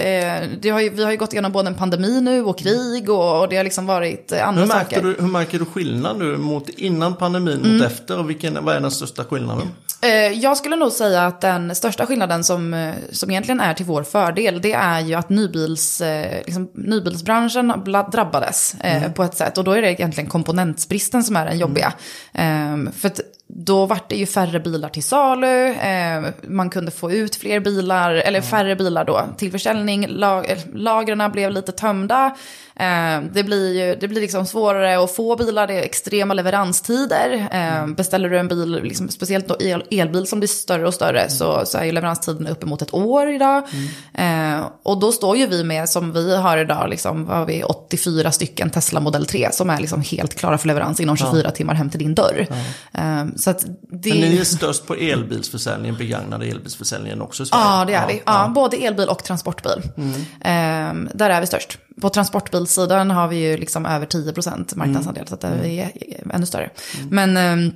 Det 0.60 0.70
har 0.72 0.80
ju, 0.80 0.88
vi 0.90 1.04
har 1.04 1.10
ju 1.10 1.16
gått 1.16 1.32
igenom 1.32 1.52
både 1.52 1.68
en 1.68 1.74
pandemi 1.74 2.20
nu 2.20 2.44
och 2.44 2.58
krig 2.58 3.10
och, 3.10 3.40
och 3.40 3.48
det 3.48 3.56
har 3.56 3.64
liksom 3.64 3.86
varit 3.86 4.32
eh, 4.32 4.48
andra 4.48 4.62
Hur 4.62 4.68
saker. 4.68 5.02
du, 5.02 5.16
hur 5.20 5.28
märker 5.28 5.58
du 5.58 5.64
skillnad 5.64 6.18
nu 6.18 6.36
mot 6.36 6.68
innan 6.68 7.14
pandemin 7.16 7.58
Mm. 7.60 7.72
mot 7.76 7.86
efter? 7.86 8.18
Och 8.18 8.30
vilken, 8.30 8.64
vad 8.64 8.76
är 8.76 8.80
den 8.80 8.90
största 8.90 9.24
skillnaden? 9.24 9.68
Eh, 10.02 10.10
Jag 10.32 10.56
skulle 10.56 10.76
nog 10.76 10.92
säga 10.92 11.22
att 11.22 11.40
den 11.40 11.74
största 11.74 12.06
skillnaden 12.06 12.44
som, 12.44 12.74
eh, 12.74 12.94
som 13.12 13.30
egentligen 13.30 13.60
är 13.60 13.74
till 13.74 13.86
vår 13.86 14.02
fördel, 14.02 14.60
det 14.60 14.72
är 14.72 15.00
ju 15.00 15.14
att 15.14 15.28
nybils, 15.28 16.00
eh, 16.00 16.42
liksom, 16.46 16.70
nybilsbranschen 16.74 17.72
drabbades 18.12 18.74
eh, 18.74 19.12
på 19.12 19.22
ett 19.22 19.36
sätt. 19.36 19.58
Och 19.58 19.64
då 19.64 19.72
är 19.72 19.82
det 19.82 19.92
egentligen 19.92 20.30
komponentsbristen 20.30 21.24
som 21.24 21.36
är 21.36 21.46
den 21.46 21.58
jobbiga. 21.58 21.92
Eh, 22.32 22.76
för 22.96 23.06
att 23.08 23.20
då 23.54 23.86
vart 23.86 24.08
det 24.08 24.16
ju 24.16 24.26
färre 24.26 24.60
bilar 24.60 24.88
till 24.88 25.02
salu, 25.02 25.66
eh, 25.68 26.24
man 26.42 26.70
kunde 26.70 26.90
få 26.90 27.12
ut 27.12 27.36
fler 27.36 27.60
bilar, 27.60 28.14
eller 28.14 28.40
färre 28.40 28.76
bilar 28.76 29.04
då 29.04 29.24
till 29.36 29.50
försäljning, 29.50 30.06
lag, 30.08 30.50
eh, 30.50 30.58
lagren 30.74 31.32
blev 31.32 31.50
lite 31.50 31.72
tömda. 31.72 32.36
Eh, 32.76 33.20
det 33.32 33.44
blir 33.44 33.72
ju 33.72 33.96
det 34.00 34.08
blir 34.08 34.20
liksom 34.20 34.46
svårare 34.46 35.04
att 35.04 35.16
få 35.16 35.36
bilar, 35.36 35.66
det 35.66 35.74
är 35.74 35.82
extrema 35.82 36.34
leveranstider. 36.34 37.48
Eh, 37.52 37.86
beställer 37.86 38.28
du 38.28 38.38
en 38.38 38.48
bil, 38.48 38.80
liksom, 38.82 39.08
speciellt 39.08 39.48
då 39.48 39.56
el, 39.60 39.84
elbil 39.90 40.26
som 40.26 40.40
blir 40.40 40.48
större 40.48 40.86
och 40.86 40.94
större, 40.94 41.30
så, 41.30 41.62
så 41.66 41.78
är 41.78 41.84
ju 41.84 41.92
leveranstiden 41.92 42.46
uppemot 42.46 42.82
ett 42.82 42.94
år 42.94 43.30
idag. 43.30 43.62
Eh, 44.14 44.66
och 44.82 45.00
då 45.00 45.12
står 45.12 45.36
ju 45.36 45.46
vi 45.46 45.64
med, 45.64 45.88
som 45.88 46.12
vi 46.12 46.36
har 46.36 46.58
idag, 46.58 46.90
liksom, 46.90 47.28
har 47.28 47.46
vi, 47.46 47.62
84 47.64 48.32
stycken 48.32 48.70
Tesla 48.70 49.00
Model 49.00 49.26
3 49.26 49.48
som 49.52 49.70
är 49.70 49.80
liksom 49.80 50.02
helt 50.02 50.34
klara 50.34 50.58
för 50.58 50.68
leverans 50.68 51.00
inom 51.00 51.16
24 51.16 51.50
timmar 51.50 51.74
hem 51.74 51.90
till 51.90 52.00
din 52.00 52.14
dörr. 52.14 52.46
Eh, 52.92 53.24
så 53.42 53.50
att 53.50 53.64
det... 53.90 54.10
Men 54.10 54.20
ni 54.20 54.38
är 54.38 54.44
störst 54.44 54.86
på 54.86 54.94
elbilsförsäljningen, 54.94 55.96
begagnade 55.96 56.46
elbilsförsäljningen 56.46 57.22
också 57.22 57.42
i 57.42 57.46
Sverige? 57.46 57.64
Ja, 57.64 57.84
det 57.84 57.94
är 57.94 58.08
vi. 58.08 58.22
Ja, 58.26 58.52
Både 58.54 58.76
elbil 58.76 59.08
och 59.08 59.24
transportbil. 59.24 59.82
Eh, 60.40 60.94
där 61.14 61.30
är 61.30 61.40
vi 61.40 61.46
störst. 61.46 61.78
På 62.00 62.08
transportbilsidan 62.08 63.10
har 63.10 63.28
vi 63.28 63.36
ju 63.36 63.56
liksom 63.56 63.86
över 63.86 64.06
10% 64.06 64.76
marknadsandel, 64.76 65.26
så 65.26 65.34
att 65.34 65.44
vi 65.62 65.78
är 65.78 65.92
ännu 66.34 66.46
större. 66.46 66.70
Men 67.10 67.36
eh, 67.36 67.72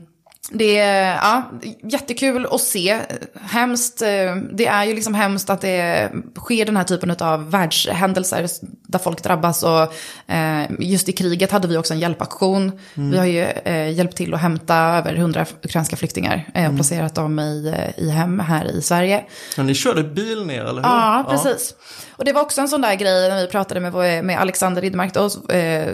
det 0.50 0.78
är 0.78 1.14
ja, 1.14 1.50
jättekul 1.82 2.46
att 2.50 2.60
se. 2.60 2.98
Hemskt, 3.40 4.02
eh, 4.02 4.36
det 4.52 4.66
är 4.66 4.84
ju 4.84 4.94
liksom 4.94 5.14
hemskt 5.14 5.50
att 5.50 5.60
det 5.60 6.10
sker 6.36 6.64
den 6.64 6.76
här 6.76 6.84
typen 6.84 7.10
av 7.20 7.50
världshändelser 7.50 8.48
där 8.86 8.98
folk 8.98 9.22
drabbas. 9.22 9.62
Och 9.62 9.92
eh, 10.32 10.62
just 10.78 11.08
i 11.08 11.12
kriget 11.12 11.50
hade 11.50 11.68
vi 11.68 11.76
också 11.76 11.94
en 11.94 12.00
hjälpaktion. 12.00 12.72
Vi 12.94 13.18
har 13.18 13.24
ju 13.24 13.42
eh, 13.42 13.90
hjälpt 13.92 14.16
till 14.16 14.34
att 14.34 14.40
hämta 14.40 14.76
över 14.76 15.14
100 15.14 15.46
ukrainska 15.62 15.96
flyktingar 15.96 16.44
och 16.68 16.74
placerat 16.74 17.14
dem 17.14 17.38
i, 17.38 17.74
i 17.96 18.10
hem 18.10 18.40
här 18.40 18.70
i 18.70 18.82
Sverige. 18.82 19.24
Ja, 19.56 19.62
ni 19.62 19.74
körde 19.74 20.02
bil 20.02 20.46
ner, 20.46 20.60
eller 20.60 20.82
hur? 20.82 20.88
Ja, 20.88 21.26
precis. 21.30 21.74
Och 22.10 22.24
det 22.24 22.32
var 22.32 22.42
också 22.42 22.60
en 22.60 22.68
sån 22.68 22.80
där 22.80 22.94
grej 22.94 23.28
när 23.28 23.40
vi 23.40 23.46
pratade 23.46 23.80
med, 23.80 24.24
med 24.24 24.40
Alexander 24.40 24.82
Ridmark 24.82 25.14
då, 25.14 25.30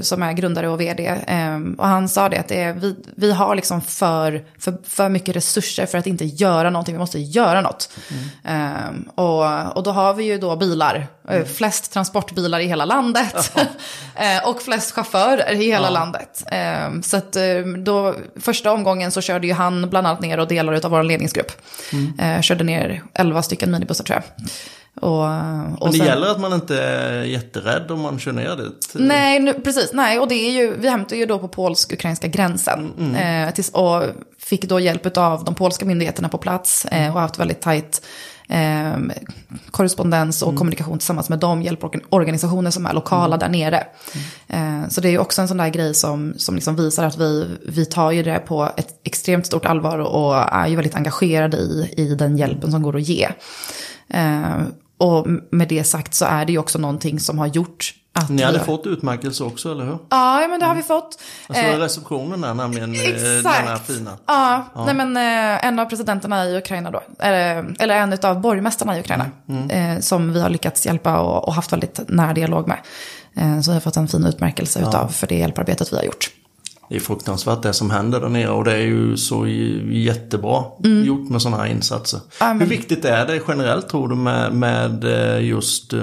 som 0.00 0.22
är 0.22 0.32
grundare 0.32 0.68
och 0.68 0.80
vd. 0.80 1.10
Och 1.78 1.88
han 1.88 2.08
sa 2.08 2.28
det 2.28 2.38
att 2.38 2.48
det 2.48 2.72
vi, 2.72 2.96
vi 3.16 3.32
har 3.32 3.54
liksom 3.54 3.80
för, 3.80 4.41
för, 4.58 4.74
för 4.84 5.08
mycket 5.08 5.36
resurser 5.36 5.86
för 5.86 5.98
att 5.98 6.06
inte 6.06 6.24
göra 6.24 6.70
någonting, 6.70 6.94
vi 6.94 6.98
måste 6.98 7.18
göra 7.18 7.60
något. 7.60 7.90
Eh, 8.44 9.14
och, 9.14 9.76
och 9.76 9.82
då 9.82 9.90
har 9.90 10.14
vi 10.14 10.24
ju 10.24 10.38
då 10.38 10.56
bilar, 10.56 11.06
eh, 11.28 11.44
flest 11.44 11.92
transportbilar 11.92 12.60
i 12.60 12.66
hela 12.66 12.84
landet. 12.84 13.52
eh, 14.16 14.48
och 14.48 14.62
flest 14.62 14.92
chaufförer 14.92 15.52
i 15.52 15.66
hela 15.66 15.90
landet. 15.90 16.44
Eh, 16.46 17.00
så 17.02 17.16
att 17.16 17.36
eh, 17.36 17.58
då, 17.84 18.14
första 18.40 18.72
omgången 18.72 19.10
så 19.10 19.20
körde 19.20 19.46
ju 19.46 19.52
han 19.52 19.90
bland 19.90 20.06
annat 20.06 20.20
ner 20.20 20.38
och 20.38 20.48
delar 20.48 20.84
av 20.84 20.90
vår 20.90 21.02
ledningsgrupp. 21.02 21.52
Eh, 22.18 22.40
körde 22.40 22.64
ner 22.64 23.02
11 23.14 23.42
stycken 23.42 23.70
minibussar 23.70 24.04
tror 24.04 24.16
jag. 24.18 24.48
Och, 25.02 25.18
och 25.18 25.28
Men 25.80 25.90
det 25.90 25.98
sen- 25.98 26.06
gäller 26.06 26.30
att 26.30 26.40
man 26.40 26.52
inte 26.52 26.82
är 26.82 27.22
jätterädd 27.22 27.90
om 27.90 28.00
man 28.00 28.18
kör 28.18 28.32
ner 28.32 28.56
dit. 28.56 28.90
Nej, 28.94 29.40
nu, 29.40 29.52
precis. 29.52 29.90
Nej, 29.92 30.18
och 30.18 30.28
det 30.28 30.34
är 30.34 30.50
ju, 30.50 30.76
vi 30.78 30.88
hämtar 30.88 31.16
ju 31.16 31.26
då 31.26 31.38
på 31.38 31.48
polsk-ukrainska 31.48 32.26
gränsen. 32.26 33.14
Eh, 33.16 33.54
tills, 33.54 33.70
och 33.70 34.02
fick 34.38 34.68
då 34.68 34.80
hjälp 34.80 35.16
av 35.16 35.44
de 35.44 35.54
polska 35.54 35.84
myndigheterna 35.84 36.28
på 36.28 36.38
plats 36.38 36.84
eh, 36.84 37.14
och 37.14 37.20
haft 37.20 37.38
väldigt 37.38 37.60
tajt 37.60 38.02
eh, 38.48 38.92
korrespondens 39.70 40.42
och 40.42 40.56
kommunikation 40.56 40.98
tillsammans 40.98 41.28
med 41.28 41.38
de 41.38 41.62
hjälporganisationer 41.62 42.70
som 42.70 42.86
är 42.86 42.92
lokala 42.92 43.36
där 43.36 43.48
nere. 43.48 43.86
Eh, 44.48 44.88
så 44.88 45.00
det 45.00 45.08
är 45.08 45.12
ju 45.12 45.18
också 45.18 45.42
en 45.42 45.48
sån 45.48 45.56
där 45.56 45.68
grej 45.68 45.94
som, 45.94 46.34
som 46.36 46.54
liksom 46.54 46.76
visar 46.76 47.04
att 47.04 47.18
vi, 47.18 47.46
vi 47.66 47.84
tar 47.86 48.10
ju 48.10 48.22
det 48.22 48.38
på 48.38 48.70
ett 48.76 49.00
extremt 49.04 49.46
stort 49.46 49.66
allvar 49.66 49.98
och 49.98 50.34
är 50.36 50.66
ju 50.66 50.76
väldigt 50.76 50.96
engagerade 50.96 51.56
i, 51.56 51.94
i 51.96 52.14
den 52.14 52.36
hjälpen 52.36 52.70
som 52.70 52.82
går 52.82 52.96
att 52.96 53.02
ge. 53.08 53.28
Eh, 54.08 54.58
och 55.02 55.26
med 55.50 55.68
det 55.68 55.84
sagt 55.84 56.14
så 56.14 56.24
är 56.24 56.44
det 56.44 56.52
ju 56.52 56.58
också 56.58 56.78
någonting 56.78 57.20
som 57.20 57.38
har 57.38 57.46
gjort 57.46 57.94
att 58.14 58.28
Ni 58.28 58.36
vi 58.36 58.42
hade 58.42 58.58
har- 58.58 58.64
fått 58.64 58.86
utmärkelse 58.86 59.44
också, 59.44 59.70
eller 59.72 59.84
hur? 59.84 59.98
Ja, 60.08 60.46
men 60.50 60.60
det 60.60 60.66
har 60.66 60.74
vi 60.74 60.82
fått. 60.82 61.18
Alltså 61.46 61.62
Eh, 61.64 61.78
receptionen 61.78 62.44
är 62.44 62.54
nämligen 62.54 62.94
eh, 62.94 63.00
exakt. 63.08 63.58
den 63.58 63.68
här 63.68 63.76
fina. 63.76 64.10
Ja, 64.26 64.64
Nej, 64.86 64.94
men 64.94 65.16
eh, 65.16 65.66
en 65.66 65.78
av 65.78 65.84
presidenterna 65.84 66.44
i 66.46 66.56
Ukraina 66.58 66.90
då, 66.90 67.02
eller, 67.18 67.74
eller 67.78 67.96
en 67.96 68.18
av 68.22 68.40
borgmästarna 68.40 68.96
i 68.96 69.00
Ukraina, 69.00 69.26
Mm, 69.48 69.70
eh, 69.70 70.00
som 70.00 70.32
vi 70.32 70.40
har 70.40 70.50
lyckats 70.50 70.86
hjälpa 70.86 71.18
och, 71.20 71.48
och 71.48 71.54
haft 71.54 71.72
väldigt 71.72 72.00
nära 72.08 72.32
dialog 72.32 72.68
med. 72.68 72.78
Så 73.64 73.70
vi 73.70 73.74
har 73.74 73.80
fått 73.80 73.96
en 73.96 74.08
fin 74.08 74.26
utmärkelse 74.26 74.80
utav 74.80 75.08
för 75.08 75.26
det 75.26 75.38
hjälparbetet 75.38 75.92
vi 75.92 75.96
har 75.96 76.04
gjort. 76.04 76.30
Det 76.88 76.96
är 76.96 77.00
fruktansvärt 77.00 77.62
det 77.62 77.72
som 77.72 77.90
händer 77.90 78.20
där 78.20 78.28
nere 78.28 78.48
och 78.50 78.64
det 78.64 78.72
är 78.72 78.76
ju 78.86 79.16
så 79.16 79.46
jättebra 79.90 80.64
Mm. 80.84 81.04
gjort 81.04 81.30
med 81.30 81.42
sådana 81.42 81.62
här 81.62 81.70
insatser. 81.70 82.20
Hur 82.60 82.66
viktigt 82.66 83.04
är 83.04 83.26
det 83.26 83.40
generellt 83.48 83.88
tror 83.88 84.08
du 84.08 84.14
med, 84.14 84.52
med 84.54 85.04
eh, 85.04 85.44
just 85.46 85.94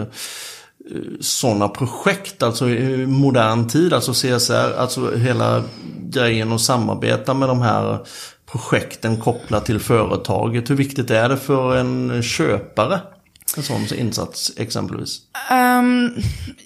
sådana 1.22 1.68
projekt, 1.68 2.44
alltså 2.44 2.70
i 2.70 3.06
modern 3.06 3.68
tid, 3.68 3.94
alltså 3.94 4.14
CSR, 4.14 4.74
alltså 4.78 5.16
hela 5.16 5.64
grejen 6.10 6.52
att 6.52 6.62
samarbeta 6.62 7.34
med 7.34 7.50
de 7.50 7.62
här 7.62 8.00
projekten 8.52 9.18
kopplat 9.18 9.66
till 9.66 9.80
företaget. 9.80 10.70
Hur 10.70 10.76
viktigt 10.76 11.12
är 11.12 11.30
det 11.30 11.38
för 11.38 11.76
en 11.76 12.24
köpare? 12.24 13.00
En 13.58 13.64
sån 13.64 13.86
insats 13.98 14.52
exempelvis. 14.58 15.18
Ehm, 15.50 16.12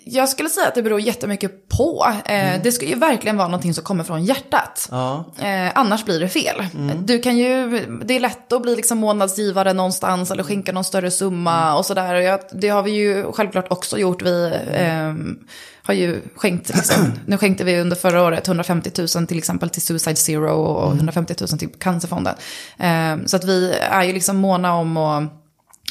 jag 0.06 0.30
skulle 0.30 0.50
säga 0.50 0.68
att 0.68 0.76
det 0.76 0.84
beror 0.84 1.00
jättemycket 1.00 1.70
på. 1.70 2.06
Eh, 2.26 2.44
Mm. 2.44 2.62
Det 2.64 2.72
ska 2.72 2.86
ju 2.86 2.96
verkligen 2.96 3.38
vara 3.38 3.48
någonting 3.48 3.74
som 3.74 3.84
kommer 3.84 4.04
från 4.04 4.24
hjärtat. 4.24 4.88
Ja. 4.92 5.26
Eh, 5.40 5.72
annars 5.76 6.06
blir 6.06 6.20
det 6.20 6.30
fel. 6.30 6.66
Du 7.06 7.20
kan 7.20 7.38
ju, 7.38 7.70
det 8.06 8.14
är 8.14 8.20
lätt 8.20 8.54
att 8.54 8.62
bli 8.62 8.76
liksom 8.76 8.98
månadsgivare 8.98 9.74
någonstans 9.74 10.32
eller 10.32 10.44
skänka 10.44 10.72
någon 10.72 10.84
större 10.84 11.12
summa 11.12 11.76
och 11.78 11.86
sådär. 11.86 12.16
Och 12.16 12.22
jag, 12.22 12.40
det 12.52 12.70
har 12.70 12.84
vi 12.84 12.92
ju 12.92 13.32
självklart 13.32 13.72
också 13.72 13.98
gjort. 13.98 14.22
Vi 14.22 14.54
ehm, 14.74 15.40
har 15.84 15.94
ju 15.94 16.22
skänkt, 16.36 16.76
liksom, 16.76 17.12
nu 17.26 17.38
skänkte 17.38 17.64
vi 17.64 17.80
under 17.82 17.96
förra 17.96 18.24
året 18.24 18.48
150 18.48 18.92
000 19.16 19.28
till 19.28 19.38
exempel 19.38 19.70
till 19.70 19.82
Suicide 19.82 20.16
Zero 20.16 20.52
och 20.52 20.88
150 20.94 21.36
000 21.40 21.60
till 21.60 21.70
Cancerfonden. 21.80 22.36
Ehm, 22.78 23.28
så 23.28 23.36
att 23.36 23.44
vi 23.44 23.72
är 23.72 24.04
ju 24.04 24.14
liksom 24.14 24.38
måna 24.38 24.74
om 24.76 24.98
att 24.98 25.24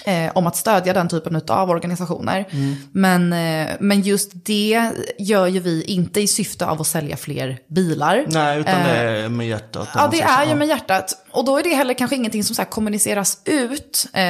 eh, 0.04 0.30
om 0.34 0.46
att 0.46 0.56
stödja 0.56 0.92
den 0.92 1.08
typen 1.08 1.42
av 1.48 1.70
organisationer. 1.70 2.44
Men, 2.92 3.32
eh, 3.32 3.68
men 3.80 4.00
just 4.00 4.30
det 4.34 4.90
gör 5.18 5.46
ju 5.46 5.60
vi 5.60 5.84
inte 5.84 6.20
i 6.20 6.26
syfte 6.26 6.66
av 6.66 6.80
att 6.80 6.86
sälja 6.86 7.16
fler 7.16 7.58
bilar. 7.68 8.24
Nej, 8.28 8.58
utan 8.58 8.82
det 8.82 8.90
är 8.90 9.28
med 9.28 9.48
hjärtat. 9.48 9.88
Ja, 9.94 10.08
det 10.12 10.22
är 10.22 10.46
ju 10.46 10.54
med 10.54 10.68
hjärtat. 10.68 11.21
Och 11.32 11.44
då 11.44 11.58
är 11.58 11.62
det 11.62 11.74
heller 11.74 11.94
kanske 11.94 12.16
ingenting 12.16 12.44
som 12.44 12.56
så 12.56 12.64
kommuniceras 12.64 13.38
ut. 13.44 14.06
Eh, 14.12 14.22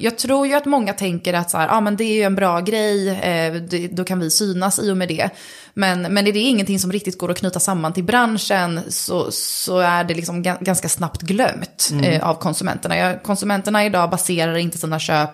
jag 0.00 0.18
tror 0.18 0.46
ju 0.46 0.54
att 0.54 0.64
många 0.64 0.92
tänker 0.92 1.34
att 1.34 1.50
så 1.50 1.58
här, 1.58 1.68
ah, 1.70 1.80
men 1.80 1.96
det 1.96 2.04
är 2.04 2.14
ju 2.14 2.22
en 2.22 2.34
bra 2.34 2.60
grej, 2.60 3.08
eh, 3.08 3.54
då 3.90 4.04
kan 4.04 4.20
vi 4.20 4.30
synas 4.30 4.78
i 4.78 4.90
och 4.90 4.96
med 4.96 5.08
det. 5.08 5.30
Men, 5.74 6.02
men 6.02 6.26
är 6.26 6.32
det 6.32 6.38
ingenting 6.38 6.78
som 6.78 6.92
riktigt 6.92 7.18
går 7.18 7.30
att 7.30 7.38
knyta 7.38 7.60
samman 7.60 7.92
till 7.92 8.04
branschen 8.04 8.80
så, 8.88 9.30
så 9.32 9.78
är 9.78 10.04
det 10.04 10.14
liksom 10.14 10.42
ga- 10.44 10.64
ganska 10.64 10.88
snabbt 10.88 11.22
glömt 11.22 11.90
eh, 12.02 12.28
av 12.28 12.34
konsumenterna. 12.34 13.14
Konsumenterna 13.14 13.84
idag 13.84 14.10
baserar 14.10 14.56
inte 14.56 14.78
sina 14.78 14.98
köp 14.98 15.30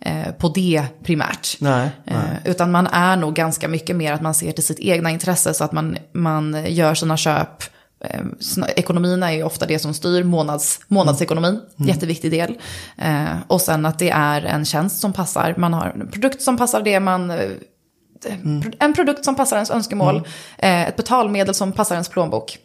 eh, 0.00 0.32
på 0.38 0.48
det 0.48 0.84
primärt. 1.04 1.56
Nej, 1.60 1.90
Eh, 2.06 2.50
utan 2.50 2.70
man 2.70 2.86
är 2.86 3.16
nog 3.16 3.34
ganska 3.34 3.68
mycket 3.68 3.96
mer 3.96 4.12
att 4.12 4.22
man 4.22 4.34
ser 4.34 4.52
till 4.52 4.64
sitt 4.64 4.78
egna 4.78 5.10
intresse 5.10 5.54
så 5.54 5.64
att 5.64 5.72
man, 5.72 5.98
man 6.12 6.64
gör 6.68 6.94
sina 6.94 7.16
köp. 7.16 7.62
Eh, 8.04 8.20
ekonomin 8.76 9.22
är 9.22 9.30
ju 9.32 9.42
ofta 9.42 9.66
det 9.66 9.78
som 9.78 9.94
styr 9.94 10.22
månads, 10.24 10.80
månadsekonomin, 10.88 11.60
jätteviktig 11.76 12.30
del. 12.30 12.54
Eh, 12.96 13.24
och 13.46 13.60
sen 13.60 13.86
att 13.86 13.98
det 13.98 14.10
är 14.10 14.42
en 14.42 14.64
tjänst 14.64 15.00
som 15.00 15.12
passar, 15.12 15.54
man 15.58 15.74
har 15.74 15.86
en 16.00 16.10
produkt 16.10 16.42
som 16.42 16.56
passar 16.56 16.82
det 16.82 17.00
man... 17.00 17.30
eh, 17.30 17.36
pro- 18.62 18.72
En 18.78 18.94
produkt 18.94 19.24
som 19.24 19.34
passar 19.36 19.56
ens 19.56 19.70
önskemål, 19.70 20.16
eh, 20.58 20.88
ett 20.88 20.96
betalmedel 20.96 21.54
som 21.54 21.72
passar 21.72 21.94
ens 21.94 22.08
plånbok. 22.08 22.58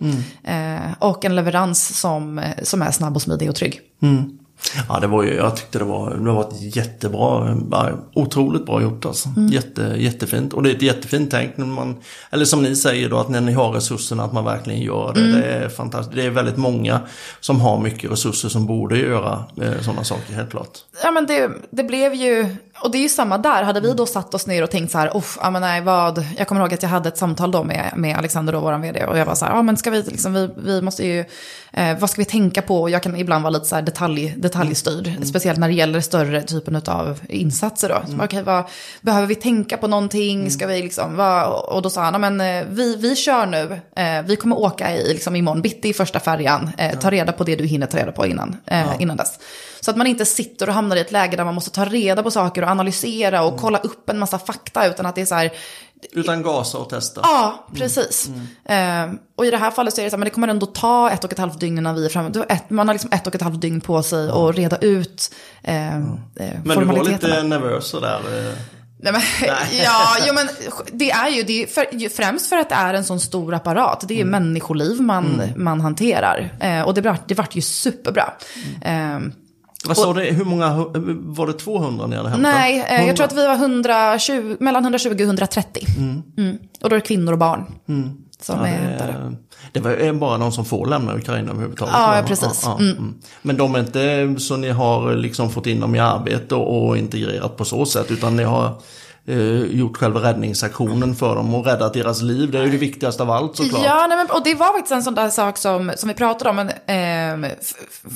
Eh, 0.43 0.93
och 0.99 1.25
en 1.25 1.35
leverans 1.35 1.99
som, 1.99 2.41
som 2.63 2.81
är 2.81 2.91
snabb 2.91 3.15
och 3.15 3.21
smidig 3.21 3.49
och 3.49 3.55
trygg. 3.55 3.81
Ja, 4.89 4.99
det 4.99 5.07
var 5.07 5.23
ju, 5.23 5.35
jag 5.35 5.55
tyckte 5.55 5.79
det 5.79 5.85
var, 5.85 6.15
det 6.15 6.31
var 6.31 6.41
ett 6.41 6.75
jättebra, 6.75 7.57
otroligt 8.13 8.65
bra 8.65 8.81
gjort 8.81 9.05
alltså. 9.05 9.29
Jätte, 9.51 9.95
jättefint. 9.97 10.53
Och 10.53 10.63
det 10.63 10.71
är 10.71 10.75
ett 10.75 10.81
jättefint 10.81 11.31
tänk 11.31 11.57
när 11.57 11.65
man, 11.65 11.95
eller 12.31 12.45
som 12.45 12.63
ni 12.63 12.75
säger 12.75 13.09
då, 13.09 13.17
att 13.17 13.29
när 13.29 13.41
ni 13.41 13.51
har 13.51 13.71
resurserna 13.71 14.23
att 14.23 14.33
man 14.33 14.45
verkligen 14.45 14.81
gör 14.81 15.13
det. 15.13 15.31
Det 15.31 15.45
är 15.45 15.69
fantastiskt. 15.69 16.15
Det 16.15 16.25
är 16.25 16.29
väldigt 16.29 16.57
många 16.57 16.99
som 17.39 17.61
har 17.61 17.79
mycket 17.79 18.11
resurser 18.11 18.49
som 18.49 18.65
borde 18.65 18.97
göra 18.97 19.43
eh, 19.61 19.81
sådana 19.81 20.03
saker, 20.03 20.33
helt 20.33 20.51
klart. 20.51 20.77
Ja, 21.03 21.11
men 21.11 21.25
det, 21.25 21.51
det 21.69 21.83
blev 21.83 22.13
ju, 22.13 22.55
och 22.83 22.91
det 22.91 22.97
är 22.97 23.01
ju 23.01 23.09
samma 23.09 23.37
där. 23.37 23.63
Hade 23.63 23.79
vi 23.79 23.93
då 23.93 24.05
satt 24.05 24.33
oss 24.33 24.47
ner 24.47 24.63
och 24.63 24.71
tänkt 24.71 24.91
så 24.91 24.97
här, 24.97 25.09
oh, 25.09 25.25
ja, 25.41 25.49
men 25.49 25.61
nej, 25.61 25.81
vad... 25.81 26.25
Jag 26.37 26.47
kommer 26.47 26.61
ihåg 26.61 26.73
att 26.73 26.83
jag 26.83 26.89
hade 26.89 27.09
ett 27.09 27.17
samtal 27.17 27.51
då 27.51 27.63
med, 27.63 27.93
med 27.95 28.17
Alexander, 28.17 28.53
då, 28.53 28.59
vår 28.59 28.77
vd, 28.77 29.05
och 29.05 29.17
jag 29.17 29.25
var 29.25 29.35
så 29.35 29.45
här, 29.45 29.55
ja 29.55 29.61
men 29.61 29.77
ska 29.77 29.89
vi, 29.89 30.01
liksom, 30.01 30.33
vi, 30.33 30.49
vi 30.55 30.81
måste 30.81 31.05
ju, 31.05 31.25
eh, 31.73 31.99
vad 31.99 32.09
ska 32.09 32.21
vi 32.21 32.25
tänka 32.25 32.61
på? 32.61 32.81
Och 32.81 32.89
jag 32.89 33.03
kan 33.03 33.15
ibland 33.15 33.43
vara 33.43 33.49
lite 33.51 33.65
så 33.65 33.75
här 33.75 33.81
detalj, 33.81 34.33
detaljstyrd, 34.37 35.07
mm. 35.07 35.25
speciellt 35.25 35.59
när 35.59 35.67
det 35.67 35.73
gäller 35.73 36.01
större 36.01 36.41
typen 36.41 36.81
av 36.87 37.19
insatser 37.29 37.89
då. 37.89 37.95
Mm. 38.07 38.21
Okej, 38.21 38.43
vad, 38.43 38.63
behöver 39.01 39.27
vi 39.27 39.35
tänka 39.35 39.77
på 39.77 39.87
någonting? 39.87 40.39
Mm. 40.39 40.49
Ska 40.49 40.67
vi 40.67 40.81
liksom, 40.81 41.15
vad, 41.15 41.63
och 41.63 41.81
då 41.81 41.89
sa 41.89 42.01
han, 42.01 42.21
men 42.21 42.41
eh, 42.41 42.65
vi, 42.69 42.95
vi 42.95 43.15
kör 43.15 43.45
nu, 43.45 43.79
eh, 43.95 44.21
vi 44.25 44.35
kommer 44.35 44.59
åka 44.59 44.95
i, 44.95 45.13
liksom, 45.13 45.35
imorgon 45.35 45.61
bitti 45.61 45.89
i 45.89 45.93
första 45.93 46.19
färjan, 46.19 46.69
eh, 46.77 46.99
ta 46.99 47.11
reda 47.11 47.31
på 47.31 47.43
det 47.43 47.55
du 47.55 47.65
hinner 47.65 47.87
ta 47.87 47.97
reda 47.97 48.11
på 48.11 48.25
innan, 48.25 48.57
eh, 48.65 48.79
ja. 48.79 48.95
innan 48.99 49.17
dess. 49.17 49.39
Så 49.83 49.91
att 49.91 49.97
man 49.97 50.07
inte 50.07 50.25
sitter 50.25 50.67
och 50.67 50.73
hamnar 50.73 50.95
i 50.95 50.99
ett 50.99 51.11
läge 51.11 51.37
där 51.37 51.45
man 51.45 51.55
måste 51.55 51.71
ta 51.71 51.85
reda 51.85 52.23
på 52.23 52.31
saker 52.31 52.61
och 52.61 52.69
analysera 52.69 53.41
och 53.41 53.47
mm. 53.47 53.59
kolla 53.59 53.77
upp 53.77 54.09
en 54.09 54.19
massa 54.19 54.39
fakta, 54.39 54.87
utan 54.87 55.05
att 55.05 55.15
det 55.15 55.21
är 55.21 55.25
så 55.25 55.35
här... 55.35 55.51
Utan 56.11 56.43
gasa 56.43 56.77
och 56.77 56.89
testa. 56.89 57.21
Ja, 57.23 57.67
precis. 57.75 58.27
Mm. 58.27 58.47
Mm. 58.65 59.09
Eh, 59.09 59.15
och 59.35 59.45
i 59.45 59.51
det 59.51 59.57
här 59.57 59.71
fallet 59.71 59.93
så 59.93 60.01
är 60.01 60.05
det 60.05 60.09
så 60.09 60.15
här, 60.15 60.19
men 60.19 60.25
det 60.25 60.29
kommer 60.29 60.47
ändå 60.47 60.65
ta 60.65 61.09
ett 61.09 61.23
och 61.23 61.31
ett 61.31 61.39
halvt 61.39 61.59
dygn 61.59 61.77
innan 61.77 61.95
vi 61.95 62.05
är 62.05 62.09
framme. 62.09 62.45
Man 62.67 62.87
har 62.87 62.95
liksom 62.95 63.09
ett 63.13 63.27
och 63.27 63.35
ett 63.35 63.41
halvt 63.41 63.61
dygn 63.61 63.81
på 63.81 64.03
sig 64.03 64.29
att 64.29 64.55
reda 64.55 64.77
ut 64.77 65.35
eh, 65.63 65.95
mm. 65.95 66.19
Men 66.65 66.79
du 66.79 66.85
var 66.85 67.03
lite 67.03 67.43
nervös 67.43 67.87
sådär? 67.87 68.19
Eh. 68.27 68.57
Nej, 69.03 69.13
men, 69.13 69.21
ja, 69.83 70.17
jo, 70.27 70.33
men 70.33 70.49
det 70.91 71.11
är 71.11 71.29
ju 71.29 71.43
det 71.43 71.63
är 71.63 71.67
för, 71.67 72.09
främst 72.09 72.49
för 72.49 72.57
att 72.57 72.69
det 72.69 72.75
är 72.75 72.93
en 72.93 73.05
sån 73.05 73.19
stor 73.19 73.53
apparat. 73.53 74.03
Det 74.07 74.13
är 74.13 74.21
mm. 74.21 74.43
människoliv 74.43 75.01
man, 75.01 75.33
mm. 75.33 75.63
man 75.63 75.81
hanterar. 75.81 76.49
Eh, 76.59 76.81
och 76.81 76.93
det, 76.93 77.17
det 77.27 77.35
vart 77.35 77.55
ju 77.55 77.61
superbra. 77.61 78.33
Mm. 78.83 79.27
Eh, 79.27 79.33
vad 79.85 79.97
sa 79.97 80.13
du, 80.13 80.21
hur 80.21 80.45
många, 80.45 80.85
var 81.19 81.47
det 81.47 81.53
200 81.53 82.07
ni 82.07 82.15
hade 82.15 82.29
hämtat? 82.29 82.53
Nej, 82.53 82.85
100? 82.89 83.07
jag 83.07 83.15
tror 83.15 83.25
att 83.25 83.33
vi 83.33 83.47
var 83.47 83.55
120, 83.55 84.55
mellan 84.59 84.83
120 84.83 85.09
och 85.09 85.21
130. 85.21 85.83
Mm. 85.97 86.23
Mm. 86.37 86.57
Och 86.81 86.89
då 86.89 86.95
är 86.95 86.99
det 86.99 87.05
kvinnor 87.05 87.31
och 87.31 87.39
barn. 87.39 87.65
Mm. 87.89 88.09
Som 88.41 88.59
ja, 88.59 88.67
är 88.67 88.71
hämtade. 88.71 89.35
Det 89.71 89.79
var 89.79 90.13
bara 90.13 90.37
de 90.37 90.51
som 90.51 90.65
får 90.65 90.85
lämna 90.85 91.15
Ukraina 91.15 91.51
överhuvudtaget? 91.51 91.93
Ja, 91.97 92.23
precis. 92.27 92.61
Ja, 92.63 92.77
ja. 92.79 92.85
Mm. 92.85 92.97
Mm. 92.97 93.13
Men 93.41 93.57
de 93.57 93.75
är 93.75 93.79
inte 93.79 94.35
så 94.41 94.57
ni 94.57 94.69
har 94.69 95.15
liksom 95.15 95.49
fått 95.49 95.67
in 95.67 95.79
dem 95.79 95.95
i 95.95 95.99
arbete 95.99 96.55
och 96.55 96.97
integrerat 96.97 97.57
på 97.57 97.65
så 97.65 97.85
sätt, 97.85 98.11
utan 98.11 98.35
ni 98.35 98.43
har 98.43 98.75
eh, 99.27 99.77
gjort 99.77 99.97
själva 99.97 100.19
räddningsaktionen 100.19 101.15
för 101.15 101.35
dem 101.35 101.55
och 101.55 101.65
räddat 101.65 101.93
deras 101.93 102.21
liv. 102.21 102.51
Det 102.51 102.59
är 102.59 102.63
ju 102.63 102.71
det 102.71 102.77
viktigaste 102.77 103.23
av 103.23 103.31
allt 103.31 103.55
såklart. 103.55 103.85
Ja, 103.85 104.05
nej, 104.09 104.17
men, 104.17 104.27
och 104.29 104.43
det 104.43 104.55
var 104.55 104.73
faktiskt 104.73 104.91
en 104.91 105.03
sån 105.03 105.15
där 105.15 105.29
sak 105.29 105.57
som, 105.57 105.91
som 105.95 106.09
vi 106.09 106.15
pratade 106.15 106.49
om. 106.49 106.55
Men, 106.55 106.69
eh, 106.69 107.49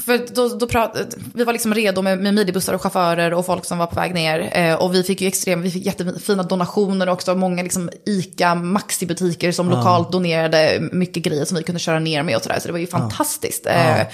för 0.06 0.36
då, 0.36 0.48
då 0.48 0.68
prat, 0.68 1.16
vi 1.34 1.44
var 1.44 1.54
liksom 1.54 1.74
redo 1.74 2.02
med, 2.02 2.20
med 2.20 2.34
minibussar 2.34 2.74
och 2.74 2.82
chaufförer 2.82 3.34
och 3.34 3.46
folk 3.46 3.66
som 3.66 3.78
var 3.78 3.88
på 3.88 3.96
väg 3.96 4.14
ner. 4.14 4.50
Eh, 4.52 4.76
och 4.76 4.94
vi 4.94 5.04
fick 5.04 5.22
ju 5.22 5.28
extremt, 5.28 5.66
vi 5.66 5.72
fick 5.72 5.86
jättefina 5.86 6.44
donationer 6.44 7.10
också. 7.10 7.36
Många 7.36 7.64
liksom 7.64 7.90
ICA 8.06 8.56
Maxi-butiker 8.56 9.52
som 9.52 9.70
ja. 9.70 9.78
lokalt 9.78 10.12
donerade 10.12 10.90
mycket 10.92 11.24
grejer 11.24 11.46
som 11.46 11.58
vi 11.58 11.64
kunde 11.64 11.80
köra 11.80 12.00
ner 12.00 12.24
med 12.24 12.36
och 12.36 12.44
sådär. 12.44 12.60
Så 12.60 12.68
det 12.68 12.72
var 12.72 12.80
ju 12.80 12.88
fantastiskt. 12.88 13.66
Ja. 13.66 13.98
Ja. 13.98 14.06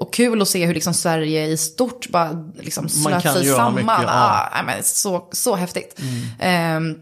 Och 0.00 0.12
kul 0.12 0.42
att 0.42 0.48
se 0.48 0.66
hur 0.66 0.74
liksom 0.74 0.94
Sverige 0.94 1.46
i 1.46 1.56
stort 1.56 2.08
bara 2.08 2.50
liksom 2.60 2.88
slöt 2.88 3.22
sig 3.22 3.44
samman. 3.44 3.74
Mycket, 3.74 3.88
ja. 3.88 4.50
ah, 4.52 4.62
men 4.66 4.82
så, 4.82 5.28
så 5.32 5.56
häftigt. 5.56 6.00
Mm. 6.00 6.90
Eh, 6.92 6.96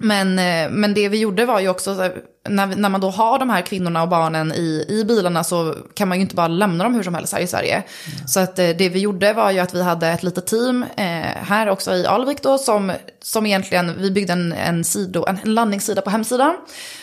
men, 0.00 0.34
men 0.80 0.94
det 0.94 1.08
vi 1.08 1.18
gjorde 1.18 1.46
var 1.46 1.60
ju 1.60 1.68
också, 1.68 2.10
när, 2.48 2.66
när 2.66 2.88
man 2.88 3.00
då 3.00 3.10
har 3.10 3.38
de 3.38 3.50
här 3.50 3.62
kvinnorna 3.62 4.02
och 4.02 4.08
barnen 4.08 4.52
i, 4.52 4.84
i 4.88 5.04
bilarna 5.04 5.44
så 5.44 5.74
kan 5.94 6.08
man 6.08 6.18
ju 6.18 6.22
inte 6.22 6.34
bara 6.34 6.48
lämna 6.48 6.84
dem 6.84 6.94
hur 6.94 7.02
som 7.02 7.14
helst 7.14 7.32
här 7.32 7.40
i 7.40 7.46
Sverige. 7.46 7.74
Mm. 7.74 8.28
Så 8.28 8.40
att 8.40 8.58
eh, 8.58 8.68
det 8.68 8.88
vi 8.88 8.98
gjorde 8.98 9.32
var 9.32 9.50
ju 9.50 9.58
att 9.58 9.74
vi 9.74 9.82
hade 9.82 10.08
ett 10.08 10.22
litet 10.22 10.46
team 10.46 10.82
eh, 10.96 11.06
här 11.42 11.68
också 11.68 11.94
i 11.94 12.06
Alvik 12.06 12.42
då 12.42 12.58
som, 12.58 12.92
som 13.22 13.46
egentligen, 13.46 13.94
vi 13.98 14.10
byggde 14.10 14.32
en, 14.32 14.52
en, 14.52 14.84
sido, 14.84 15.24
en 15.26 15.54
landningssida 15.54 16.02
på 16.02 16.10
hemsidan. 16.10 16.56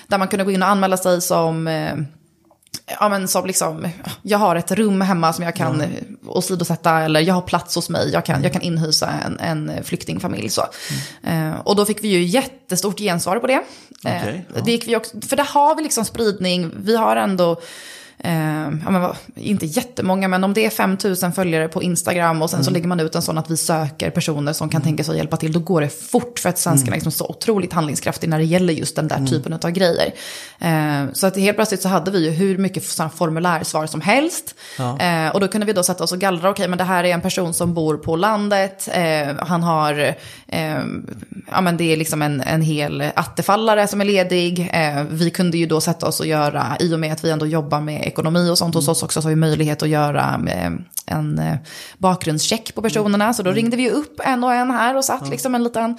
Där 0.07 0.17
man 0.17 0.27
kunde 0.27 0.45
gå 0.45 0.51
in 0.51 0.63
och 0.63 0.69
anmäla 0.69 0.97
sig 0.97 1.21
som 1.21 1.67
eh, 1.67 1.95
ja, 2.99 3.09
men 3.09 3.27
som 3.27 3.45
liksom, 3.45 3.87
jag 4.21 4.37
har 4.37 4.55
ett 4.55 4.71
rum 4.71 5.01
hemma 5.01 5.33
som 5.33 5.43
jag 5.43 5.55
kan 5.55 5.81
mm. 5.81 6.17
åsidosätta 6.27 6.99
eller 6.99 7.19
jag 7.19 7.33
har 7.33 7.41
plats 7.41 7.75
hos 7.75 7.89
mig, 7.89 8.09
jag 8.11 8.25
kan, 8.25 8.43
jag 8.43 8.53
kan 8.53 8.61
inhysa 8.61 9.09
en, 9.25 9.39
en 9.39 9.83
flyktingfamilj. 9.83 10.49
Så. 10.49 10.65
Mm. 11.23 11.53
Eh, 11.53 11.59
och 11.59 11.75
då 11.75 11.85
fick 11.85 12.03
vi 12.03 12.07
ju 12.07 12.23
jättestort 12.23 12.99
gensvar 12.99 13.39
på 13.39 13.47
det. 13.47 13.61
Okay, 14.03 14.29
eh, 14.29 14.41
ja. 14.55 14.61
det 14.65 14.71
gick 14.71 14.87
vi 14.87 14.95
också, 14.95 15.21
för 15.21 15.35
där 15.35 15.43
har 15.43 15.75
vi 15.75 15.83
liksom 15.83 16.05
spridning, 16.05 16.71
vi 16.77 16.95
har 16.95 17.15
ändå 17.15 17.61
eh, 18.17 18.33
ja, 18.85 18.91
men, 18.91 19.11
inte 19.35 19.65
jättemånga, 19.65 20.27
men 20.27 20.43
om 20.43 20.53
det 20.53 20.65
är 20.65 20.69
5 20.69 20.97
000 21.03 21.31
följare 21.31 21.67
på 21.67 21.83
Instagram 21.83 22.41
och 22.41 22.49
sen 22.49 22.57
mm. 22.57 22.63
så 22.63 22.71
lägger 22.71 22.87
man 22.87 22.99
ut 22.99 23.15
en 23.15 23.21
sån 23.21 23.37
att 23.37 23.51
vi 23.51 23.57
söker 23.57 24.09
personer 24.09 24.53
som 24.53 24.69
kan 24.69 24.81
mm. 24.81 24.85
tänka 24.85 25.03
sig 25.03 25.11
att 25.11 25.17
hjälpa 25.17 25.37
till, 25.37 25.51
då 25.51 25.59
går 25.59 25.81
det 25.81 25.89
fort 25.89 26.39
för 26.39 26.49
att 26.49 26.57
svenskarna 26.57 26.87
mm. 26.87 26.93
är 26.93 26.97
liksom 26.97 27.11
så 27.11 27.25
otroligt 27.25 27.73
handlingskraftiga 27.73 28.29
när 28.29 28.37
det 28.37 28.43
gäller 28.43 28.73
just 28.73 28.95
den 28.95 29.07
där 29.07 29.15
mm. 29.15 29.27
typen 29.27 29.53
av 29.53 29.71
grejer. 29.71 30.13
Eh, 30.59 31.13
så 31.13 31.27
att 31.27 31.37
helt 31.37 31.57
plötsligt 31.57 31.81
så 31.81 31.89
hade 31.89 32.11
vi 32.11 32.25
ju 32.25 32.31
hur 32.31 32.57
mycket 32.57 32.85
formulärsvar 33.15 33.85
som 33.85 34.01
helst. 34.01 34.55
Ja. 34.77 34.99
Eh, 34.99 35.29
och 35.29 35.39
då 35.39 35.47
kunde 35.47 35.67
vi 35.67 35.73
då 35.73 35.83
sätta 35.83 36.03
oss 36.03 36.11
och 36.11 36.19
gallra, 36.19 36.49
okej 36.49 36.51
okay, 36.51 36.67
men 36.67 36.77
det 36.77 36.83
här 36.83 37.03
är 37.03 37.13
en 37.13 37.21
person 37.21 37.53
som 37.53 37.73
bor 37.73 37.97
på 37.97 38.15
landet, 38.15 38.89
eh, 38.91 39.35
han 39.39 39.63
har, 39.63 40.15
eh, 40.47 40.77
ja 41.51 41.61
men 41.61 41.77
det 41.77 41.93
är 41.93 41.97
liksom 41.97 42.21
en, 42.21 42.41
en 42.41 42.61
hel 42.61 43.03
attefallare 43.15 43.87
som 43.87 44.01
är 44.01 44.05
ledig. 44.05 44.69
Eh, 44.73 45.03
vi 45.09 45.29
kunde 45.29 45.57
ju 45.57 45.65
då 45.65 45.81
sätta 45.81 46.07
oss 46.07 46.19
och 46.19 46.25
göra, 46.25 46.77
i 46.79 46.95
och 46.95 46.99
med 46.99 47.13
att 47.13 47.23
vi 47.23 47.29
ändå 47.29 47.45
jobbar 47.45 47.81
med 47.81 48.04
ekonomi 48.05 48.49
och 48.49 48.57
sånt 48.57 48.75
hos 48.75 48.87
oss 48.87 49.03
också 49.03 49.21
så 49.21 49.25
har 49.25 49.29
vi 49.29 49.35
möjlighet 49.35 49.83
att 49.83 49.89
göra 49.89 50.41
eh, 50.47 50.71
en 51.05 51.39
eh, 51.39 51.55
bakgrundscheck 51.97 52.75
på 52.75 52.81
personerna. 52.81 53.33
Så 53.33 53.43
då 53.43 53.49
mm. 53.49 53.55
ringde 53.55 53.77
vi 53.77 53.91
upp 53.91 54.19
en 54.23 54.43
och 54.43 54.53
en 54.53 54.71
här 54.71 54.97
och 54.97 55.05
satt 55.05 55.29
liksom 55.29 55.55
en 55.55 55.63
liten 55.63 55.97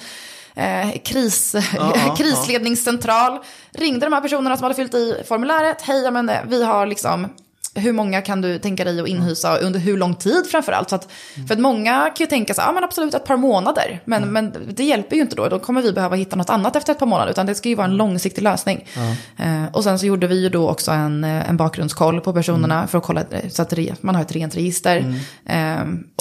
eh, 0.54 0.90
kris, 1.04 1.54
ja, 1.76 2.14
krisledningscentral. 2.18 3.38
Ringde 3.72 4.07
de 4.07 4.12
här 4.12 4.20
personerna 4.20 4.57
som 4.57 4.62
hade 4.62 4.74
fyllt 4.74 4.94
i 4.94 5.22
formuläret. 5.28 5.82
Hej, 5.82 6.11
men 6.11 6.30
vi 6.48 6.64
har 6.64 6.86
liksom 6.86 7.28
hur 7.77 7.93
många 7.93 8.22
kan 8.22 8.41
du 8.41 8.59
tänka 8.59 8.85
dig 8.85 9.01
att 9.01 9.09
inhysa 9.09 9.57
under 9.57 9.81
hur 9.81 9.97
lång 9.97 10.14
tid 10.14 10.47
framförallt? 10.51 10.91
Så 10.91 10.97
att, 10.97 11.09
mm. 11.35 11.49
För 11.49 11.55
att 11.55 11.61
många 11.61 12.03
kan 12.03 12.24
ju 12.24 12.27
tänka 12.27 12.55
sig, 12.55 12.64
ja 12.66 12.72
men 12.72 12.85
absolut 12.85 13.14
ett 13.14 13.24
par 13.24 13.37
månader. 13.37 14.01
Men, 14.05 14.22
mm. 14.22 14.33
men 14.33 14.74
det 14.74 14.85
hjälper 14.85 15.16
ju 15.16 15.22
inte 15.22 15.37
då, 15.37 15.49
då 15.49 15.59
kommer 15.59 15.83
vi 15.83 15.93
behöva 15.93 16.16
hitta 16.16 16.37
något 16.37 16.51
annat 16.51 16.77
efter 16.77 16.93
ett 16.93 16.99
par 16.99 17.07
månader. 17.07 17.31
Utan 17.31 17.47
det 17.47 17.55
ska 17.55 17.68
ju 17.68 17.74
vara 17.74 17.85
en 17.85 17.91
mm. 17.91 17.99
långsiktig 17.99 18.43
lösning. 18.43 18.89
Mm. 18.97 19.64
Eh, 19.64 19.70
och 19.72 19.85
sen 19.85 19.99
så 19.99 20.07
gjorde 20.07 20.27
vi 20.27 20.43
ju 20.43 20.49
då 20.49 20.68
också 20.68 20.91
en, 20.91 21.24
eh, 21.24 21.51
en 21.51 21.57
bakgrundskoll 21.57 22.20
på 22.20 22.33
personerna 22.33 22.74
mm. 22.74 22.89
för 22.89 22.99
att 22.99 23.05
kolla 23.05 23.20
eh, 23.31 23.49
så 23.49 23.62
att 23.62 23.72
man 24.01 24.14
har 24.14 24.22
ett 24.22 24.33
rent 24.33 24.57
register. 24.57 25.14
Eh, 25.47 25.57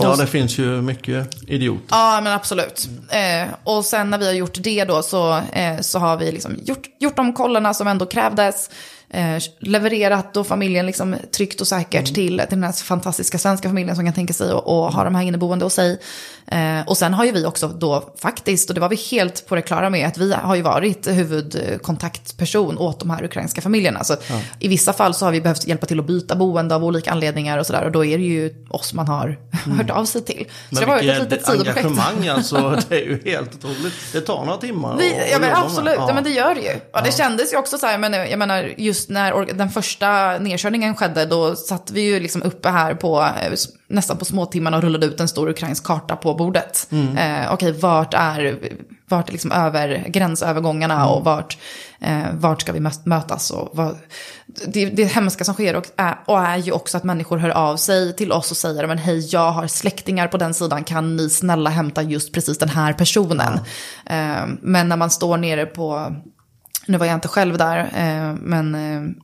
ja, 0.01 0.15
det 0.15 0.27
finns 0.27 0.57
ju 0.57 0.81
mycket 0.81 1.43
idioter. 1.47 1.85
Ja, 1.89 2.21
men 2.23 2.33
absolut. 2.33 2.89
Eh, 3.09 3.53
och 3.63 3.85
sen 3.85 4.09
när 4.09 4.17
vi 4.17 4.25
har 4.25 4.33
gjort 4.33 4.63
det 4.63 4.85
då 4.85 5.01
så, 5.01 5.37
eh, 5.51 5.79
så 5.81 5.99
har 5.99 6.17
vi 6.17 6.31
liksom 6.31 6.55
gjort, 6.63 6.87
gjort 6.99 7.15
de 7.15 7.33
kollarna 7.33 7.73
som 7.73 7.87
ändå 7.87 8.05
krävdes 8.05 8.69
eh, 9.15 9.41
levererat 9.59 10.33
då 10.33 10.43
familjen 10.43 10.85
liksom 10.85 11.15
tryggt 11.31 11.61
och 11.61 11.67
säkert 11.67 11.93
mm. 12.01 12.13
till, 12.13 12.39
till 12.39 12.47
den 12.49 12.63
här 12.63 12.71
fantastiska 12.71 13.37
svenska 13.37 13.69
familjen 13.69 13.95
som 13.95 14.05
kan 14.05 14.13
tänka 14.13 14.33
sig 14.33 14.51
att 14.51 14.65
ha 14.65 15.03
de 15.03 15.15
här 15.15 15.23
inneboende 15.23 15.65
hos 15.65 15.73
sig. 15.73 15.99
Eh, 16.47 16.87
och 16.87 16.97
sen 16.97 17.13
har 17.13 17.25
ju 17.25 17.31
vi 17.31 17.45
också 17.45 17.67
då 17.67 18.13
faktiskt, 18.21 18.69
och 18.69 18.75
det 18.75 18.81
var 18.81 18.89
vi 18.89 18.95
helt 18.95 19.47
på 19.47 19.55
det 19.55 19.61
klara 19.61 19.89
med, 19.89 20.07
att 20.07 20.17
vi 20.17 20.33
har 20.33 20.55
ju 20.55 20.61
varit 20.61 21.07
huvudkontaktperson 21.07 22.77
åt 22.77 22.99
de 22.99 23.09
här 23.09 23.23
ukrainska 23.23 23.61
familjerna. 23.61 24.03
Så 24.03 24.13
ja. 24.29 24.39
I 24.59 24.67
vissa 24.67 24.93
fall 24.93 25.13
så 25.13 25.25
har 25.25 25.31
vi 25.31 25.41
behövt 25.41 25.67
hjälpa 25.67 25.85
till 25.85 25.99
att 25.99 26.07
byta 26.07 26.35
boende 26.35 26.75
av 26.75 26.83
olika 26.83 27.11
anledningar 27.11 27.57
och 27.57 27.65
sådär. 27.65 27.85
Och 27.85 27.91
då 27.91 28.05
är 28.05 28.17
det 28.17 28.23
ju 28.23 28.65
oss 28.69 28.93
man 28.93 29.07
har 29.07 29.39
mm. 29.65 29.77
hört 29.77 29.89
av 29.89 30.05
sig 30.05 30.21
till. 30.21 30.45
Så 30.45 30.75
men 30.75 30.79
det 30.79 30.85
var 30.85 30.97
ett 30.97 31.31
litet 31.31 31.49
engagemang 31.49 32.27
alltså, 32.35 32.79
det 32.89 32.95
är 32.95 33.05
ju 33.05 33.21
helt 33.25 33.55
otroligt. 33.55 33.93
Det 34.11 34.21
tar 34.21 34.45
några 34.45 34.57
timmar. 34.57 34.97
Vi, 34.97 35.31
ja 35.31 35.39
men 35.39 35.55
absolut, 35.55 35.93
ja. 35.97 36.05
ja. 36.07 36.13
men 36.13 36.23
det 36.23 36.29
gör 36.29 36.55
det 36.55 36.61
ju. 36.61 36.79
Ja, 36.91 37.01
det 37.01 37.11
kändes 37.17 37.53
ju 37.53 37.57
också 37.57 37.77
så 37.77 37.87
här, 37.87 37.97
men 37.97 38.13
jag 38.13 38.39
menar 38.39 38.73
just 38.77 39.04
när 39.09 39.53
den 39.53 39.69
första 39.69 40.37
nedkörningen 40.39 40.95
skedde, 40.95 41.25
då 41.25 41.55
satt 41.55 41.91
vi 41.91 42.01
ju 42.01 42.19
liksom 42.19 42.43
uppe 42.43 42.69
här 42.69 42.93
på 42.93 43.21
eh, 43.21 43.53
nästan 43.87 44.17
på 44.17 44.25
småtimmarna 44.25 44.77
och 44.77 44.83
rullade 44.83 45.05
ut 45.05 45.19
en 45.19 45.27
stor 45.27 45.49
ukrainsk 45.49 45.83
karta 45.83 46.15
på 46.15 46.33
bordet. 46.33 46.87
Mm. 46.91 47.17
Eh, 47.17 47.53
Okej, 47.53 47.69
okay, 47.69 47.81
vart 47.81 48.13
är, 48.13 48.59
vart 49.07 49.27
är 49.27 49.31
liksom 49.31 49.51
över 49.51 50.05
gränsövergångarna 50.07 50.95
mm. 50.95 51.07
och 51.07 51.23
vart, 51.23 51.57
eh, 51.99 52.23
vart 52.33 52.61
ska 52.61 52.71
vi 52.71 52.89
mötas? 53.03 53.51
Och 53.51 53.69
vad, 53.73 53.97
det, 54.67 54.85
det 54.85 55.03
hemska 55.03 55.43
som 55.43 55.53
sker 55.53 55.75
och 55.75 55.85
är, 55.95 56.17
och 56.25 56.39
är 56.39 56.57
ju 56.57 56.71
också 56.71 56.97
att 56.97 57.03
människor 57.03 57.37
hör 57.37 57.49
av 57.49 57.77
sig 57.77 58.15
till 58.15 58.31
oss 58.31 58.51
och 58.51 58.57
säger 58.57 58.87
men 58.87 58.97
hej, 58.97 59.27
jag 59.31 59.51
har 59.51 59.67
släktingar 59.67 60.27
på 60.27 60.37
den 60.37 60.53
sidan, 60.53 60.83
kan 60.83 61.15
ni 61.15 61.29
snälla 61.29 61.69
hämta 61.69 62.03
just 62.03 62.33
precis 62.33 62.57
den 62.57 62.69
här 62.69 62.93
personen? 62.93 63.59
Mm. 64.05 64.31
Eh, 64.31 64.57
men 64.61 64.89
när 64.89 64.97
man 64.97 65.09
står 65.09 65.37
nere 65.37 65.65
på 65.65 66.15
nu 66.85 66.97
var 66.97 67.05
jag 67.05 67.15
inte 67.15 67.27
själv 67.27 67.57
där, 67.57 67.77
eh, 67.79 68.35
men 68.41 68.75
eh, 68.75 69.15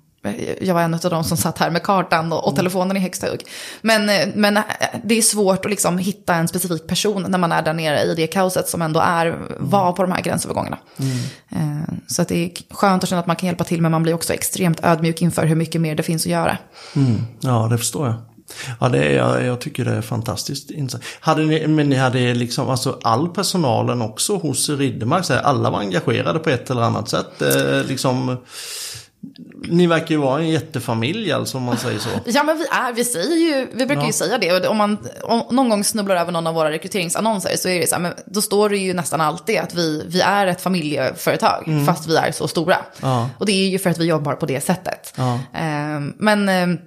jag 0.61 0.73
var 0.73 0.81
en 0.81 0.93
av 0.93 0.99
de 0.99 1.23
som 1.23 1.37
satt 1.37 1.57
här 1.57 1.69
med 1.69 1.83
kartan 1.83 2.33
och, 2.33 2.47
och 2.47 2.55
telefonen 2.55 2.97
i 2.97 2.99
högsta 2.99 3.27
hugg. 3.27 3.43
Men, 3.81 4.09
eh, 4.09 4.27
men 4.35 4.59
det 5.03 5.17
är 5.17 5.21
svårt 5.21 5.65
att 5.65 5.71
liksom 5.71 5.97
hitta 5.97 6.35
en 6.35 6.47
specifik 6.47 6.87
person 6.87 7.25
när 7.27 7.37
man 7.37 7.51
är 7.51 7.61
där 7.61 7.73
nere 7.73 8.01
i 8.01 8.15
det 8.15 8.27
kaoset 8.27 8.67
som 8.67 8.81
ändå 8.81 8.99
är, 8.99 9.37
var 9.59 9.91
på 9.91 10.01
de 10.01 10.11
här 10.11 10.21
gränsövergångarna. 10.21 10.77
Mm. 10.97 12.01
Så 12.07 12.21
att 12.21 12.27
det 12.27 12.45
är 12.45 12.51
skönt 12.69 13.03
att 13.03 13.09
känna 13.09 13.19
att 13.19 13.27
man 13.27 13.35
kan 13.35 13.47
hjälpa 13.47 13.63
till, 13.63 13.81
men 13.81 13.91
man 13.91 14.03
blir 14.03 14.13
också 14.13 14.33
extremt 14.33 14.83
ödmjuk 14.83 15.21
inför 15.21 15.45
hur 15.45 15.55
mycket 15.55 15.81
mer 15.81 15.95
det 15.95 16.03
finns 16.03 16.25
att 16.25 16.31
göra. 16.31 16.57
Mm. 16.95 17.21
Ja, 17.39 17.67
det 17.71 17.77
förstår 17.77 18.07
jag. 18.07 18.15
Ja, 18.79 18.89
det 18.89 19.03
är, 19.03 19.15
jag, 19.15 19.45
jag 19.45 19.61
tycker 19.61 19.85
det 19.85 19.91
är 19.91 20.01
fantastiskt 20.01 20.71
insatt. 20.71 21.01
Hade 21.19 21.41
ni, 21.41 21.67
men 21.67 21.89
ni 21.89 21.95
hade 21.95 22.33
liksom, 22.33 22.69
alltså 22.69 22.99
all 23.03 23.29
personalen 23.29 24.01
också 24.01 24.35
hos 24.37 24.69
Riddermark, 24.69 25.25
så 25.25 25.33
här, 25.33 25.41
alla 25.41 25.69
var 25.69 25.79
engagerade 25.79 26.39
på 26.39 26.49
ett 26.49 26.69
eller 26.69 26.81
annat 26.81 27.09
sätt. 27.09 27.41
Eh, 27.41 27.83
liksom, 27.87 28.37
ni 29.67 29.87
verkar 29.87 30.09
ju 30.09 30.17
vara 30.17 30.39
en 30.39 30.49
jättefamilj 30.49 31.31
alltså 31.31 31.57
om 31.57 31.63
man 31.63 31.77
säger 31.77 31.99
så. 31.99 32.09
Ja 32.25 32.43
men 32.43 32.57
vi 32.57 32.63
är, 32.71 32.93
vi 32.93 33.05
säger 33.05 33.35
ju, 33.35 33.67
vi 33.73 33.85
brukar 33.85 34.01
Ja. 34.01 34.07
ju 34.07 34.13
säga 34.13 34.37
det. 34.37 34.67
Om 34.67 34.77
man 34.77 34.97
om 35.23 35.43
någon 35.55 35.69
gång 35.69 35.83
snubblar 35.83 36.15
över 36.15 36.31
någon 36.31 36.47
av 36.47 36.53
våra 36.53 36.71
rekryteringsannonser 36.71 37.55
så 37.57 37.69
är 37.69 37.79
det 37.79 37.87
så 37.89 37.95
här, 37.95 38.01
men 38.01 38.13
då 38.25 38.41
står 38.41 38.69
det 38.69 38.77
ju 38.77 38.93
nästan 38.93 39.21
alltid 39.21 39.59
att 39.59 39.73
vi, 39.75 40.03
vi 40.07 40.21
är 40.21 40.47
ett 40.47 40.61
familjeföretag 40.61 41.83
fast 41.87 42.07
vi 42.07 42.15
är 42.15 42.31
så 42.31 42.47
stora. 42.47 42.75
Mm. 42.75 42.85
Ja. 43.01 43.29
Och 43.37 43.45
det 43.45 43.51
är 43.51 43.69
ju 43.69 43.79
för 43.79 43.89
att 43.89 43.97
vi 43.97 44.05
jobbar 44.05 44.33
på 44.33 44.45
det 44.45 44.61
sättet. 44.61 45.13
Ja. 45.17 45.39
Ehm, 45.53 46.13
men 46.17 46.49
ehm, 46.49 46.77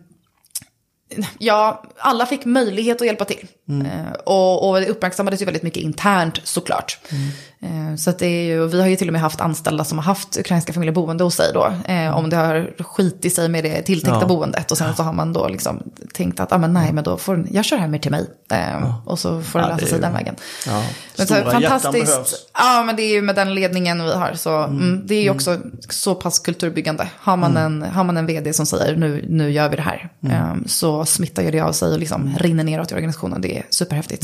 ja, 1.39 1.85
alla 1.99 2.27
fick 2.27 2.45
möjlighet 2.45 3.01
att 3.01 3.07
hjälpa 3.07 3.25
till. 3.25 3.47
Mm. 3.69 3.87
Eh, 3.87 4.13
och, 4.13 4.69
och 4.69 4.81
det 4.81 4.87
uppmärksammades 4.87 5.41
ju 5.41 5.45
väldigt 5.45 5.63
mycket 5.63 5.83
internt 5.83 6.41
såklart. 6.45 6.99
Mm. 7.11 7.29
Eh, 7.65 7.97
så 7.97 8.11
det 8.11 8.27
är 8.27 8.45
ju, 8.45 8.67
vi 8.67 8.81
har 8.81 8.89
ju 8.89 8.97
till 8.97 9.09
och 9.09 9.13
med 9.13 9.23
haft 9.23 9.41
anställda 9.41 9.85
som 9.85 9.99
har 9.99 10.03
haft 10.05 10.37
ukrainska 10.39 10.73
familjer 10.73 10.95
boende 10.95 11.25
hos 11.25 11.35
sig 11.35 11.51
då. 11.55 11.73
Eh, 11.89 12.17
om 12.17 12.31
det 12.31 12.37
har 12.37 12.71
skit 12.83 13.25
i 13.25 13.31
sig 13.31 13.49
med 13.49 13.65
det 13.65 13.83
tilltänkta 13.83 14.21
Ja. 14.21 14.27
boendet. 14.27 14.71
Och 14.71 14.79
sen 14.79 14.95
så 14.97 15.03
har 15.03 15.13
man 15.13 15.33
då 15.33 15.49
liksom 15.49 15.83
tänkt 16.15 16.41
att, 16.41 16.53
ah, 16.53 16.59
men 16.59 16.73
nej, 16.73 16.93
men 16.93 17.05
då 17.05 17.17
får 17.17 17.47
jag 17.51 17.65
kör 17.65 17.77
hem 17.77 17.95
er 17.95 17.99
till 17.99 18.11
mig. 18.11 18.27
Eh, 18.51 19.01
Och 19.07 19.19
så 19.19 19.43
får 19.43 19.61
Ja, 19.61 19.67
lösa 19.67 19.79
det 19.81 19.85
är 19.87 19.89
sig 19.89 20.01
den 20.01 20.13
vägen. 20.13 20.37
Ja. 20.67 20.85
Men 21.19 21.27
så, 21.27 21.35
behövs. 21.35 21.53
fantastiskt. 21.53 22.51
Ja, 22.59 22.83
men 22.87 22.97
det 22.97 23.03
är 23.03 23.13
ju 23.13 23.23
med 23.23 23.35
den 23.35 23.55
ledningen 23.55 24.05
vi 24.05 24.15
har. 24.15 24.33
Så, 24.35 24.57
mm. 24.63 25.03
det 25.07 25.15
är 25.15 25.23
ju 25.23 25.31
också 25.31 25.59
så 25.89 26.15
pass 26.15 26.39
kulturbyggande. 26.39 27.09
Har 27.19 27.37
man, 27.37 27.57
Mm. 27.57 27.83
en, 27.83 27.91
har 27.93 28.05
man 28.05 28.17
en 28.17 28.27
vd 28.27 28.53
som 28.53 28.67
säger 28.67 28.97
nu, 28.97 29.25
nu 29.29 29.51
gör 29.51 29.69
vi 29.69 29.77
det 29.77 29.83
här. 29.83 30.09
ehm, 30.31 30.65
så 30.69 31.05
smittar 31.05 31.43
ju 31.43 31.51
det 31.51 31.61
av 31.61 31.73
sig 31.73 31.93
och 31.93 31.99
liksom 31.99 32.23
Mm. 32.23 32.39
rinner 32.39 32.65
neråt 32.65 32.93
i 32.93 32.95
organisationen. 32.95 33.41
Det 33.41 33.59
är 33.59 33.63
superhäftigt. 33.71 34.23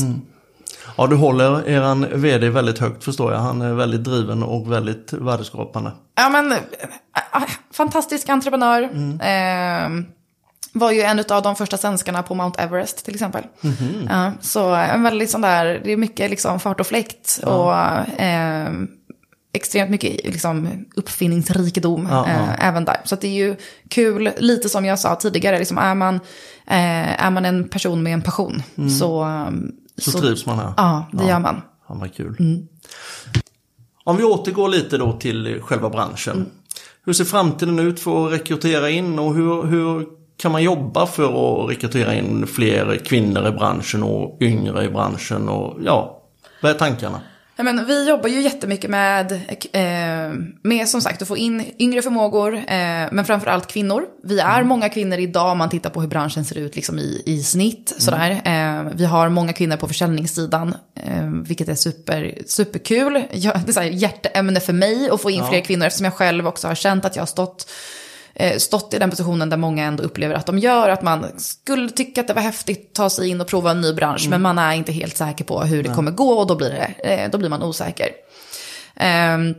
Ja, 0.97 1.07
du 1.07 1.15
håller 1.15 1.69
eran 1.69 2.07
vd 2.21 2.49
väldigt 2.49 2.79
högt 2.79 3.03
förstår 3.03 3.33
jag. 3.33 3.39
Han 3.39 3.61
är 3.61 3.73
väldigt 3.73 4.03
driven 4.03 4.43
och 4.43 4.71
väldigt 4.71 5.13
värdeskapande. 5.13 5.91
Ja, 6.15 6.29
men 6.29 6.51
äh, 6.51 6.57
äh, 7.33 7.49
fantastisk 7.73 8.29
entreprenör. 8.29 8.81
Mm. 8.81 9.19
Ehm, 9.23 10.05
var 10.73 10.91
ju 10.91 11.01
en 11.01 11.23
av 11.29 11.41
de 11.43 11.55
första 11.55 11.77
svenskarna 11.77 12.23
på 12.23 12.35
Mount 12.35 12.61
Everest 12.61 13.05
till 13.05 13.13
exempel. 13.13 13.43
Mhm. 13.61 14.07
Ja, 14.09 14.31
så 14.41 14.73
en 14.73 15.03
väldigt 15.03 15.29
sån 15.29 15.41
där, 15.41 15.81
det 15.83 15.91
är 15.91 15.97
mycket 15.97 16.29
liksom 16.29 16.59
fart 16.59 16.79
och 16.79 16.87
fläkt. 16.87 17.39
Och 17.43 17.73
ehm, 18.17 18.87
extremt 19.53 19.89
mycket 19.89 20.25
liksom, 20.25 20.85
uppfinningsrikedom 20.95 22.07
Ja, 22.11 22.27
ja. 22.27 22.33
eh, 22.33 22.67
även 22.67 22.85
där. 22.85 22.97
Så 23.03 23.15
det 23.15 23.27
är 23.27 23.45
ju 23.47 23.55
kul, 23.89 24.31
lite 24.37 24.69
som 24.69 24.85
jag 24.85 24.99
sa 24.99 25.15
tidigare, 25.15 25.59
liksom, 25.59 25.77
är, 25.77 25.95
man, 25.95 26.15
eh, 26.67 27.25
är 27.25 27.29
man 27.29 27.45
en 27.45 27.69
person 27.69 28.03
med 28.03 28.13
en 28.13 28.21
passion 28.21 28.63
så, 28.99 29.27
Mm. 30.07 30.11
Så, 30.13 30.19
trivs 30.19 30.45
man 30.45 30.57
här. 30.57 30.73
Ja, 30.77 31.05
det 31.11 31.27
gör 31.27 31.39
man. 31.39 31.61
Fan 31.87 31.99
vad 31.99 32.13
kul. 32.13 32.35
Mm. 32.39 32.67
Om 34.03 34.17
vi 34.17 34.23
återgår 34.23 34.69
lite 34.69 34.97
då 34.97 35.11
till 35.13 35.61
själva 35.61 35.89
branschen. 35.89 36.35
Mm. 36.35 36.49
Hur 37.05 37.13
ser 37.13 37.25
framtiden 37.25 37.79
ut 37.79 37.99
för 37.99 38.25
att 38.25 38.33
rekrytera 38.33 38.89
in 38.89 39.19
och 39.19 39.35
hur, 39.35 39.63
hur 39.63 40.07
kan 40.37 40.51
man 40.51 40.63
jobba 40.63 41.05
för 41.05 41.63
att 41.63 41.69
rekrytera 41.69 42.13
in 42.13 42.47
fler 42.47 42.97
kvinnor 43.05 43.47
i 43.47 43.51
branschen 43.51 44.03
och 44.03 44.37
yngre 44.41 44.85
i 44.85 44.89
branschen 44.89 45.49
och 45.49 45.77
ja, 45.85 46.21
vad 46.61 46.71
är 46.71 46.75
tankarna? 46.75 47.19
Ja, 47.61 47.65
men 47.65 47.85
vi 47.85 48.09
jobbar 48.09 48.29
ju 48.29 48.41
jättemycket 48.41 48.89
med, 48.89 49.31
eh, 49.71 50.33
med 50.61 50.87
som 50.87 51.01
sagt 51.01 51.21
att 51.21 51.27
få 51.27 51.37
in 51.37 51.65
yngre 51.79 52.01
förmågor, 52.01 52.55
eh, 52.55 53.07
men 53.11 53.25
framförallt 53.25 53.67
kvinnor. 53.67 54.05
Vi 54.23 54.39
är 54.39 54.63
många 54.63 54.89
kvinnor 54.89 55.17
idag 55.17 55.51
om 55.51 55.57
man 55.57 55.69
tittar 55.69 55.89
på 55.89 56.01
hur 56.01 56.07
branschen 56.07 56.45
ser 56.45 56.57
ut 56.57 56.75
liksom 56.75 56.99
i, 56.99 57.23
i 57.25 57.43
snitt. 57.43 57.93
Sådär. 57.97 58.41
Eh, 58.45 58.91
vi 58.95 59.05
har 59.05 59.29
många 59.29 59.53
kvinnor 59.53 59.77
på 59.77 59.87
försäljningssidan, 59.87 60.75
eh, 60.95 61.29
vilket 61.29 61.69
är 61.69 61.75
super, 61.75 62.37
superkul. 62.45 63.23
Jag, 63.31 63.59
det 63.65 63.71
är 63.71 63.73
så 63.73 63.79
här 63.79 63.87
hjärteämne 63.87 64.59
för 64.59 64.73
mig 64.73 65.09
att 65.09 65.21
få 65.21 65.31
in 65.31 65.43
fler 65.49 65.61
kvinnor 65.61 65.85
eftersom 65.85 66.05
jag 66.05 66.13
själv 66.13 66.47
också 66.47 66.67
har 66.67 66.75
känt 66.75 67.05
att 67.05 67.15
jag 67.15 67.21
har 67.21 67.27
stått 67.27 67.71
stått 68.57 68.93
i 68.93 68.99
den 68.99 69.09
positionen 69.09 69.49
där 69.49 69.57
många 69.57 69.85
ändå 69.85 70.03
upplever 70.03 70.35
att 70.35 70.45
de 70.45 70.59
gör. 70.59 70.89
Att 70.89 71.01
man 71.01 71.25
skulle 71.37 71.89
tycka 71.89 72.21
att 72.21 72.27
det 72.27 72.33
var 72.33 72.41
häftigt 72.41 72.87
att 72.89 72.93
ta 72.95 73.09
sig 73.09 73.29
in 73.29 73.41
och 73.41 73.47
prova 73.47 73.71
en 73.71 73.81
ny 73.81 73.93
bransch. 73.93 74.27
Men 74.29 74.41
man 74.41 74.59
är 74.59 74.73
inte 74.73 74.91
helt 74.91 75.17
säker 75.17 75.43
på 75.43 75.61
hur 75.61 75.83
det 75.83 75.89
kommer 75.89 76.11
gå 76.11 76.33
och 76.33 76.47
då 76.47 76.55
blir, 76.55 76.69
det, 76.69 77.09
eh, 77.09 77.31
då 77.31 77.37
blir 77.37 77.49
man 77.49 77.63
osäker. 77.63 78.09
Ehm, 78.95 79.55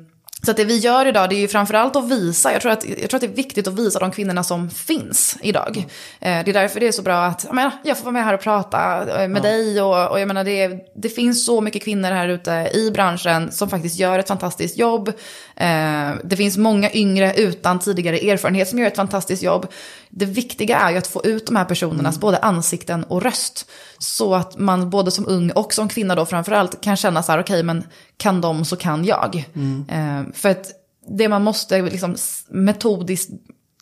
så 0.47 0.53
det 0.53 0.65
vi 0.65 0.79
gör 0.79 1.07
idag 1.07 1.29
det 1.31 1.35
är 1.35 1.41
ju 1.41 1.49
framförallt 1.49 1.97
att 1.97 2.11
visa, 2.11 2.53
jag 2.53 2.63
tror, 2.63 2.73
att, 2.73 2.89
jag 2.89 3.11
tror 3.11 3.15
att 3.15 3.21
det 3.21 3.27
är 3.27 3.37
viktigt 3.37 3.69
att 3.69 3.79
visa 3.79 3.99
de 3.99 4.11
kvinnorna 4.11 4.45
som 4.45 4.71
finns 4.71 5.37
idag. 5.43 5.77
Eh, 6.21 6.45
det 6.45 6.51
är 6.51 6.53
därför 6.53 6.81
det 6.81 6.89
är 6.89 6.93
så 6.93 7.03
bra 7.03 7.25
att 7.25 7.45
jag, 7.45 7.55
menar, 7.55 7.73
jag 7.85 7.97
får 7.97 8.05
vara 8.05 8.13
med 8.13 8.25
här 8.25 8.35
och 8.35 8.41
prata 8.41 9.23
eh, 9.23 9.29
med 9.29 9.43
dig. 9.43 9.83
Och, 9.83 10.11
och 10.11 10.21
jag 10.21 10.29
menar, 10.29 10.45
det, 10.45 10.69
det 10.97 11.09
finns 11.09 11.47
så 11.47 11.61
mycket 11.61 11.85
kvinnor 11.85 12.09
här 12.09 12.29
ute 12.29 12.71
i 12.75 12.91
branschen 12.91 13.53
som 13.53 13.71
faktiskt 13.71 13.99
gör 13.99 14.19
ett 14.19 14.29
fantastiskt 14.29 14.79
jobb. 14.79 15.09
Eh, 15.57 16.11
det 16.25 16.37
finns 16.37 16.57
många 16.57 16.93
yngre 16.93 17.35
utan 17.35 17.79
tidigare 17.79 18.19
erfarenhet 18.19 18.69
som 18.69 18.79
gör 18.79 18.87
ett 18.87 18.97
fantastiskt 18.97 19.43
jobb. 19.43 19.67
Det 20.09 20.27
viktiga 20.27 20.79
är 20.79 20.91
ju 20.91 20.97
att 20.97 21.07
få 21.07 21.25
ut 21.25 21.47
de 21.47 21.57
här 21.57 21.65
personernas 21.65 22.21
både 22.21 22.39
ansikten 22.39 23.05
och 23.05 23.23
röst. 23.23 23.71
Så 23.99 24.35
att 24.35 24.59
man 24.59 24.91
både 24.91 25.11
som 25.11 25.29
ung 25.29 25.51
och 25.51 25.75
som 25.75 25.89
kvinna 25.89 26.15
då 26.15 26.27
framförallt 26.27 26.81
kan 26.81 26.97
känna 26.97 27.23
så 27.23 27.33
här, 27.33 27.41
okej 27.41 27.63
men 27.63 27.85
kan 28.23 28.41
de 28.41 28.65
så 28.65 28.77
kan 28.77 29.05
jag. 29.05 29.45
Eh, 29.89 30.23
för 30.35 30.49
att 30.49 30.67
det 31.09 31.29
man 31.29 31.43
måste 31.43 31.83
liksom 31.83 32.17
metodiskt 32.49 33.31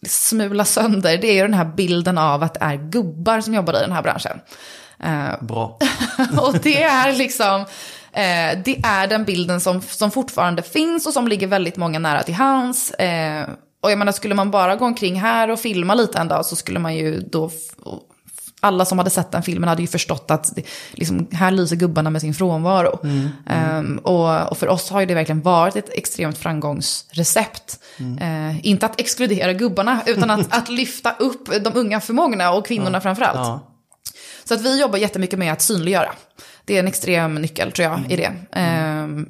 smula 0.06 0.64
sönder 0.64 1.18
det 1.18 1.26
är 1.26 1.34
ju 1.34 1.42
den 1.42 1.54
här 1.54 1.64
bilden 1.64 2.18
av 2.18 2.42
att 2.42 2.54
det 2.54 2.60
är 2.60 2.76
gubbar 2.76 3.40
som 3.40 3.54
jobbar 3.54 3.74
i 3.74 3.80
den 3.80 3.92
här 3.92 4.02
branschen. 4.02 4.40
Eh, 4.98 5.42
Bra. 5.44 5.78
och 6.42 6.58
det 6.62 6.82
är 6.82 7.12
liksom, 7.12 7.60
eh, 8.12 8.58
det 8.64 8.80
är 8.82 9.06
den 9.06 9.24
bilden 9.24 9.60
som, 9.60 9.82
som 9.82 10.10
fortfarande 10.10 10.62
finns 10.62 11.06
och 11.06 11.12
som 11.12 11.28
ligger 11.28 11.46
väldigt 11.46 11.76
många 11.76 11.98
nära 11.98 12.22
till 12.22 12.34
hands. 12.34 12.90
Eh, 12.90 13.48
och 13.82 13.90
jag 13.90 13.98
menar, 13.98 14.12
skulle 14.12 14.34
man 14.34 14.50
bara 14.50 14.76
gå 14.76 14.84
omkring 14.84 15.20
här 15.20 15.50
och 15.50 15.60
filma 15.60 15.94
lite 15.94 16.18
en 16.18 16.28
dag 16.28 16.46
så 16.46 16.56
skulle 16.56 16.78
man 16.78 16.96
ju 16.96 17.20
då, 17.20 17.50
alla 18.60 18.84
som 18.84 18.98
hade 18.98 19.10
sett 19.10 19.32
den 19.32 19.42
filmen 19.42 19.68
hade 19.68 19.82
ju 19.82 19.88
förstått 19.88 20.30
att 20.30 20.58
liksom, 20.92 21.26
här 21.32 21.50
lyser 21.50 21.76
gubbarna 21.76 22.10
med 22.10 22.20
sin 22.20 22.34
frånvaro. 22.34 23.00
Ehm, 23.46 23.98
och, 23.98 24.50
och 24.50 24.58
för 24.58 24.68
oss 24.68 24.90
har 24.90 25.00
ju 25.00 25.06
det 25.06 25.14
verkligen 25.14 25.40
varit 25.40 25.76
ett 25.76 25.90
extremt 25.92 26.38
framgångsrecept. 26.38 27.78
Eh, 28.20 28.66
inte 28.66 28.86
att 28.86 29.00
exkludera 29.00 29.52
gubbarna, 29.52 30.02
utan 30.06 30.30
att, 30.30 30.46
att 30.56 30.68
lyfta 30.68 31.12
upp 31.18 31.64
de 31.64 31.70
unga 31.74 32.00
förmågorna 32.00 32.52
och 32.52 32.66
kvinnorna 32.66 33.00
framförallt. 33.00 33.36
Ja. 33.36 33.66
Så 34.44 34.54
att 34.54 34.60
vi 34.60 34.80
jobbar 34.80 34.98
jättemycket 34.98 35.38
med 35.38 35.52
att 35.52 35.62
synliggöra. 35.62 36.12
Det 36.64 36.74
är 36.74 36.78
en 36.78 36.88
extrem 36.88 37.34
nyckel 37.34 37.72
tror 37.72 37.88
jag 37.88 38.12
i 38.12 38.16
det. 38.16 38.32
Ehm, 38.52 39.28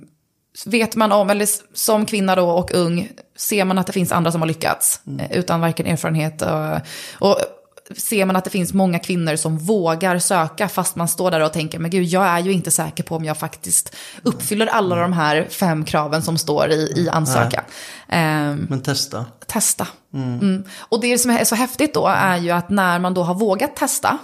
vet 0.67 0.97
man 0.97 1.13
om, 1.13 1.31
eller 1.31 1.49
som 1.77 2.07
kvinna 2.07 2.35
då 2.35 2.51
och 2.51 2.75
ung, 2.75 3.09
ser 3.37 3.65
man 3.65 3.79
att 3.79 3.87
det 3.87 3.93
finns 3.93 4.13
andra 4.13 4.33
som 4.33 4.41
har 4.41 4.49
lyckats 4.49 5.01
eh, 5.21 5.39
utan 5.39 5.61
varken 5.61 5.87
erfarenhet 5.87 6.43
och, 6.43 6.81
och 7.29 7.37
ser 7.97 8.25
man 8.25 8.37
att 8.37 8.45
det 8.45 8.51
finns 8.51 8.73
många 8.73 8.99
kvinnor 8.99 9.37
som 9.37 9.59
vågar 9.59 10.19
söka 10.19 10.69
fast 10.69 10.97
man 10.97 11.09
står 11.09 11.31
där 11.31 11.41
och 11.41 11.53
tänker, 11.53 11.79
men 11.79 11.91
gud, 11.91 12.05
jag 12.05 12.27
är 12.27 12.39
ju 12.39 12.53
inte 12.53 12.71
säker 12.71 13.03
på 13.03 13.17
om 13.17 13.25
jag 13.25 13.39
faktiskt 13.39 13.97
uppfyller 14.23 14.67
alla 14.67 14.97
de 14.97 15.13
här 15.13 15.47
fem 15.51 15.85
kraven 15.85 16.23
som 16.23 16.39
står 16.39 16.71
i, 16.71 16.93
i 16.97 17.09
ansökan. 17.09 17.65
Ehm, 18.09 18.67
Men 18.71 18.81
testa. 18.81 19.25
testa. 19.47 19.89
Mm. 20.15 20.65
Och 20.79 21.01
det 21.01 21.19
som 21.19 21.31
är 21.31 21.45
så 21.45 21.55
häftigt 21.55 21.95
då 21.95 22.07
är 22.07 22.37
ju 22.37 22.51
att 22.51 22.71
när 22.71 22.99
man 22.99 23.15
då 23.15 23.23
har 23.23 23.35
vågat 23.35 23.77
testa 23.77 24.19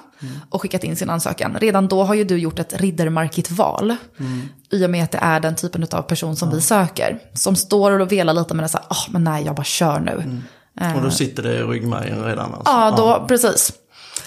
och 0.51 0.63
skickat 0.63 0.85
in 0.85 0.97
sin 0.97 1.11
ansökan, 1.11 1.57
redan 1.61 1.89
då 1.89 2.05
har 2.05 2.15
ju 2.15 2.25
du 2.25 2.39
gjort 2.39 2.59
ett 2.59 2.81
riddermarkigt 2.81 3.51
val. 3.51 3.97
I 4.71 4.87
och 4.87 4.91
med 4.91 5.05
att 5.05 5.11
det 5.11 5.19
är 5.23 5.41
den 5.41 5.57
typen 5.57 5.87
av 5.93 6.03
person 6.03 6.37
som 6.37 6.51
vi 6.51 6.61
söker. 6.61 7.19
Som 7.35 7.57
står 7.57 8.01
och 8.01 8.13
velar 8.13 8.33
lite 8.33 8.55
med 8.55 8.65
det 8.65 8.69
så 8.69 8.79
här, 8.79 8.87
oh, 8.87 9.11
men 9.11 9.25
nej, 9.25 9.45
jag 9.45 9.55
bara 9.55 9.65
kör 9.65 10.01
nu. 10.01 10.41
Och 10.97 11.03
då 11.03 11.11
sitter 11.11 11.43
det 11.43 11.55
i 11.55 11.63
ryggmärgen 11.63 12.25
redan 12.25 12.55
alltså. 12.55 12.73
Ja, 12.73 12.95
då, 12.97 13.27
precis. 13.29 13.73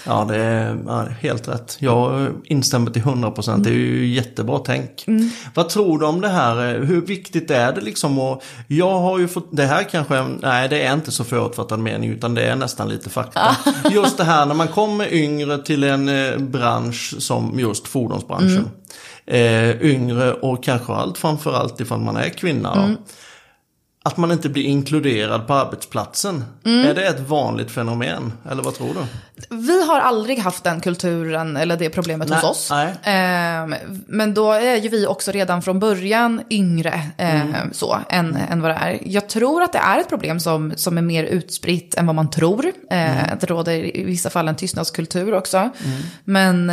Ja, 0.04 0.26
det 0.28 0.36
är 0.36 0.78
ja, 0.86 1.06
helt 1.20 1.48
rätt. 1.48 1.76
Jag 1.78 2.28
instämmer 2.44 2.90
till 2.90 3.02
100%. 3.02 3.62
Det 3.62 3.70
är 3.70 3.74
ju 3.74 4.06
jättebra 4.06 4.58
tänk. 4.58 5.06
Vad 5.54 5.68
tror 5.68 5.98
du 5.98 6.06
om 6.06 6.20
det 6.20 6.28
här? 6.28 6.78
Hur 6.78 7.00
viktigt 7.00 7.50
är 7.50 7.72
det 7.72 7.80
liksom? 7.80 8.18
Och 8.18 8.42
jag 8.66 8.98
har 8.98 9.18
ju 9.18 9.28
fått, 9.28 9.48
det 9.50 9.66
här 9.66 9.82
kanske, 9.82 10.22
nej 10.42 10.68
det 10.68 10.82
är 10.82 10.94
inte 10.94 11.10
så 11.10 11.24
förutfattad 11.24 11.78
mening 11.78 12.10
utan 12.10 12.34
det 12.34 12.42
är 12.42 12.56
nästan 12.56 12.88
lite 12.88 13.10
fakta. 13.10 13.56
Just 13.90 14.16
det 14.16 14.24
här 14.24 14.46
när 14.46 14.54
man 14.54 14.68
kommer 14.68 15.12
yngre 15.12 15.58
till 15.58 15.84
en 15.84 16.08
eh, 16.08 16.38
bransch 16.38 17.14
som 17.18 17.58
just 17.58 17.88
fordonsbranschen. 17.88 18.70
Eh, 19.26 19.82
yngre 19.82 20.32
och 20.32 20.64
kanske 20.64 20.92
allt 20.92 21.18
framförallt 21.18 21.80
ifall 21.80 22.00
man 22.00 22.16
är 22.16 22.28
kvinna. 22.28 22.74
Då. 22.74 22.94
Att 24.02 24.16
man 24.16 24.32
inte 24.32 24.48
blir 24.48 24.64
inkluderad 24.64 25.46
på 25.46 25.54
arbetsplatsen. 25.54 26.44
Mm. 26.64 26.86
Är 26.86 26.94
det 26.94 27.06
ett 27.06 27.20
vanligt 27.20 27.70
fenomen? 27.70 28.32
Eller 28.50 28.62
vad 28.62 28.74
tror 28.74 28.94
du? 28.94 29.00
Vi 29.56 29.86
har 29.86 30.00
aldrig 30.00 30.38
haft 30.38 30.64
den 30.64 30.80
kulturen 30.80 31.56
eller 31.56 31.76
det 31.76 31.90
problemet 31.90 32.28
Nej, 32.28 32.38
hos 32.40 32.50
oss. 32.50 32.70
nej. 32.70 32.94
Ehm, 33.02 33.74
men 34.06 34.34
då 34.34 34.52
är 34.52 34.76
ju 34.76 34.88
vi 34.88 35.06
också 35.06 35.30
redan 35.30 35.62
från 35.62 35.78
början 35.78 36.42
yngre 36.50 37.00
ehm, 37.16 37.54
så, 37.72 37.98
än, 38.08 38.36
än 38.50 38.60
vad 38.62 38.70
det 38.70 38.74
är. 38.74 38.98
Jag 39.04 39.28
tror 39.28 39.62
att 39.62 39.72
det 39.72 39.78
är 39.78 40.00
ett 40.00 40.08
problem 40.08 40.40
som, 40.40 40.72
som 40.76 40.98
är 40.98 41.02
mer 41.02 41.24
utspritt 41.24 41.94
än 41.94 42.06
vad 42.06 42.14
man 42.14 42.30
tror. 42.30 42.72
Ehm, 42.90 43.16
Att 43.32 43.40
det 43.40 43.46
råder 43.46 43.96
i 43.96 44.04
vissa 44.04 44.30
fall 44.30 44.48
en 44.48 44.56
tystnadskultur 44.56 45.34
också. 45.34 45.70
Men... 46.24 46.72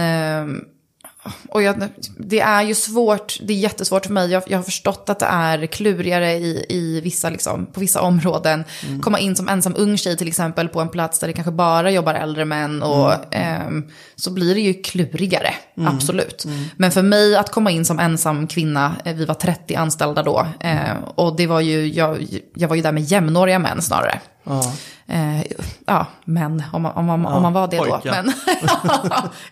och 1.49 1.63
jag, 1.63 1.83
det 2.17 2.39
är 2.39 2.61
ju 2.61 2.75
svårt, 2.75 3.37
det 3.41 3.53
är 3.53 3.57
jättesvårt 3.57 4.05
för 4.05 4.13
mig. 4.13 4.31
Jag, 4.31 4.43
jag 4.47 4.57
har 4.57 4.63
förstått 4.63 5.09
att 5.09 5.19
det 5.19 5.25
är 5.25 5.65
klurigare 5.65 6.31
i, 6.31 6.65
i 6.69 7.01
vissa, 7.01 7.29
liksom, 7.29 7.65
på 7.65 7.79
vissa 7.79 8.01
områden. 8.01 8.63
Komma 9.01 9.19
in 9.19 9.35
som 9.35 9.49
ensam 9.49 9.73
ung 9.77 9.97
tjej 9.97 10.17
till 10.17 10.27
exempel 10.27 10.67
på 10.67 10.81
en 10.81 10.89
plats 10.89 11.19
där 11.19 11.27
det 11.27 11.33
kanske 11.33 11.51
bara 11.51 11.91
jobbar 11.91 12.13
äldre 12.13 12.45
män. 12.45 12.83
Och, 12.83 13.13
ehm, 13.31 13.87
så 14.15 14.31
blir 14.31 14.55
det 14.55 14.61
ju 14.61 14.73
klurigare, 14.73 15.53
absolut. 15.75 16.45
Men 16.77 16.91
för 16.91 17.01
mig 17.01 17.35
att 17.35 17.51
komma 17.51 17.71
in 17.71 17.85
som 17.85 17.99
ensam 17.99 18.47
kvinna, 18.47 18.95
eh, 19.05 19.15
vi 19.15 19.25
var 19.25 19.35
30 19.35 19.75
anställda 19.75 20.23
då. 20.23 20.47
Eh, 20.59 20.97
och 21.15 21.35
det 21.35 21.47
var 21.47 21.61
ju, 21.61 21.87
jag, 21.87 22.27
jag 22.55 22.67
var 22.67 22.75
ju 22.75 22.81
där 22.81 22.91
med 22.91 23.03
jämnåriga 23.03 23.59
män 23.59 23.81
snarare. 23.81 24.21
Ja. 24.47 24.73
Eh, 25.07 25.45
ja, 25.85 26.05
män, 26.25 26.63
om 26.73 26.81
man, 26.81 26.91
om 26.91 27.05
man, 27.05 27.25
om 27.25 27.41
man 27.41 27.53
var 27.53 27.67
det 27.67 27.77
pojkar. 27.77 27.99
då. 28.03 28.11
Men, 28.11 28.33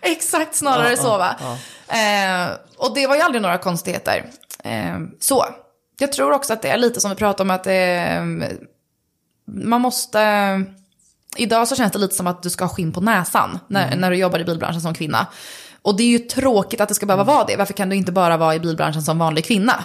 exakt, 0.00 0.54
snarare 0.54 0.96
så 0.96 1.18
va. 1.18 1.36
Eh, 1.88 2.50
och 2.76 2.94
det 2.94 3.06
var 3.06 3.16
ju 3.16 3.22
aldrig 3.22 3.42
några 3.42 3.58
konstigheter. 3.58 4.24
Eh, 4.64 4.96
så, 5.20 5.44
jag 5.98 6.12
tror 6.12 6.32
också 6.32 6.52
att 6.52 6.62
det 6.62 6.68
är 6.68 6.76
lite 6.76 7.00
som 7.00 7.10
vi 7.10 7.16
pratade 7.16 7.42
om 7.42 7.50
att 7.50 7.66
eh, 7.66 8.54
man 9.46 9.80
måste... 9.80 10.62
Idag 11.36 11.68
så 11.68 11.76
känns 11.76 11.92
det 11.92 11.98
lite 11.98 12.14
som 12.14 12.26
att 12.26 12.42
du 12.42 12.50
ska 12.50 12.64
ha 12.64 12.74
skinn 12.74 12.92
på 12.92 13.00
näsan 13.00 13.58
när, 13.68 13.96
när 13.96 14.10
du 14.10 14.16
jobbar 14.16 14.38
i 14.38 14.44
bilbranschen 14.44 14.80
som 14.80 14.94
kvinna. 14.94 15.26
Och 15.86 15.96
det 15.96 16.02
är 16.02 16.08
ju 16.08 16.18
tråkigt 16.18 16.80
att 16.80 16.88
det 16.88 16.94
ska 16.94 17.06
behöva 17.06 17.24
vara 17.24 17.44
det. 17.44 17.56
Varför 17.56 17.74
kan 17.74 17.88
du 17.88 17.96
inte 17.96 18.12
bara 18.12 18.36
vara 18.36 18.54
i 18.54 18.60
bilbranschen 18.60 19.02
som 19.02 19.18
vanlig 19.18 19.44
kvinna? 19.44 19.84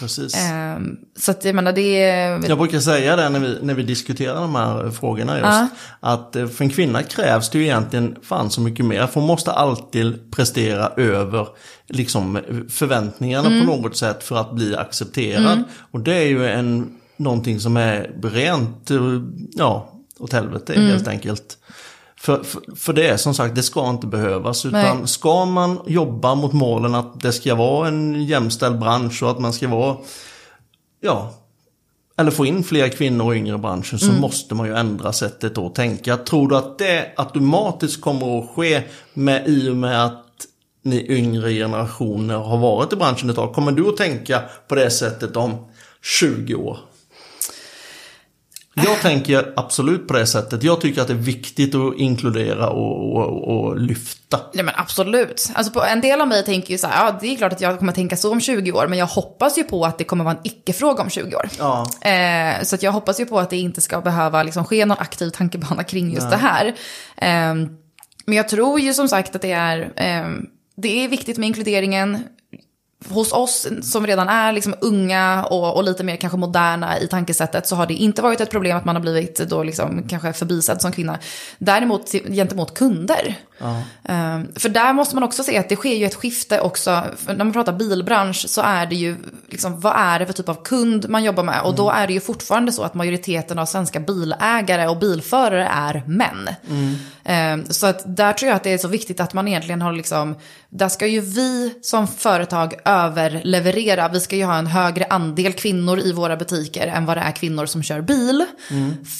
Precis. 0.00 0.34
Eh, 0.34 0.78
så 1.18 1.30
att 1.30 1.44
jag 1.44 1.54
menar, 1.54 1.72
det 1.72 2.02
är... 2.02 2.48
Jag 2.48 2.58
brukar 2.58 2.78
säga 2.80 3.16
det 3.16 3.28
när 3.28 3.40
vi, 3.40 3.58
när 3.62 3.74
vi 3.74 3.82
diskuterar 3.82 4.34
de 4.40 4.54
här 4.54 4.90
frågorna 4.90 5.32
just. 5.34 5.44
Ja. 5.46 5.68
Att 6.00 6.36
eh, 6.36 6.46
för 6.48 6.64
en 6.64 6.70
kvinna 6.70 7.02
krävs 7.02 7.50
det 7.50 7.58
ju 7.58 7.64
egentligen 7.64 8.16
fan 8.22 8.50
så 8.50 8.60
mycket 8.60 8.84
mer. 8.86 9.06
För 9.06 9.20
hon 9.20 9.26
måste 9.26 9.52
alltid 9.52 10.32
prestera 10.32 10.88
över 10.96 11.48
liksom, 11.88 12.38
förväntningarna 12.70 13.48
Mm. 13.48 13.66
på 13.66 13.76
något 13.76 13.96
sätt 13.96 14.24
för 14.24 14.36
att 14.36 14.52
bli 14.54 14.76
accepterad. 14.76 15.62
Och 15.90 16.00
det 16.00 16.14
är 16.14 16.26
ju 16.26 16.48
en, 16.48 16.98
någonting 17.16 17.60
som 17.60 17.76
är 17.76 18.10
rent, 18.22 18.90
eh, 18.90 19.00
ja, 19.54 19.88
åt 20.18 20.32
helvete 20.32 20.74
Mm. 20.74 20.88
helt 20.88 21.08
enkelt. 21.08 21.58
För, 22.22 22.42
för, 22.42 22.62
för 22.76 22.92
det 22.92 23.08
är 23.08 23.16
som 23.16 23.34
sagt, 23.34 23.54
det 23.54 23.62
ska 23.62 23.90
inte 23.90 24.06
behövas. 24.06 24.66
Utan 24.66 24.98
Nej. 24.98 25.08
ska 25.08 25.44
man 25.44 25.80
jobba 25.86 26.34
mot 26.34 26.52
målen 26.52 26.94
att 26.94 27.20
det 27.20 27.32
ska 27.32 27.54
vara 27.54 27.88
en 27.88 28.24
jämställd 28.24 28.78
bransch 28.78 29.22
och 29.22 29.30
att 29.30 29.38
man 29.38 29.52
ska 29.52 29.68
vara, 29.68 29.96
ja, 31.00 31.34
eller 32.16 32.30
få 32.30 32.46
in 32.46 32.64
fler 32.64 32.88
kvinnor 32.88 33.34
i 33.34 33.38
yngre 33.38 33.58
branschen 33.58 33.98
så 33.98 34.12
måste 34.12 34.54
man 34.54 34.66
ju 34.66 34.74
ändra 34.74 35.12
sättet 35.12 35.58
att 35.58 35.74
tänka. 35.74 36.16
Tror 36.16 36.48
du 36.48 36.56
att 36.56 36.78
det 36.78 37.12
automatiskt 37.16 38.00
kommer 38.00 38.38
att 38.38 38.50
ske 38.50 38.82
med, 39.14 39.48
i 39.48 39.68
och 39.68 39.76
med 39.76 40.04
att 40.04 40.26
ni 40.82 41.06
yngre 41.08 41.52
generationer 41.52 42.36
har 42.36 42.58
varit 42.58 42.92
i 42.92 42.96
branschen 42.96 43.30
ett 43.30 43.36
tag? 43.36 43.54
Kommer 43.54 43.72
du 43.72 43.88
att 43.88 43.96
tänka 43.96 44.42
på 44.68 44.74
det 44.74 44.90
sättet 44.90 45.36
om 45.36 45.66
20 46.02 46.54
år? 46.54 46.78
Jag 48.74 49.00
tänker 49.00 49.52
absolut 49.56 50.08
på 50.08 50.14
det 50.14 50.26
sättet. 50.26 50.62
Jag 50.62 50.80
tycker 50.80 51.00
att 51.00 51.08
det 51.08 51.14
är 51.14 51.18
viktigt 51.18 51.74
att 51.74 51.96
inkludera 51.96 52.70
och, 52.70 53.16
och, 53.16 53.48
och 53.48 53.80
lyfta. 53.80 54.40
Ja 54.52 54.62
men 54.62 54.74
absolut. 54.76 55.50
Alltså 55.54 55.72
på, 55.72 55.84
en 55.84 56.00
del 56.00 56.20
av 56.20 56.28
mig 56.28 56.44
tänker 56.44 56.70
ju 56.70 56.78
så 56.78 56.86
här, 56.86 57.04
ja 57.04 57.18
det 57.20 57.26
är 57.26 57.36
klart 57.36 57.52
att 57.52 57.60
jag 57.60 57.78
kommer 57.78 57.92
tänka 57.92 58.16
så 58.16 58.32
om 58.32 58.40
20 58.40 58.72
år, 58.72 58.86
men 58.88 58.98
jag 58.98 59.06
hoppas 59.06 59.58
ju 59.58 59.64
på 59.64 59.84
att 59.84 59.98
det 59.98 60.04
kommer 60.04 60.24
vara 60.24 60.34
en 60.34 60.40
icke-fråga 60.44 61.02
om 61.02 61.10
20 61.10 61.36
år. 61.36 61.48
Ja. 61.58 61.90
Eh, 62.00 62.62
så 62.62 62.74
att 62.74 62.82
jag 62.82 62.92
hoppas 62.92 63.20
ju 63.20 63.26
på 63.26 63.38
att 63.38 63.50
det 63.50 63.56
inte 63.56 63.80
ska 63.80 64.00
behöva 64.00 64.42
liksom, 64.42 64.64
ske 64.64 64.86
någon 64.86 64.98
aktiv 65.00 65.30
tankebana 65.30 65.84
kring 65.84 66.12
just 66.12 66.30
det 66.30 66.36
här. 66.36 66.66
Eh, 67.16 67.54
men 68.26 68.36
jag 68.36 68.48
tror 68.48 68.80
ju 68.80 68.94
som 68.94 69.08
sagt 69.08 69.36
att 69.36 69.42
det 69.42 69.52
är, 69.52 69.80
eh, 69.96 70.28
det 70.76 71.04
är 71.04 71.08
viktigt 71.08 71.38
med 71.38 71.46
inkluderingen. 71.46 72.24
Hos 73.08 73.32
oss 73.32 73.68
som 73.82 74.06
redan 74.06 74.28
är 74.28 74.52
liksom 74.52 74.74
unga 74.80 75.44
och, 75.44 75.76
och 75.76 75.84
lite 75.84 76.04
mer 76.04 76.16
kanske 76.16 76.38
moderna 76.38 76.98
i 76.98 77.08
tankesättet 77.08 77.66
så 77.66 77.76
har 77.76 77.86
det 77.86 77.94
inte 77.94 78.22
varit 78.22 78.40
ett 78.40 78.50
problem 78.50 78.76
att 78.76 78.84
man 78.84 78.96
har 78.96 79.02
blivit 79.02 79.36
då 79.36 79.62
liksom 79.62 80.02
kanske 80.08 80.32
förbisedd 80.32 80.80
som 80.80 80.92
kvinna. 80.92 81.18
Däremot 81.58 82.12
gentemot 82.12 82.74
kunder. 82.74 83.36
Ehm, 84.04 84.48
för 84.56 84.68
där 84.68 84.92
måste 84.92 85.14
man 85.16 85.24
också 85.24 85.42
se 85.42 85.58
att 85.58 85.68
det 85.68 85.76
sker 85.76 85.94
ju 85.94 86.04
ett 86.04 86.14
skifte 86.14 86.60
också. 86.60 87.02
För 87.16 87.34
när 87.34 87.44
man 87.44 87.52
pratar 87.52 87.72
bilbransch 87.72 88.44
så 88.48 88.60
är 88.60 88.86
det 88.86 88.94
ju, 88.94 89.16
liksom, 89.50 89.80
vad 89.80 89.92
är 89.96 90.18
det 90.18 90.26
för 90.26 90.32
typ 90.32 90.48
av 90.48 90.62
kund 90.64 91.08
man 91.08 91.24
jobbar 91.24 91.42
med? 91.42 91.62
Och 91.62 91.74
då 91.74 91.90
är 91.90 92.06
det 92.06 92.12
ju 92.12 92.20
fortfarande 92.20 92.72
så 92.72 92.82
att 92.82 92.94
majoriteten 92.94 93.58
av 93.58 93.66
svenska 93.66 94.00
bilägare 94.00 94.88
och 94.88 94.98
bilförare 94.98 95.66
är 95.66 96.02
män. 96.06 96.48
Ehm, 97.24 97.64
så 97.70 97.86
att 97.86 98.16
där 98.16 98.32
tror 98.32 98.48
jag 98.48 98.56
att 98.56 98.64
det 98.64 98.72
är 98.72 98.78
så 98.78 98.88
viktigt 98.88 99.20
att 99.20 99.34
man 99.34 99.48
egentligen 99.48 99.82
har 99.82 99.92
liksom, 99.92 100.36
där 100.68 100.88
ska 100.88 101.06
ju 101.06 101.20
vi 101.20 101.74
som 101.82 102.06
företag 102.08 102.74
överleverera. 102.84 104.08
Vi 104.08 104.20
ska 104.20 104.36
ju 104.36 104.44
ha 104.44 104.58
en 104.58 104.66
högre 104.66 105.06
andel 105.10 105.52
kvinnor 105.52 106.00
i 106.00 106.12
våra 106.12 106.36
butiker 106.36 106.86
än 106.86 107.06
vad 107.06 107.16
det 107.16 107.20
är 107.20 107.32
kvinnor 107.32 107.66
som 107.66 107.82
kör 107.82 108.00
bil. 108.00 108.44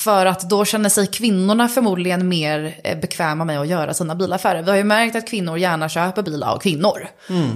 För 0.05 0.26
att 0.26 0.51
då 0.51 0.64
känner 0.64 0.88
sig 0.88 1.07
kvinnorna 1.07 1.68
förmodligen 1.68 2.28
mer 2.28 2.74
eh, 2.84 2.99
bekväma 3.01 3.45
med 3.45 3.61
att 3.61 3.68
göra 3.68 3.95
sina 3.95 4.14
bilaffärer. 4.33 4.62
Vi 4.62 4.70
har 4.70 4.76
ju 4.76 4.85
märkt 4.85 5.16
att 5.16 5.28
kvinnor 5.28 5.59
gärna 5.59 5.89
köper 5.89 6.22
bil 6.22 6.43
av 6.43 6.59
kvinnor. 6.59 7.09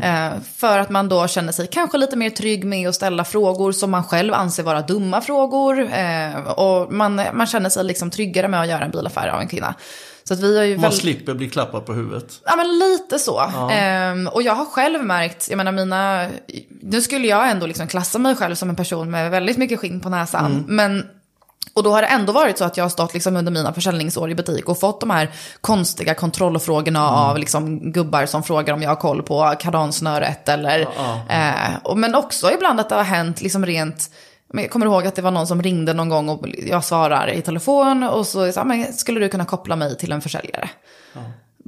Eh, 0.02 0.40
för 0.56 0.78
att 0.78 0.90
man 0.90 1.08
då 1.08 1.28
känner 1.28 1.52
sig 1.52 1.66
kanske 1.66 1.98
lite 1.98 2.16
mer 2.16 2.30
trygg 2.30 2.64
med 2.64 2.88
att 2.88 2.94
ställa 2.94 3.24
frågor 3.24 3.72
som 3.72 3.90
man 3.90 4.04
själv 4.04 4.34
anser 4.34 4.62
vara 4.62 4.82
dumma 4.82 5.20
frågor. 5.20 5.88
Eh, 5.92 6.40
och 6.46 6.92
man, 6.92 7.20
man 7.32 7.46
känner 7.46 7.70
sig 7.70 7.84
liksom 7.84 8.10
tryggare 8.10 8.48
med 8.48 8.60
att 8.60 8.68
göra 8.68 8.84
en 8.84 8.90
bilaffär 8.90 9.28
av 9.28 9.40
en 9.40 9.48
kvinna. 9.48 9.74
Så 10.24 10.34
att 10.34 10.40
vi 10.40 10.56
har 10.56 10.64
ju 10.64 10.74
Man 10.74 10.82
väl... 10.82 10.92
slipper 10.92 11.34
bli 11.34 11.50
klappad 11.50 11.86
på 11.86 11.92
huvudet. 11.92 12.40
Ja 12.44 12.56
men 12.56 12.78
lite 12.78 13.18
så. 13.18 13.40
Ehm, 13.70 14.28
och 14.28 14.42
jag 14.42 14.54
har 14.54 14.64
själv 14.64 15.04
märkt, 15.04 15.46
jag 15.50 15.56
menar 15.56 15.72
mina, 15.72 16.28
nu 16.82 17.00
skulle 17.02 17.26
jag 17.26 17.50
ändå 17.50 17.66
liksom 17.66 17.86
klassa 17.86 18.18
mig 18.18 18.36
själv 18.36 18.54
som 18.54 18.70
en 18.70 18.76
person 18.76 19.10
med 19.10 19.30
väldigt 19.30 19.56
mycket 19.56 19.80
skinn 19.80 20.00
på 20.00 20.08
näsan. 20.08 20.64
Men, 20.68 21.06
och 21.76 21.82
då 21.82 21.90
har 21.92 22.02
det 22.02 22.08
ändå 22.08 22.32
varit 22.32 22.58
så 22.58 22.64
att 22.64 22.76
jag 22.76 22.84
har 22.84 22.88
stått 22.88 23.14
liksom 23.14 23.36
under 23.36 23.52
mina 23.52 23.72
försäljningsår 23.72 24.30
i 24.30 24.34
butik 24.34 24.68
och 24.68 24.80
fått 24.80 25.00
de 25.00 25.10
här 25.10 25.30
konstiga 25.60 26.14
kontrollfrågorna 26.14 27.10
av 27.10 27.38
liksom 27.38 27.92
gubbar 27.92 28.26
som 28.26 28.42
frågar 28.42 28.74
om 28.74 28.82
jag 28.82 28.90
har 28.90 28.96
koll 28.96 29.22
på 29.22 29.54
kardansnöret 29.60 30.48
eller, 30.48 30.80
eh, 31.28 31.76
och, 31.82 31.98
men 31.98 32.14
också 32.14 32.52
ibland 32.52 32.80
att 32.80 32.88
det 32.88 32.94
har 32.94 33.02
hänt 33.02 33.40
liksom 33.40 33.66
rent, 33.66 34.10
jag 34.52 34.70
kommer 34.70 34.86
ihåg 34.86 35.06
att 35.06 35.14
det 35.14 35.22
var 35.22 35.30
någon 35.30 35.46
som 35.46 35.62
ringde 35.62 35.92
någon 35.92 36.08
gång 36.08 36.28
och 36.28 36.46
jag 36.66 36.84
svarar 36.84 37.30
i 37.30 37.42
telefon 37.42 38.02
och 38.02 38.26
så 38.26 38.52
sa 38.52 38.64
men 38.64 38.92
skulle 38.92 39.20
du 39.20 39.28
kunna 39.28 39.44
koppla 39.44 39.76
mig 39.76 39.98
till 39.98 40.12
en 40.12 40.20
försäljare? 40.20 40.68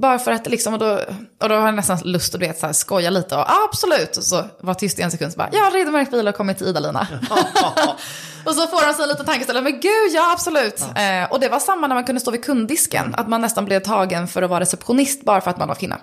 Bara 0.01 0.19
för 0.19 0.31
att 0.31 0.47
liksom, 0.47 0.73
och 0.73 0.79
då, 0.79 0.99
och 1.41 1.49
då 1.49 1.55
har 1.55 1.65
jag 1.65 1.75
nästan 1.75 1.99
lust 2.03 2.35
att 2.35 2.41
du 2.41 2.47
vet, 2.47 2.59
så 2.59 2.65
här, 2.65 2.73
skoja 2.73 3.09
lite 3.09 3.35
och 3.35 3.41
"Ja, 3.47 3.67
absolut. 3.71 4.17
Och 4.17 4.23
så 4.23 4.43
var 4.59 4.73
tyst 4.73 4.99
i 4.99 5.01
en 5.01 5.11
sekund 5.11 5.31
så 5.31 5.37
bara, 5.37 5.49
jag 5.51 5.63
har 5.63 5.71
redan 5.71 5.93
märkt 5.93 6.11
bil 6.11 6.27
och 6.27 6.35
kommit 6.35 6.57
till 6.57 6.67
Ida-Lina. 6.67 7.07
och 8.45 8.55
så 8.55 8.67
får 8.67 8.87
de 8.87 8.93
sig 8.93 9.03
en 9.03 9.09
liten 9.09 9.25
tankeställare, 9.25 9.63
men 9.63 9.71
gud 9.71 10.11
ja 10.13 10.31
absolut. 10.33 10.81
Eh, 10.81 11.31
och 11.31 11.39
det 11.39 11.49
var 11.49 11.59
samma 11.59 11.87
när 11.87 11.95
man 11.95 12.03
kunde 12.03 12.21
stå 12.21 12.31
vid 12.31 12.43
kunddisken, 12.43 13.15
att 13.17 13.27
man 13.27 13.41
nästan 13.41 13.65
blev 13.65 13.79
tagen 13.79 14.27
för 14.27 14.41
att 14.41 14.49
vara 14.49 14.59
receptionist 14.59 15.25
bara 15.25 15.41
för 15.41 15.51
att 15.51 15.57
man 15.57 15.67
var 15.67 15.75
kvinna. 15.75 15.97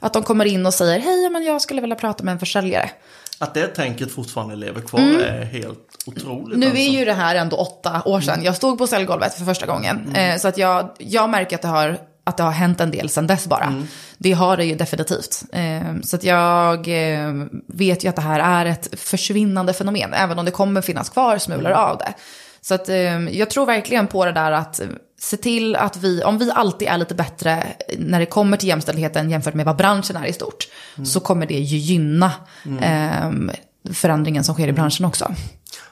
Att 0.00 0.12
de 0.12 0.22
kommer 0.22 0.44
in 0.44 0.66
och 0.66 0.74
säger, 0.74 1.00
hej 1.00 1.30
men 1.30 1.44
jag 1.44 1.62
skulle 1.62 1.80
vilja 1.80 1.96
prata 1.96 2.24
med 2.24 2.32
en 2.32 2.38
försäljare. 2.38 2.90
Att 3.38 3.54
det 3.54 3.66
tänket 3.66 4.12
fortfarande 4.12 4.56
lever 4.56 4.80
kvar 4.80 5.00
är 5.00 5.44
helt 5.44 5.78
otroligt. 6.06 6.46
Mm. 6.56 6.60
Nu 6.60 6.66
alltså. 6.66 6.80
är 6.80 6.88
ju 6.88 7.04
det 7.04 7.12
här 7.12 7.34
ändå 7.34 7.56
åtta 7.56 8.02
år 8.04 8.20
sedan. 8.20 8.42
Jag 8.42 8.56
stod 8.56 8.78
på 8.78 8.86
säljgolvet 8.86 9.34
för 9.34 9.44
första 9.44 9.66
gången. 9.66 10.14
Eh, 10.16 10.38
så 10.38 10.48
att 10.48 10.58
jag, 10.58 10.90
jag 10.98 11.30
märker 11.30 11.56
att 11.56 11.62
det, 11.62 11.68
har, 11.68 11.98
att 12.26 12.36
det 12.36 12.42
har 12.42 12.50
hänt 12.50 12.80
en 12.80 12.90
del 12.90 13.08
sedan 13.08 13.26
dess 13.26 13.46
bara. 13.46 13.84
Det 14.18 14.32
har 14.32 14.56
det 14.56 14.64
ju 14.64 14.74
definitivt. 14.74 15.42
Eh, 15.52 16.00
så 16.02 16.16
att 16.16 16.24
jag 16.24 16.88
eh, 16.88 17.34
vet 17.66 18.04
ju 18.04 18.08
att 18.08 18.16
det 18.16 18.22
här 18.22 18.40
är 18.40 18.66
ett 18.66 19.00
försvinnande 19.00 19.72
fenomen. 19.72 20.14
Även 20.14 20.38
om 20.38 20.44
det 20.44 20.50
kommer 20.50 20.80
finnas 20.80 21.08
kvar 21.08 21.38
smulor 21.38 21.72
av 21.72 21.98
det. 21.98 22.14
Så 22.60 22.74
att 22.74 22.88
eh, 22.88 23.28
jag 23.28 23.50
tror 23.50 23.66
verkligen 23.66 24.06
på 24.06 24.24
det 24.24 24.32
där 24.32 24.52
att 24.52 24.80
se 25.18 25.36
till 25.36 25.76
att 25.76 25.96
vi, 25.96 26.22
om 26.22 26.38
vi 26.38 26.50
alltid 26.50 26.88
är 26.88 26.98
lite 26.98 27.14
bättre 27.14 27.66
när 27.98 28.20
det 28.20 28.26
kommer 28.26 28.56
till 28.56 28.68
jämställdheten 28.68 29.30
jämfört 29.30 29.54
med 29.54 29.66
vad 29.66 29.76
branschen 29.76 30.16
är 30.16 30.26
i 30.26 30.32
stort. 30.32 30.68
Så 31.04 31.20
kommer 31.20 31.46
det 31.46 31.54
ju 31.54 31.76
gynna 31.76 32.32
eh, 32.80 33.30
förändringen 33.94 34.44
som 34.44 34.54
sker 34.54 34.68
i 34.68 34.72
branschen 34.72 35.06
också. 35.06 35.34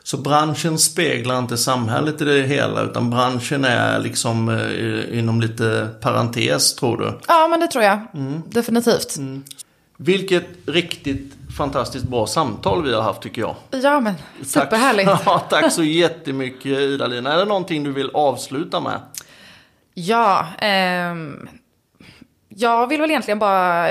Så 0.02 0.16
branschen 0.16 0.78
speglar 0.78 1.38
inte 1.38 1.56
samhället 1.56 2.20
i 2.20 2.24
det 2.24 2.42
hela 2.42 2.82
utan 2.82 3.10
branschen 3.10 3.64
är 3.64 3.98
liksom 3.98 4.48
eh, 4.48 5.18
inom 5.18 5.40
lite 5.40 5.88
parentes 6.00 6.74
tror 6.74 6.98
du. 6.98 7.18
Ja, 7.28 7.48
men 7.50 7.60
det 7.60 7.66
tror 7.66 7.84
jag. 7.84 8.00
Definitivt. 8.46 9.18
Vilket 9.96 10.46
riktigt 10.66 11.32
fantastiskt 11.56 12.08
bra 12.08 12.26
samtal 12.26 12.82
vi 12.82 12.94
har 12.94 13.02
haft 13.02 13.22
tycker 13.22 13.42
jag. 13.42 13.54
Ja, 13.70 14.00
men 14.00 14.14
superhärligt. 14.44 15.10
Tack, 15.10 15.22
ja, 15.26 15.38
tack 15.50 15.72
så 15.72 15.82
jättemycket 15.82 16.66
Ida-Lina. 16.66 17.32
Är 17.32 17.38
det 17.38 17.44
någonting 17.44 17.84
du 17.84 17.92
vill 17.92 18.10
avsluta 18.14 18.80
med? 18.80 19.00
Ja, 19.94 20.46
ehm, 20.58 21.48
jag 22.48 22.86
vill 22.86 23.00
väl 23.00 23.10
egentligen 23.10 23.38
bara 23.38 23.88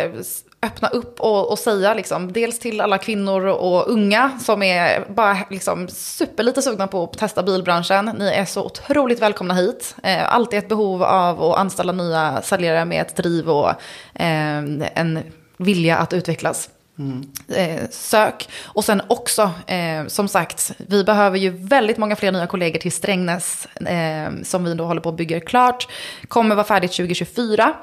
öppna 0.63 0.87
upp 0.87 1.19
och, 1.19 1.51
och, 1.51 1.59
säga 1.59 1.93
liksom, 1.93 2.33
dels 2.33 2.59
till 2.59 2.81
alla 2.81 2.97
kvinnor 2.97 3.45
och 3.45 3.89
unga 3.89 4.39
som 4.39 4.63
är 4.63 5.05
bara 5.09 5.37
liksom 5.49 5.87
superlite 5.87 6.61
sugna 6.61 6.87
på 6.87 7.03
att 7.03 7.17
testa 7.17 7.43
bilbranschen. 7.43 8.11
Ni 8.19 8.27
är 8.27 8.45
så 8.45 8.65
otroligt 8.65 9.21
välkomna 9.21 9.53
hit. 9.53 9.95
Eh, 10.03 10.33
alltid 10.33 10.59
ett 10.59 10.69
behov 10.69 11.03
av 11.03 11.43
att 11.43 11.57
anställa 11.57 11.91
nya 11.91 12.41
säljare 12.41 12.85
med 12.85 13.01
ett 13.01 13.15
driv 13.15 13.49
och 13.49 13.69
eh, 14.13 14.57
en 14.95 15.19
vilja 15.57 15.97
att 15.97 16.13
utvecklas. 16.13 16.69
Mm. 16.99 17.23
Eh, 17.47 17.89
sök. 17.89 18.49
Och 18.63 18.85
sen 18.85 19.01
också, 19.07 19.51
eh, 19.67 20.07
som 20.07 20.27
sagt, 20.27 20.71
vi 20.77 21.03
behöver 21.03 21.37
ju 21.37 21.49
väldigt 21.49 21.97
många 21.97 22.15
fler 22.15 22.31
nya 22.31 22.47
kollegor 22.47 22.79
till 22.79 22.91
Strängnäs, 22.91 23.65
eh, 23.65 24.31
som 24.43 24.63
vi 24.63 24.73
då 24.73 24.85
håller 24.85 25.01
på 25.01 25.09
att 25.09 25.17
bygga 25.17 25.39
klart. 25.39 25.87
Kommer 26.27 26.55
vara 26.55 26.65
färdigt 26.65 26.91
2024. 26.91 27.73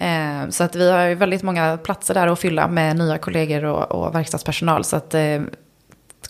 Eh, 0.00 0.48
så 0.50 0.64
att 0.64 0.76
vi 0.76 0.90
har 0.90 1.14
väldigt 1.14 1.42
många 1.42 1.76
platser 1.76 2.14
där 2.14 2.26
att 2.26 2.38
fylla 2.38 2.68
med 2.68 2.96
nya 2.96 3.18
kollegor 3.18 3.64
och, 3.64 3.92
och 3.92 4.14
verkstadspersonal. 4.14 4.84
Så 4.84 4.96
att, 4.96 5.14
eh, 5.14 5.40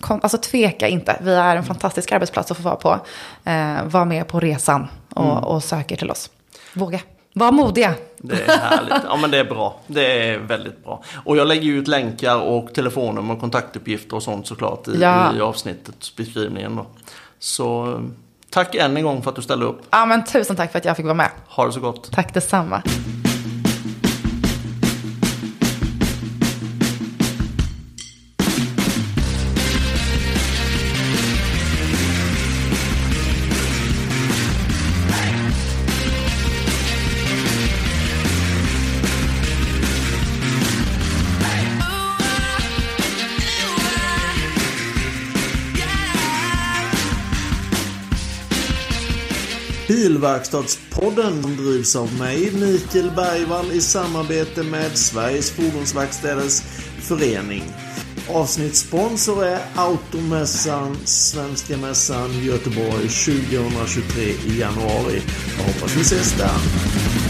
kom, 0.01 0.21
alltså 0.23 0.39
tveka 0.39 0.89
inte, 0.89 1.17
vi 1.21 1.35
är 1.35 1.57
en 1.57 1.65
fantastisk 1.65 2.13
arbetsplats 2.13 2.51
att 2.51 2.57
få 2.57 2.63
vara 2.63 2.77
på. 2.77 3.01
Eh, 3.45 3.85
var 3.85 4.05
med 4.05 4.29
på 4.29 4.41
resan 4.41 4.89
och, 5.15 5.33
mm. 5.33 5.45
och 5.45 5.65
sök 5.65 5.93
er 5.93 5.97
till 5.97 6.11
oss. 6.11 6.31
Våga. 6.75 7.01
Var 7.35 7.53
modiga. 7.53 7.95
Det 8.19 8.43
är 8.43 8.59
härligt. 8.59 9.05
Ja 9.05 9.17
men 9.17 9.31
det 9.31 9.39
är 9.39 9.45
bra. 9.45 9.81
Det 9.87 10.29
är 10.29 10.39
väldigt 10.39 10.85
bra. 10.85 11.03
Och 11.25 11.37
jag 11.37 11.49
lägger 11.49 11.73
ut 11.73 11.89
länkar 11.89 12.37
och 12.37 12.75
telefonnummer 12.75 13.35
och 13.35 13.41
kontaktuppgifter 13.41 14.17
och 14.17 14.23
sånt 14.23 14.47
såklart 14.47 14.89
i, 14.89 14.99
ja. 15.01 15.37
i 15.37 15.41
avsnittets 15.41 16.17
beskrivningen. 16.17 16.77
Då. 16.77 16.87
Så 17.39 18.01
tack 18.51 18.75
än 18.75 18.97
en 18.97 19.03
gång 19.03 19.23
för 19.23 19.31
att 19.31 19.37
du 19.37 19.43
ställde 19.43 19.67
upp. 19.67 19.83
Ja 19.91 20.07
men 20.07 20.25
tusen 20.25 20.57
tack 20.57 20.73
för 20.73 20.79
att 20.79 20.85
jag 20.85 20.97
fick 20.97 21.07
vara 21.07 21.15
med. 21.15 21.31
Ha 21.49 21.67
det 21.67 21.73
så 21.73 21.81
gott. 21.81 22.13
Tack 22.13 22.35
detsamma. 22.35 22.83
Bilverkstadspodden 50.01 51.43
drivs 51.43 51.97
av 51.97 52.19
mig, 52.19 52.51
Mikael 52.53 53.11
Bergvall, 53.17 53.73
i 53.73 53.81
samarbete 53.81 54.63
med 54.63 54.99
Sveriges 54.99 55.51
Fordonsverkstäders 55.51 56.61
Förening. 57.01 57.63
Avsnittssponsor 58.29 59.45
är 59.45 59.61
Automässan, 59.75 60.97
Svenska 61.05 61.77
Mässan 61.77 62.45
Göteborg 62.45 63.09
2023 63.09 64.23
i 64.23 64.61
januari. 64.61 65.23
Jag 65.59 65.65
hoppas 65.65 65.97
vi 65.97 66.01
ses 66.01 66.33
där. 66.33 67.30